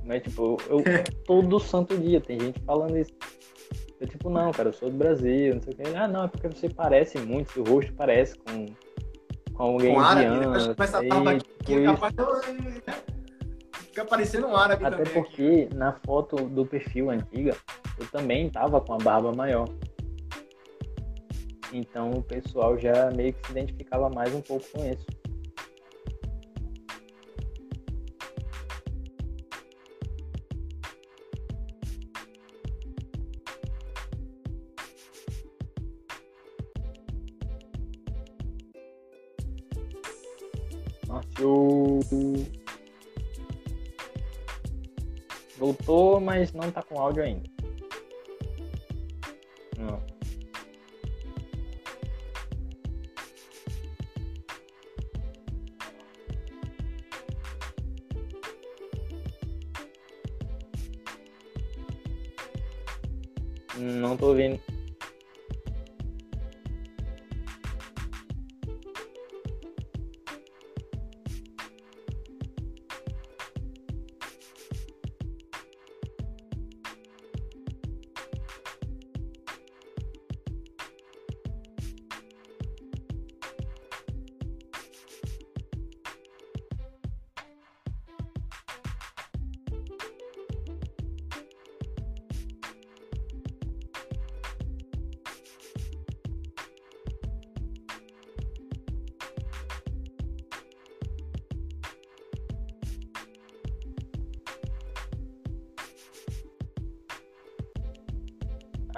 Mas, 0.04 0.22
tipo, 0.22 0.56
eu 0.68 0.82
todo 1.24 1.60
santo 1.60 1.96
dia 1.96 2.20
tem 2.20 2.40
gente 2.40 2.60
falando 2.60 2.98
isso. 2.98 3.12
Eu, 4.00 4.08
tipo, 4.08 4.30
não, 4.30 4.50
cara, 4.50 4.70
eu 4.70 4.72
sou 4.72 4.90
do 4.90 4.96
Brasil, 4.96 5.54
não 5.54 5.62
sei 5.62 5.72
o 5.72 5.76
que. 5.76 5.96
Ah, 5.96 6.08
não, 6.08 6.24
é 6.24 6.28
porque 6.28 6.48
você 6.48 6.68
parece 6.68 7.18
muito, 7.18 7.52
seu 7.52 7.62
rosto 7.62 7.92
parece 7.92 8.34
com, 8.38 8.66
com 9.52 9.62
alguém 9.62 9.94
com 9.94 10.02
indiano. 10.02 10.52
Árabe, 10.52 10.74
mas 10.76 10.88
essa 10.88 10.98
aqui 10.98 11.74
é 11.74 11.84
capaz. 11.84 12.14
Fica 13.90 14.04
parecendo 14.04 14.46
um 14.46 14.54
árabe 14.56 14.84
Até 14.84 15.02
porque 15.02 15.66
aqui. 15.68 15.74
na 15.74 15.92
foto 15.92 16.36
do 16.36 16.64
perfil 16.64 17.10
antiga, 17.10 17.56
eu 17.98 18.06
também 18.06 18.48
tava 18.48 18.80
com 18.80 18.94
a 18.94 18.98
barba 18.98 19.32
maior. 19.32 19.68
Então 21.72 22.10
o 22.12 22.22
pessoal 22.22 22.78
já 22.78 23.10
meio 23.10 23.32
que 23.32 23.46
se 23.46 23.52
identificava 23.52 24.08
mais 24.08 24.32
um 24.32 24.40
pouco 24.40 24.64
com 24.70 24.88
isso. 24.88 25.04
Voltou, 45.70 46.18
mas 46.20 46.52
não 46.52 46.68
tá 46.68 46.82
com 46.82 46.98
áudio 46.98 47.22
ainda. 47.22 47.48
Não. 49.78 50.02
Não 63.78 64.16
tô 64.16 64.30
ouvindo. 64.30 64.60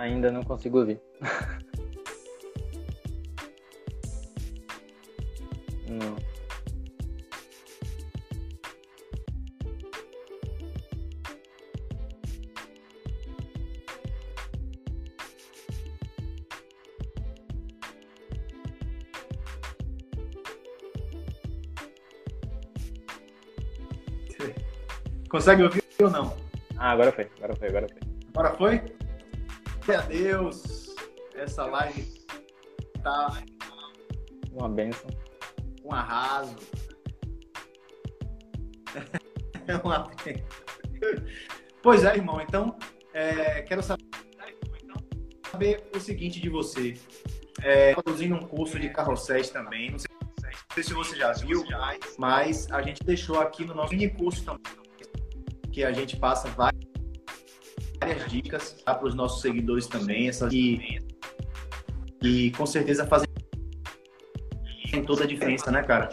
Ainda 0.03 0.33
não 0.33 0.43
consigo 0.43 0.81
ouvir. 0.81 1.01
não. 5.87 6.17
Consegue 25.29 25.63
ouvir 25.63 25.85
ou 26.03 26.11
não? 26.11 26.37
Ah, 26.77 26.91
agora 26.91 27.13
foi, 27.13 27.31
agora 27.39 27.55
foi, 27.55 27.69
agora 27.69 27.87
foi. 27.89 28.01
Agora 28.35 28.57
foi? 28.57 28.92
A 29.89 30.03
Deus, 30.03 30.95
essa 31.35 31.67
live 31.67 32.25
tá 33.03 33.43
uma 34.53 34.69
benção, 34.69 35.11
um 35.85 35.93
arraso. 35.93 36.57
É 39.69 39.77
uma 39.77 40.11
benção. 40.25 40.45
Pois 41.81 42.03
é, 42.03 42.17
irmão. 42.17 42.41
Então, 42.41 42.77
é, 43.15 43.63
quero 43.63 43.81
saber, 43.81 44.05
saber 45.49 45.89
o 45.95 46.01
seguinte 46.01 46.41
de 46.41 46.49
você. 46.49 46.95
É, 47.61 47.95
produzindo 47.95 48.35
um 48.35 48.41
curso 48.41 48.77
de 48.79 48.89
carrosséis 48.89 49.51
também. 49.51 49.93
Não 49.93 50.01
sei, 50.01 50.11
não 50.21 50.75
sei 50.75 50.83
se 50.83 50.93
você 50.93 51.17
já 51.17 51.33
viu, 51.33 51.65
mas 52.19 52.69
a 52.73 52.83
gente 52.83 53.05
deixou 53.05 53.41
aqui 53.41 53.65
no 53.65 53.73
nosso 53.73 53.93
mini 53.93 54.11
curso 54.11 54.45
também 54.45 54.83
que 55.73 55.83
a 55.83 55.93
gente 55.93 56.17
passa 56.19 56.49
várias 56.51 56.72
várias 58.13 58.31
dicas 58.31 58.73
tá, 58.85 58.95
para 58.95 59.09
os 59.09 59.15
nossos 59.15 59.41
seguidores 59.41 59.87
também, 59.87 60.29
essas 60.29 60.51
que, 60.51 60.99
e 62.23 62.51
com 62.53 62.67
certeza 62.67 63.07
fazem 63.07 63.29
toda 65.07 65.25
a 65.25 65.27
diferença, 65.27 65.71
né, 65.71 65.83
cara? 65.83 66.09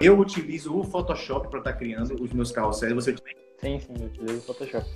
Eu 0.00 0.18
utilizo 0.18 0.76
o 0.76 0.84
Photoshop 0.84 1.48
para 1.48 1.60
estar 1.60 1.72
tá 1.72 1.78
criando 1.78 2.22
os 2.22 2.32
meus 2.32 2.50
carrosséis. 2.52 2.92
Você 2.92 3.14
Sim, 3.58 3.80
sim, 3.80 3.94
eu 3.98 4.06
utilizo 4.06 4.38
o 4.38 4.42
Photoshop. 4.42 4.86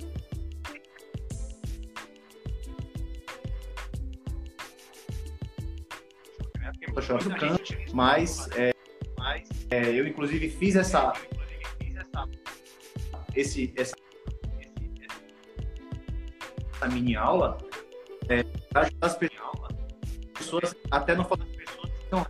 Photoshop 6.87 7.23
mas 7.93 8.49
é, 8.55 8.71
é, 9.71 9.99
eu 9.99 10.07
inclusive 10.07 10.49
fiz 10.49 10.75
essa 10.75 11.13
esse 13.35 13.73
essa 13.75 13.95
essa 16.79 16.87
mini 16.87 17.15
aula 17.15 17.57
é, 18.29 18.45
ajudar 18.75 19.07
as 19.07 19.17
pessoas 19.17 20.75
até 20.89 21.15
não 21.15 21.25
falar 21.25 21.45
não, 22.11 22.25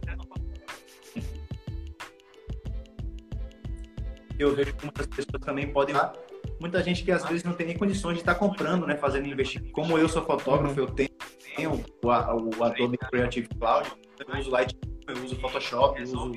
eu 4.37 4.55
vejo 4.55 4.73
que 4.75 4.85
muitas 4.85 5.07
pessoas 5.07 5.41
também 5.41 5.71
podem 5.71 5.95
lá. 5.95 6.13
Muita 6.59 6.83
gente 6.83 7.03
que 7.03 7.11
às 7.11 7.23
vezes 7.25 7.43
não 7.43 7.53
tem 7.53 7.67
nem 7.67 7.77
condições 7.77 8.15
de 8.15 8.19
estar 8.19 8.35
comprando, 8.35 8.85
né, 8.85 8.97
fazendo 8.97 9.27
investimento. 9.27 9.71
Como 9.71 9.97
eu 9.97 10.09
sou 10.09 10.21
fotógrafo, 10.25 10.77
eu 10.77 10.87
tenho, 10.87 11.09
tenho 11.55 11.71
o, 12.03 12.07
o 12.07 12.63
Adobe 12.63 12.97
Creative 12.97 13.47
Cloud, 13.57 13.89
eu 14.19 14.39
uso 14.39 14.49
Lightroom, 14.49 14.81
eu 15.07 15.23
uso 15.23 15.35
Photoshop, 15.37 16.01
eu 16.01 16.05
uso 16.05 16.31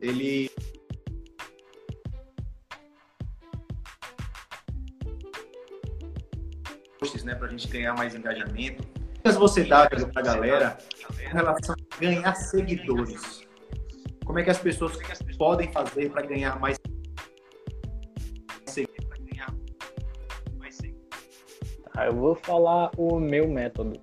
ele 0.00 0.50
gente 7.56 7.68
ganhar 7.68 7.94
mais 7.94 8.14
engajamento. 8.14 8.82
Mas 9.24 9.36
você 9.36 9.64
dá 9.64 9.88
para 9.88 10.02
a 10.14 10.22
galera 10.22 10.78
em 11.20 11.28
relação 11.32 11.74
a 11.74 12.00
ganhar 12.00 12.34
seguidores? 12.34 13.46
Como 14.24 14.38
é 14.38 14.42
que 14.42 14.50
as 14.50 14.58
pessoas 14.58 14.98
podem 15.38 15.70
fazer 15.72 16.10
para 16.10 16.22
ganhar 16.22 16.58
mais 16.60 16.78
seguidores? 18.66 19.04
Tá, 21.94 22.06
eu 22.06 22.12
vou 22.12 22.34
falar 22.34 22.90
o 22.96 23.20
meu 23.20 23.46
método, 23.46 24.00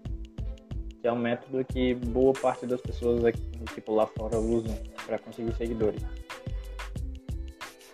que 1.01 1.07
é 1.07 1.11
um 1.11 1.19
método 1.19 1.65
que 1.65 1.93
boa 1.93 2.31
parte 2.31 2.65
das 2.65 2.79
pessoas 2.79 3.25
aqui, 3.25 3.41
tipo 3.75 3.93
lá 3.93 4.07
fora 4.07 4.37
usam 4.37 4.73
para 5.05 5.19
conseguir 5.19 5.53
seguidores. 5.57 6.01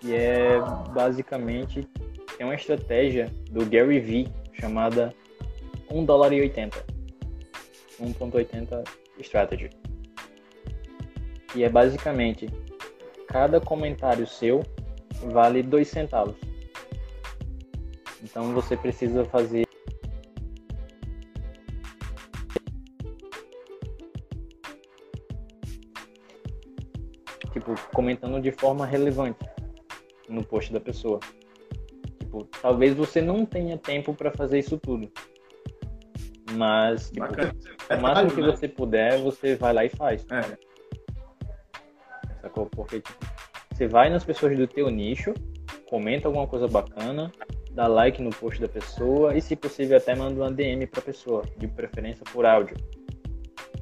E 0.04 0.14
é 0.14 0.60
basicamente 0.94 1.90
é 2.38 2.46
uma 2.46 2.54
estratégia 2.54 3.34
do 3.50 3.66
Gary 3.66 4.00
Vee 4.00 4.28
chamada 4.54 5.12
1 5.90 6.06
dólar 6.06 6.34
e 6.34 6.42
80. 6.42 6.86
1.80 8.00 8.88
strategy. 9.20 9.70
E 11.56 11.64
é 11.64 11.70
basicamente 11.70 12.48
cada 13.28 13.60
comentário 13.60 14.28
seu 14.28 14.62
vale 15.32 15.64
2 15.64 15.88
centavos. 15.88 16.36
Então 18.24 18.54
você 18.54 18.76
precisa 18.76 19.26
fazer 19.26 19.66
tipo 27.54 27.74
comentando 27.94 28.40
de 28.40 28.52
forma 28.52 28.86
relevante 28.86 29.40
no 30.30 30.44
post 30.44 30.72
da 30.72 30.80
pessoa. 30.80 31.20
Tipo, 32.20 32.44
talvez 32.62 32.94
você 32.94 33.22
não 33.22 33.46
tenha 33.46 33.78
tempo 33.78 34.14
para 34.14 34.32
fazer 34.32 34.60
isso 34.60 34.78
tudo. 34.78 35.12
Mas, 36.58 37.12
tipo, 37.12 37.26
o 37.26 38.02
máximo 38.02 38.32
que 38.32 38.42
né? 38.42 38.48
você 38.48 38.68
puder, 38.68 39.20
você 39.20 39.56
vai 39.56 39.74
lá 39.74 39.86
e 39.86 39.90
faz. 39.90 40.26
É. 40.32 40.58
Sacou? 42.42 42.66
Porque, 42.66 43.00
tipo, 43.00 43.26
você 43.72 43.88
vai 43.88 44.10
nas 44.10 44.24
pessoas 44.24 44.58
do 44.58 44.68
teu 44.68 44.90
nicho, 44.90 45.34
comenta 45.88 46.28
alguma 46.28 46.48
coisa 46.48 46.68
bacana, 46.68 47.32
dá 47.72 47.86
like 47.86 48.22
no 48.22 48.32
post 48.32 48.60
da 48.60 48.68
pessoa 48.68 49.36
e, 49.36 49.42
se 49.42 49.56
possível, 49.56 49.98
até 49.98 50.16
manda 50.16 50.42
uma 50.42 50.52
DM 50.52 50.88
pra 50.88 51.02
pessoa, 51.02 51.44
de 51.58 51.68
preferência 51.68 52.24
por 52.34 52.46
áudio. 52.46 52.76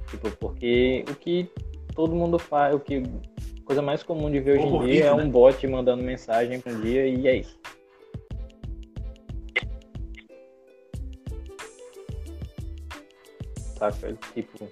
Tipo, 0.09 0.30
porque 0.32 1.05
o 1.09 1.15
que 1.15 1.49
todo 1.95 2.13
mundo 2.13 2.38
faz, 2.38 2.76
o 2.76 2.80
que 2.80 3.03
coisa 3.63 3.82
mais 3.82 4.03
comum 4.03 4.30
de 4.30 4.39
ver 4.39 4.59
hoje 4.59 4.67
em 4.67 4.86
dia 4.86 5.05
é 5.05 5.13
um 5.13 5.17
né? 5.17 5.26
bot 5.26 5.65
mandando 5.67 6.03
mensagem 6.03 6.59
por 6.59 6.76
dia 6.82 7.07
e 7.07 7.28
é 7.28 7.38
isso. 7.38 7.57
Saca? 13.76 14.17
Tipo, 14.34 14.67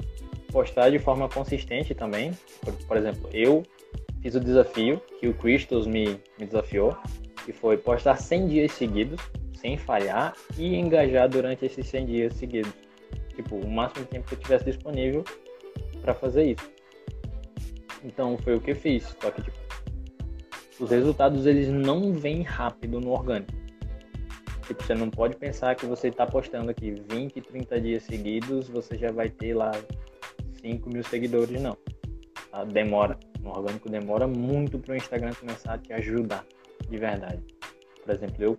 postar 0.51 0.89
de 0.89 0.99
forma 0.99 1.28
consistente 1.30 1.93
também. 1.93 2.32
Por, 2.62 2.74
por 2.74 2.97
exemplo, 2.97 3.30
eu 3.34 3.64
fiz 4.22 4.36
o 4.36 4.39
desafio 4.39 5.01
que 5.20 5.28
o 5.28 5.34
Christos 5.34 5.86
me, 5.86 6.20
me 6.39 6.45
desafiou, 6.45 6.95
que 7.45 7.51
foi 7.51 7.78
postar 7.78 8.16
100 8.16 8.47
dias 8.47 8.72
seguidos, 8.72 9.20
sem 9.54 9.78
falhar, 9.78 10.34
e 10.58 10.76
engajar 10.76 11.28
durante 11.30 11.66
esses 11.66 11.88
100 11.88 12.06
dias 12.06 12.34
seguidos. 12.34 12.74
Tipo, 13.36 13.58
o 13.58 13.70
máximo 13.70 14.06
de 14.06 14.12
tempo 14.12 14.28
que 14.28 14.36
eu 14.36 14.39
tivesse 14.39 14.66
disponível 14.66 15.24
para 16.01 16.14
fazer 16.14 16.51
isso. 16.51 16.72
Então 18.04 18.38
foi 18.38 18.56
o 18.56 18.62
que 18.62 18.72
eu 18.72 18.76
fiz. 18.76 19.16
Só 19.22 19.32
que 19.32 19.41
tipo, 19.41 19.58
os 20.80 20.89
resultados 20.89 21.45
eles 21.45 21.70
não 21.70 22.14
vêm 22.14 22.41
rápido 22.41 22.99
no 22.99 23.12
orgânico. 23.12 23.62
Tipo, 24.66 24.84
você 24.84 24.95
não 24.95 25.09
pode 25.09 25.36
pensar 25.36 25.76
que 25.76 25.86
você 25.86 26.07
está 26.07 26.26
postando 26.26 26.72
aqui 26.72 26.91
20, 27.09 27.41
30 27.41 27.82
dias 27.82 28.03
seguidos, 28.03 28.68
você 28.70 28.97
já 28.97 29.11
vai 29.11 29.30
ter 29.30 29.53
lá 29.53 29.72
5 30.61 30.89
mil 30.89 31.03
seguidores, 31.03 31.61
não. 31.61 31.78
Tá? 32.51 32.64
Demora. 32.64 33.18
No 33.41 33.49
orgânico 33.49 33.89
demora 33.89 34.28
muito 34.28 34.80
para 34.80 34.93
o 34.93 34.95
Instagram 34.95 35.34
começar 35.34 35.74
a 35.74 35.78
te 35.78 35.91
ajudar, 35.93 36.45
de 36.89 36.97
verdade. 36.97 37.43
Por 38.03 38.14
exemplo, 38.14 38.43
eu 38.43 38.57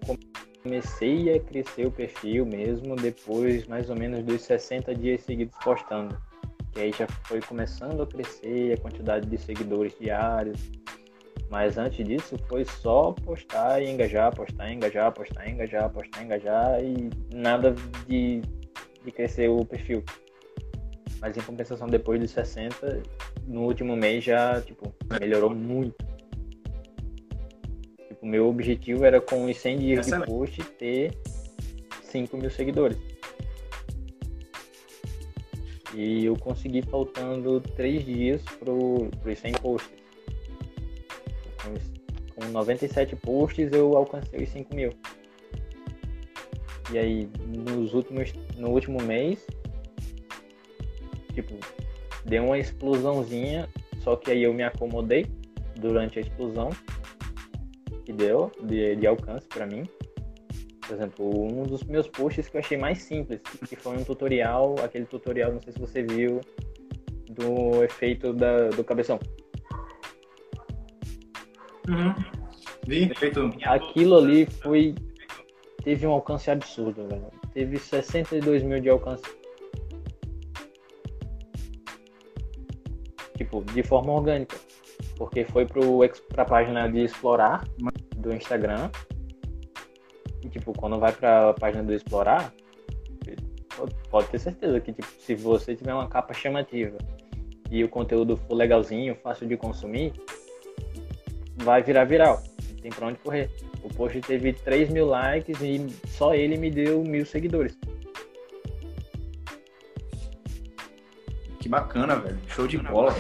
comecei 0.63 1.35
a 1.35 1.41
crescer 1.41 1.87
o 1.87 1.91
perfil 1.91 2.45
mesmo 2.45 2.97
depois 2.97 3.67
mais 3.67 3.89
ou 3.89 3.97
menos 3.97 4.23
dos 4.23 4.43
60 4.43 4.95
dias 4.95 5.23
seguidos 5.23 5.55
postando 5.63 6.17
que 6.75 6.81
aí 6.81 6.93
já 6.93 7.07
foi 7.25 7.41
começando 7.41 8.03
a 8.03 8.07
crescer 8.07 8.73
a 8.73 8.81
quantidade 8.81 9.27
de 9.29 9.39
seguidores 9.39 9.95
diários. 9.99 10.61
Mas 11.51 11.79
antes 11.79 12.05
disso 12.07 12.37
foi 12.49 12.65
só 12.65 13.13
postar 13.13 13.83
e 13.83 13.91
engajar, 13.91 14.35
postar, 14.35 14.73
engajar, 14.73 15.13
postar, 15.13 15.49
engajar, 15.49 15.91
postar, 15.91 16.23
engajar 16.23 16.83
e 16.83 17.11
nada 17.33 17.75
de, 18.09 18.41
de 19.05 19.13
crescer 19.13 19.49
o 19.49 19.65
perfil. 19.65 20.03
Mas 21.21 21.37
em 21.37 21.41
compensação, 21.41 21.87
depois 21.87 22.21
dos 22.21 22.31
60, 22.33 23.03
no 23.47 23.63
último 23.63 23.97
mês 23.97 24.25
já 24.25 24.61
tipo, 24.61 24.95
melhorou 25.21 25.55
muito. 25.55 25.95
Tipo, 28.09 28.27
meu 28.27 28.49
objetivo 28.49 29.05
era 29.05 29.21
com 29.21 29.45
os 29.45 29.57
100 29.57 29.79
dias 29.79 30.07
de 30.07 30.27
post 30.27 30.63
ter 30.79 31.17
5 32.03 32.37
mil 32.37 32.51
seguidores. 32.51 32.99
E 35.95 36.25
eu 36.25 36.37
consegui 36.37 36.83
faltando 36.83 37.61
três 37.61 38.05
dias 38.05 38.43
pro, 38.59 39.09
pro 39.23 39.37
100 39.37 39.53
posts. 39.55 40.04
Com, 41.65 42.43
com 42.43 42.49
97 42.51 43.17
posts 43.17 43.73
eu 43.73 43.97
alcancei 43.97 44.43
os 44.43 44.49
5 44.51 44.75
mil. 44.75 44.93
E 46.93 46.99
aí, 46.99 47.29
nos 47.47 47.95
últimos, 47.95 48.33
no 48.57 48.69
último 48.71 49.03
mês, 49.03 49.45
tipo, 51.33 51.55
deu 52.25 52.45
uma 52.45 52.59
explosãozinha, 52.59 53.69
só 54.03 54.17
que 54.17 54.31
aí 54.31 54.43
eu 54.43 54.53
me 54.53 54.63
acomodei 54.63 55.27
durante 55.77 56.19
a 56.19 56.23
explosão 56.23 56.71
que 58.05 58.13
deu 58.13 58.53
de, 58.63 58.97
de 58.97 59.07
alcance 59.07 59.47
para 59.49 59.67
mim. 59.67 59.89
Por 60.87 60.95
exemplo, 60.95 61.47
um 61.47 61.63
dos 61.63 61.83
meus 61.85 62.07
posts 62.07 62.49
que 62.49 62.57
eu 62.57 62.61
achei 62.61 62.77
mais 62.77 62.99
simples, 62.99 63.41
que 63.67 63.75
foi 63.75 63.97
um 63.97 64.05
tutorial, 64.05 64.75
aquele 64.85 65.07
tutorial, 65.07 65.53
não 65.53 65.63
sei 65.63 65.73
se 65.73 65.79
você 65.79 66.03
viu, 66.03 66.41
do 67.31 67.83
efeito 67.83 68.35
da, 68.35 68.69
do 68.69 68.85
cabeção. 68.85 69.19
Uhum. 71.89 72.15
Vi. 72.87 73.13
Aquilo 73.65 74.19
ali 74.19 74.47
foi. 74.47 74.95
Teve 75.83 76.07
um 76.07 76.13
alcance 76.13 76.51
absurdo, 76.51 77.07
velho. 77.09 77.27
Teve 77.53 77.79
62 77.79 78.63
mil 78.63 78.81
de 78.81 78.89
alcance. 78.89 79.25
Tipo, 83.37 83.63
de 83.65 83.83
forma 83.83 84.13
orgânica. 84.13 84.57
Porque 85.17 85.45
foi 85.45 85.67
pro, 85.67 86.01
pra 86.29 86.45
página 86.45 86.91
de 86.91 87.05
explorar 87.05 87.65
do 88.17 88.35
Instagram 88.35 88.91
tipo, 90.55 90.73
quando 90.73 90.99
vai 90.99 91.13
para 91.13 91.51
a 91.51 91.55
página 91.55 91.83
do 91.83 91.93
Explorar, 91.93 92.53
pode 94.11 94.29
ter 94.29 94.39
certeza 94.39 94.81
que, 94.81 94.93
tipo, 94.93 95.09
se 95.19 95.35
você 95.35 95.75
tiver 95.75 95.93
uma 95.93 96.09
capa 96.09 96.33
chamativa 96.33 96.97
e 97.71 97.83
o 97.83 97.89
conteúdo 97.89 98.37
for 98.37 98.55
legalzinho, 98.55 99.17
fácil 99.17 99.49
de 99.49 99.57
consumir, 99.57 100.13
vai 101.57 101.83
virar 101.83 102.05
viral. 102.05 102.43
Não 102.71 102.77
tem 102.77 102.91
pra 102.91 103.07
onde 103.07 103.19
correr. 103.19 103.51
O 103.83 103.89
post 103.89 104.21
teve 104.21 104.53
3 104.53 104.91
mil 104.91 105.07
likes 105.07 105.61
e 105.61 105.89
só 106.09 106.35
ele 106.35 106.57
me 106.57 106.71
deu 106.71 107.03
mil 107.03 107.25
seguidores. 107.25 107.77
Que 111.61 111.69
bacana, 111.69 112.17
velho. 112.17 112.39
Show 112.49 112.67
de 112.67 112.79
bola. 112.79 113.15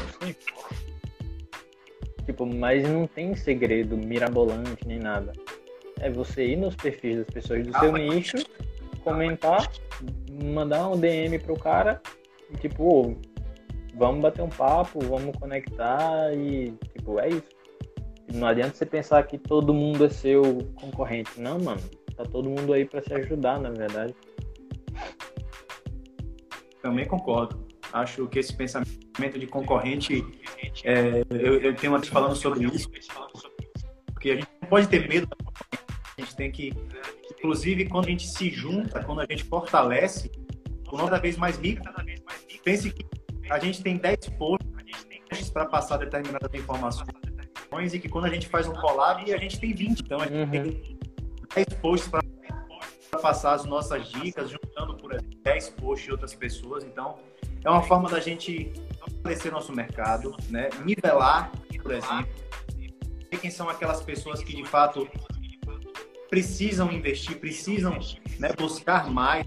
Tipo, 2.24 2.46
mas 2.46 2.88
não 2.88 3.06
tem 3.06 3.34
segredo 3.34 3.96
mirabolante 3.96 4.86
nem 4.86 4.98
nada 4.98 5.32
é 6.00 6.10
você 6.10 6.44
ir 6.48 6.56
nos 6.56 6.74
perfis 6.74 7.16
das 7.16 7.26
pessoas 7.26 7.66
do 7.66 7.74
ah, 7.74 7.80
seu 7.80 7.92
nicho, 7.92 8.36
comentar, 9.02 9.70
mandar 10.30 10.88
um 10.88 10.98
DM 10.98 11.38
pro 11.38 11.58
cara, 11.58 12.00
e, 12.50 12.56
tipo, 12.58 13.16
vamos 13.94 14.20
bater 14.20 14.42
um 14.42 14.48
papo, 14.48 15.00
vamos 15.00 15.36
conectar 15.36 16.32
e, 16.34 16.72
tipo, 16.92 17.18
é 17.18 17.28
isso. 17.28 17.53
Não 18.32 18.46
adianta 18.46 18.74
você 18.74 18.86
pensar 18.86 19.22
que 19.24 19.38
todo 19.38 19.74
mundo 19.74 20.04
é 20.04 20.08
seu 20.08 20.42
concorrente. 20.74 21.40
Não, 21.40 21.58
mano. 21.58 21.80
Tá 22.16 22.24
todo 22.24 22.48
mundo 22.48 22.72
aí 22.72 22.84
para 22.84 23.02
se 23.02 23.12
ajudar, 23.12 23.60
na 23.60 23.70
verdade. 23.70 24.14
Também 26.80 27.06
concordo. 27.06 27.66
Acho 27.92 28.26
que 28.26 28.38
esse 28.38 28.56
pensamento 28.56 29.38
de 29.38 29.46
concorrente, 29.46 30.24
é, 30.84 31.22
eu, 31.30 31.60
eu 31.60 31.74
tenho 31.74 31.94
antes 31.94 32.08
falando 32.08 32.34
sobre 32.34 32.64
isso, 32.64 32.90
porque 34.06 34.30
a 34.30 34.34
gente 34.34 34.48
não 34.60 34.68
pode 34.68 34.88
ter 34.88 35.08
medo 35.08 35.28
a 36.16 36.20
gente 36.20 36.36
tem 36.36 36.50
que, 36.50 36.72
inclusive, 37.32 37.88
quando 37.88 38.06
a 38.06 38.10
gente 38.10 38.28
se 38.28 38.48
junta, 38.48 39.02
quando 39.02 39.20
a 39.20 39.26
gente 39.28 39.44
fortalece, 39.44 40.30
o 40.86 40.96
cada 40.96 41.18
vez 41.18 41.36
mais 41.36 41.58
rico. 41.58 41.82
Pense 42.62 42.90
que 42.90 43.04
a 43.50 43.58
gente 43.58 43.82
tem 43.82 43.96
10 43.96 44.28
posts 44.38 45.50
para 45.50 45.66
passar 45.66 45.96
determinadas 45.96 46.52
informações 46.54 47.23
e 47.80 47.98
que 47.98 48.08
quando 48.08 48.26
a 48.26 48.30
gente 48.30 48.46
faz 48.48 48.66
um 48.68 48.72
collab, 48.72 49.32
a 49.32 49.38
gente 49.38 49.58
tem 49.58 49.74
20. 49.74 50.00
Então, 50.00 50.20
a 50.20 50.26
gente 50.26 50.36
uhum. 50.36 50.50
tem 50.50 50.98
10 51.54 51.66
posts 51.80 52.08
para 52.10 52.22
passar 53.20 53.54
as 53.54 53.64
nossas 53.64 54.08
dicas, 54.08 54.50
juntando 54.50 54.96
por 54.96 55.20
10 55.20 55.70
posts 55.70 56.04
de 56.04 56.12
outras 56.12 56.34
pessoas. 56.34 56.84
Então, 56.84 57.18
é 57.64 57.70
uma 57.70 57.82
forma 57.82 58.08
da 58.08 58.20
gente 58.20 58.72
fortalecer 58.98 59.50
nosso 59.50 59.72
mercado, 59.72 60.36
né? 60.50 60.68
nivelar, 60.84 61.50
por 61.82 61.92
exemplo, 61.92 62.28
quem 63.38 63.50
são 63.50 63.68
aquelas 63.68 64.00
pessoas 64.00 64.42
que 64.42 64.54
de 64.54 64.64
fato 64.64 65.08
precisam 66.30 66.90
investir, 66.90 67.38
precisam 67.38 67.98
né, 68.38 68.52
buscar 68.56 69.10
mais 69.10 69.46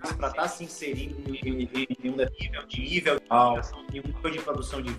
para 0.00 0.28
estar 0.28 0.32
tá 0.32 0.48
se 0.48 0.64
inserindo 0.64 1.16
em, 1.34 1.52
um 1.52 2.16
nível 2.16 2.66
de 2.66 2.80
nível 2.80 3.20
um 3.30 3.92
nível 3.92 4.30
de 4.30 4.38
produção 4.40 4.82
de 4.82 4.92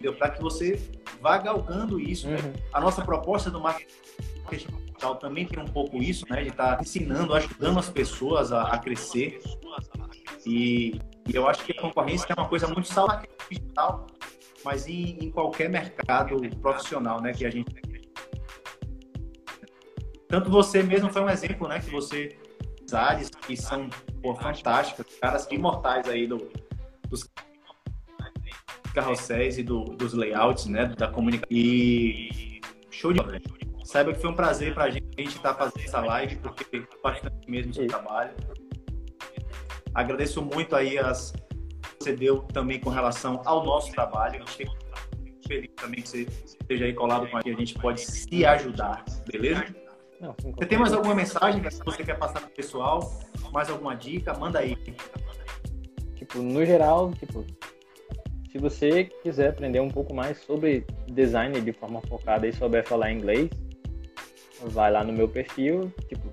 vídeo, 0.00 0.16
para 0.16 0.30
que 0.30 0.42
você 0.42 0.80
vá 1.20 1.36
galgando 1.38 2.00
isso. 2.00 2.26
Né? 2.26 2.36
Uhum. 2.36 2.42
Né? 2.42 2.52
A 2.72 2.80
nossa 2.80 3.04
proposta 3.04 3.50
do 3.50 3.60
marketing 3.60 3.86
digital 4.50 5.16
também 5.16 5.46
tem 5.46 5.62
um 5.62 5.68
pouco 5.68 5.98
isso, 5.98 6.24
né, 6.28 6.42
de 6.42 6.48
estar 6.48 6.76
tá 6.76 6.82
ensinando, 6.82 7.34
ajudando 7.34 7.78
as 7.78 7.88
pessoas 7.88 8.50
a, 8.50 8.62
a 8.64 8.78
crescer. 8.78 9.40
E, 10.44 11.00
e, 11.28 11.36
eu 11.36 11.48
acho 11.48 11.64
que 11.64 11.72
a 11.72 11.80
concorrência 11.80 12.26
é 12.30 12.40
uma 12.40 12.48
coisa 12.48 12.66
muito 12.66 12.88
saudável 12.88 13.28
digital, 13.48 14.06
mas 14.64 14.88
em, 14.88 15.18
em 15.20 15.30
qualquer 15.30 15.68
mercado 15.68 16.40
profissional, 16.60 17.20
né, 17.20 17.32
que 17.32 17.44
a 17.44 17.50
gente 17.50 17.70
tanto 20.26 20.48
você 20.48 20.80
mesmo 20.80 21.12
foi 21.12 21.22
um 21.22 21.28
exemplo, 21.28 21.66
né? 21.66 21.80
Que 21.80 21.90
você 21.90 22.38
áreas 22.92 23.28
que 23.30 23.56
são 23.56 23.88
pô, 24.22 24.34
fantásticas, 24.34 25.06
caras 25.20 25.46
imortais 25.50 26.08
aí 26.08 26.26
do, 26.26 26.50
dos 27.08 27.28
carrosséis 28.92 29.58
e 29.58 29.62
do, 29.62 29.84
dos 29.84 30.12
layouts, 30.12 30.66
né, 30.66 30.86
da 30.86 31.08
comunicação. 31.08 31.48
E 31.50 32.60
show 32.90 33.12
de 33.12 33.20
bola. 33.20 33.40
Saiba 33.84 34.12
que 34.12 34.20
foi 34.20 34.30
um 34.30 34.34
prazer 34.34 34.74
para 34.74 34.84
a 34.84 34.90
gente 34.90 35.02
estar 35.18 35.54
tá 35.54 35.54
fazendo 35.54 35.84
essa 35.84 36.00
live, 36.00 36.36
porque 36.36 36.84
bastante 37.02 37.50
mesmo 37.50 37.74
seu 37.74 37.86
trabalho. 37.86 38.32
Agradeço 39.94 40.42
muito 40.42 40.76
aí 40.76 40.98
as 40.98 41.32
que 41.32 42.04
você 42.04 42.14
deu 42.14 42.40
também 42.42 42.78
com 42.78 42.90
relação 42.90 43.42
ao 43.44 43.64
nosso 43.64 43.90
trabalho. 43.90 44.46
Fico 44.46 44.72
feliz 45.46 45.70
também 45.74 46.02
que 46.02 46.08
você 46.08 46.22
esteja 46.44 46.84
aí 46.84 46.92
colado 46.92 47.28
com 47.28 47.36
a 47.36 47.40
gente, 47.40 47.54
a 47.54 47.58
gente 47.58 47.74
pode 47.74 48.00
se 48.00 48.44
ajudar, 48.46 49.04
beleza? 49.26 49.64
Não, 50.20 50.36
você 50.38 50.66
tem 50.66 50.78
mais 50.78 50.92
alguma 50.92 51.14
mensagem 51.14 51.60
que 51.60 51.84
você 51.84 52.04
quer 52.04 52.18
passar 52.18 52.40
para 52.40 52.48
o 52.48 52.52
pessoal? 52.52 53.20
Mais 53.52 53.68
alguma 53.70 53.96
dica? 53.96 54.32
Manda 54.34 54.60
aí. 54.60 54.76
Tipo, 56.14 56.38
no 56.38 56.64
geral, 56.64 57.12
tipo, 57.14 57.44
se 58.50 58.58
você 58.58 59.04
quiser 59.04 59.50
aprender 59.50 59.80
um 59.80 59.88
pouco 59.88 60.12
mais 60.12 60.38
sobre 60.38 60.84
design 61.06 61.60
de 61.60 61.72
forma 61.72 62.00
focada 62.02 62.46
e 62.46 62.52
souber 62.52 62.84
falar 62.84 63.12
inglês, 63.12 63.48
vai 64.62 64.90
lá 64.90 65.04
no 65.04 65.12
meu 65.12 65.28
perfil, 65.28 65.92
tipo, 66.08 66.30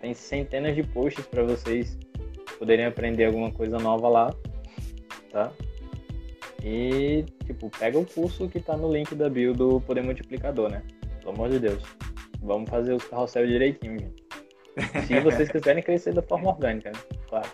tem 0.00 0.12
centenas 0.12 0.74
de 0.74 0.82
posts 0.82 1.24
para 1.26 1.44
vocês 1.44 1.96
poderem 2.58 2.86
aprender 2.86 3.26
alguma 3.26 3.52
coisa 3.52 3.78
nova 3.78 4.08
lá, 4.08 4.34
tá? 5.30 5.52
E, 6.62 7.24
tipo, 7.44 7.70
pega 7.70 7.98
o 7.98 8.06
curso 8.06 8.48
que 8.48 8.58
tá 8.58 8.76
no 8.76 8.92
link 8.92 9.14
da 9.14 9.28
bio 9.28 9.52
do 9.52 9.80
Poder 9.80 10.02
Multiplicador, 10.02 10.70
né? 10.70 10.82
Pelo 11.20 11.34
amor 11.34 11.50
de 11.50 11.58
Deus. 11.58 11.82
Vamos 12.40 12.68
fazer 12.68 12.94
os 12.94 13.04
carrossel 13.04 13.46
direitinho, 13.46 13.98
gente. 13.98 14.24
Se 15.06 15.20
vocês 15.20 15.48
quiserem 15.50 15.82
crescer 15.82 16.14
da 16.14 16.22
forma 16.22 16.50
orgânica, 16.50 16.90
né? 16.90 16.98
claro. 17.28 17.48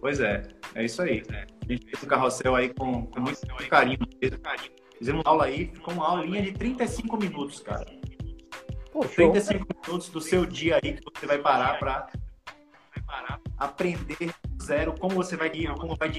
Pois 0.00 0.20
é, 0.20 0.42
é 0.74 0.84
isso 0.84 1.00
aí. 1.02 1.22
A 1.70 1.72
gente 1.72 1.86
fez 1.86 2.02
o 2.02 2.06
carrossel 2.06 2.56
aí 2.56 2.74
com, 2.74 3.06
com 3.06 3.20
muito 3.20 3.46
carinho. 3.68 4.00
Fizemos 4.98 5.24
aula 5.24 5.44
aí, 5.44 5.70
ficou 5.72 5.94
uma 5.94 6.08
aulinha 6.08 6.42
de 6.42 6.52
35 6.52 7.16
minutos, 7.16 7.60
cara. 7.60 7.86
Pô, 8.90 9.00
35 9.00 9.66
minutos 9.86 10.08
do 10.08 10.20
seu 10.20 10.44
dia 10.44 10.80
aí 10.82 10.94
que 10.94 11.02
você 11.14 11.26
vai 11.26 11.38
parar 11.38 11.78
para 11.78 12.08
aprender 13.56 14.34
zero 14.60 14.92
como 14.98 15.14
você 15.14 15.36
vai 15.36 15.48
como 15.78 15.94
vai 15.94 16.10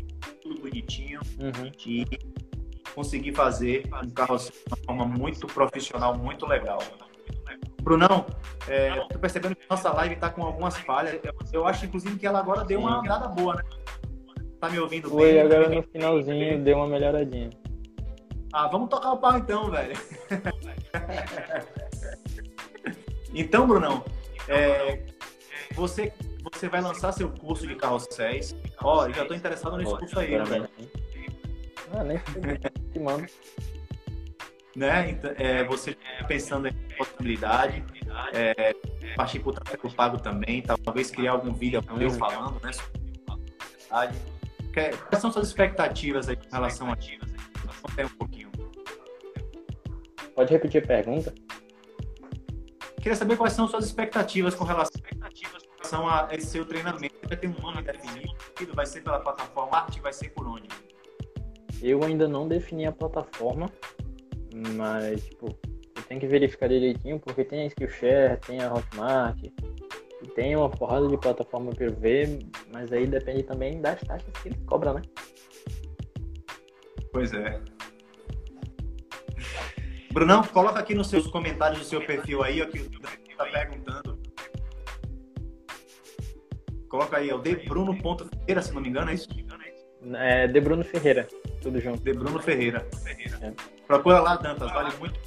tudo 0.42 0.62
bonitinho 0.62 1.20
uhum. 1.38 1.70
e 1.86 2.06
conseguir 2.96 3.34
fazer 3.34 3.90
um 4.06 4.10
carrossel 4.10 4.54
de 4.54 4.74
uma 4.74 4.78
forma 4.86 5.06
muito 5.06 5.48
profissional, 5.48 6.18
muito 6.18 6.46
legal. 6.46 6.80
Brunão, 7.82 8.26
é, 8.70 8.96
tô 9.08 9.20
percebendo 9.20 9.56
que 9.56 9.66
nossa 9.70 9.92
live 9.92 10.16
tá 10.16 10.30
com 10.30 10.44
algumas 10.44 10.78
falhas. 10.78 11.20
Eu, 11.24 11.34
eu 11.52 11.68
acho, 11.68 11.86
inclusive, 11.86 12.18
que 12.18 12.26
ela 12.26 12.40
agora 12.40 12.64
deu 12.64 12.80
uma 12.80 13.00
andada 13.00 13.28
boa, 13.28 13.56
né? 13.56 13.64
Tá 14.62 14.70
me 14.70 14.80
ouvindo 14.80 15.10
Foi, 15.10 15.34
bem? 15.34 15.42
Foi, 15.42 15.58
agora 15.58 15.70
no 15.70 15.82
finalzinho 15.82 16.64
deu 16.64 16.78
uma 16.78 16.88
melhoradinha. 16.88 17.50
Ah, 18.54 18.68
vamos 18.68 18.90
tocar 18.90 19.14
o 19.14 19.18
pau 19.18 19.36
então, 19.38 19.72
velho. 19.72 19.98
Então, 23.34 23.66
Brunão, 23.66 24.04
é, 24.50 25.06
você, 25.74 26.12
você 26.44 26.68
vai 26.68 26.82
lançar 26.82 27.14
seu 27.14 27.30
curso 27.30 27.66
de 27.66 27.76
carrosséis. 27.76 28.54
Ó, 28.84 29.06
oh, 29.06 29.10
já 29.10 29.22
estou 29.22 29.38
interessado 29.38 29.78
nesse 29.78 29.98
curso 29.98 30.20
aí, 30.20 30.38
velho. 30.38 30.70
Ah, 31.94 32.04
nem 32.04 32.18
te 32.18 33.00
mando. 33.00 33.26
Né? 34.76 35.12
Então, 35.12 35.32
é, 35.38 35.64
você 35.64 35.98
pensando 36.28 36.68
em 36.68 36.74
possibilidade, 36.98 37.86
é, 38.34 38.76
partir 39.16 39.40
para 39.40 39.50
o 39.50 39.54
tráfego 39.54 39.94
pago 39.94 40.20
também, 40.20 40.62
talvez 40.62 41.10
criar 41.10 41.32
algum 41.32 41.54
vídeo 41.54 41.82
eu 42.02 42.12
falando, 42.12 42.60
né? 42.62 42.74
Sobre 42.74 43.00
Quais 44.74 45.22
são 45.22 45.32
suas 45.32 45.48
expectativas 45.48 46.30
aí 46.30 46.36
em 46.36 46.54
relação 46.54 46.90
a 46.90 46.94
ativas? 46.94 47.32
Conta 47.82 48.06
um 48.06 48.18
pouquinho. 48.18 48.52
Pode 50.36 50.52
repetir 50.52 50.84
a 50.84 50.88
pergunta? 50.88 51.34
Queria 52.98 53.16
saber 53.16 53.36
quais 53.36 53.54
são 53.54 53.68
suas 53.68 53.86
expectativas 53.86 54.54
com 54.56 54.64
relação, 54.64 55.02
a 56.08 56.30
esse 56.32 56.48
seu 56.48 56.66
treinamento. 56.66 57.16
Vai 57.28 57.36
ter 57.36 57.48
um 57.48 57.60
nome 57.60 57.82
definido? 57.82 58.32
Vai 58.74 58.86
ser 58.86 59.02
pela 59.02 59.20
plataforma 59.20 59.78
Arte? 59.78 60.00
Vai 60.00 60.14
ser 60.14 60.30
por 60.30 60.48
onde? 60.48 60.70
Eu 61.82 62.04
ainda 62.04 62.28
não 62.28 62.48
defini 62.48 62.86
a 62.86 62.92
plataforma, 62.92 63.70
mas 64.76 65.26
tipo, 65.26 65.48
eu 65.96 66.04
tenho 66.04 66.20
que 66.20 66.28
verificar 66.28 66.68
direitinho 66.70 67.20
porque 67.20 67.44
tem 67.44 67.64
a 67.64 67.66
Skillshare, 67.66 68.40
tem 68.40 68.62
a 68.62 68.72
Hotmart, 68.72 69.40
tem 70.30 70.56
uma 70.56 70.70
porrada 70.70 71.08
de 71.08 71.18
plataforma 71.18 71.72
para 71.72 71.90
ver, 71.90 72.40
mas 72.72 72.92
aí 72.92 73.06
depende 73.06 73.44
também 73.44 73.82
das 73.82 74.00
taxas 74.02 74.32
que 74.42 74.50
ele 74.50 74.58
cobra, 74.66 74.94
né? 74.94 75.02
Pois 77.12 77.34
é. 77.34 77.62
Brunão, 80.14 80.44
coloca 80.44 80.80
aqui 80.80 80.94
nos 80.94 81.08
seus 81.08 81.28
comentários 81.28 81.80
do 81.80 81.86
seu 81.86 82.06
perfil 82.06 82.44
aí, 82.44 82.62
ó, 82.62 82.66
que 82.66 82.80
o 82.80 82.90
tá 83.00 83.46
perguntando. 83.46 84.20
Coloca 86.90 87.18
aí, 87.18 87.30
é 87.30 87.36
o 87.36 87.40
debruno.ferreira, 87.40 88.62
se 88.62 88.74
não 88.74 88.82
me 88.82 88.90
engano, 88.90 89.12
é 89.12 89.14
isso? 89.14 89.30
É, 90.16 90.48
De 90.48 90.60
Bruno 90.60 90.84
Ferreira, 90.84 91.28
tudo 91.62 91.80
junto. 91.80 92.04
De 92.04 92.12
Bruno 92.12 92.42
Ferreira. 92.42 92.86
É. 93.42 93.54
Procura 93.88 94.20
lá, 94.20 94.36
Dantas, 94.36 94.72
vale 94.72 94.96
muito. 94.98 95.20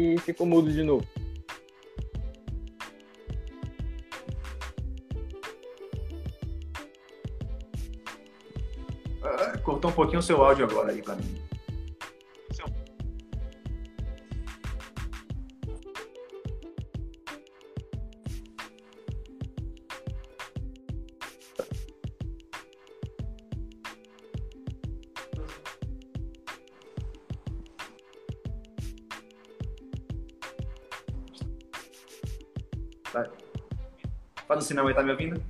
E 0.00 0.18
ficou 0.18 0.46
mudo 0.46 0.72
de 0.72 0.82
novo. 0.82 1.06
cortou 9.62 9.90
um 9.90 9.94
pouquinho 9.94 10.20
o 10.20 10.22
seu 10.22 10.42
áudio 10.42 10.64
agora 10.64 10.90
aí 10.90 11.02
para 11.02 11.16
mim. 11.16 11.42
Um 34.70 34.72
sinal 34.72 34.86
aí, 34.86 34.94
tá 34.94 35.02
me 35.02 35.10
ouvindo? 35.10 35.42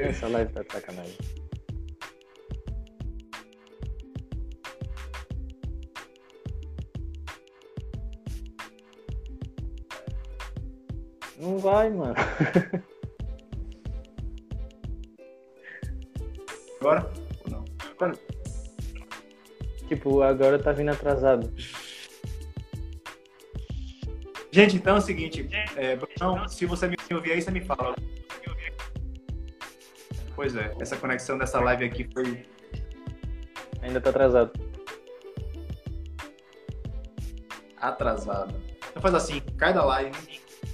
Essa 0.00 0.26
live 0.26 0.52
tá 0.52 0.62
de 0.64 0.72
sacanagem. 0.72 1.16
Não 11.38 11.58
vai, 11.58 11.90
mano. 11.90 12.14
Agora? 16.80 17.12
Ou 17.44 17.50
não? 17.52 17.64
Tipo, 19.86 20.20
agora 20.22 20.60
tá 20.60 20.72
vindo 20.72 20.90
atrasado. 20.90 21.54
Gente, 24.54 24.76
então 24.76 24.94
é 24.94 24.98
o 25.00 25.02
seguinte, 25.02 25.48
é, 25.74 25.96
Bruno, 25.96 26.48
se 26.48 26.64
você 26.64 26.86
me 26.86 26.96
ouvir 27.12 27.32
aí, 27.32 27.42
você 27.42 27.50
me 27.50 27.60
fala. 27.60 27.92
Pois 30.36 30.54
é, 30.54 30.72
essa 30.78 30.96
conexão 30.96 31.36
dessa 31.36 31.58
live 31.58 31.84
aqui 31.84 32.08
foi. 32.14 32.46
Ainda 33.82 34.00
tá 34.00 34.10
atrasado. 34.10 34.52
Atrasado. 37.78 38.54
Então 38.90 39.02
faz 39.02 39.16
assim, 39.16 39.40
cada 39.56 39.84
live, 39.84 40.16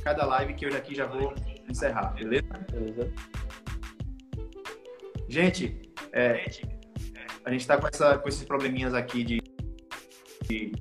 cada 0.04 0.26
live 0.26 0.52
que 0.52 0.66
eu 0.66 0.76
aqui 0.76 0.94
já 0.94 1.06
vou 1.06 1.32
encerrar, 1.66 2.12
beleza? 2.12 2.52
Beleza. 2.70 3.10
Gente, 5.26 5.90
é, 6.12 6.44
a 7.46 7.50
gente 7.50 7.66
tá 7.66 7.78
com, 7.78 7.88
essa, 7.88 8.18
com 8.18 8.28
esses 8.28 8.44
probleminhas 8.44 8.92
aqui 8.92 9.24
de, 9.24 9.42
de 10.42 10.72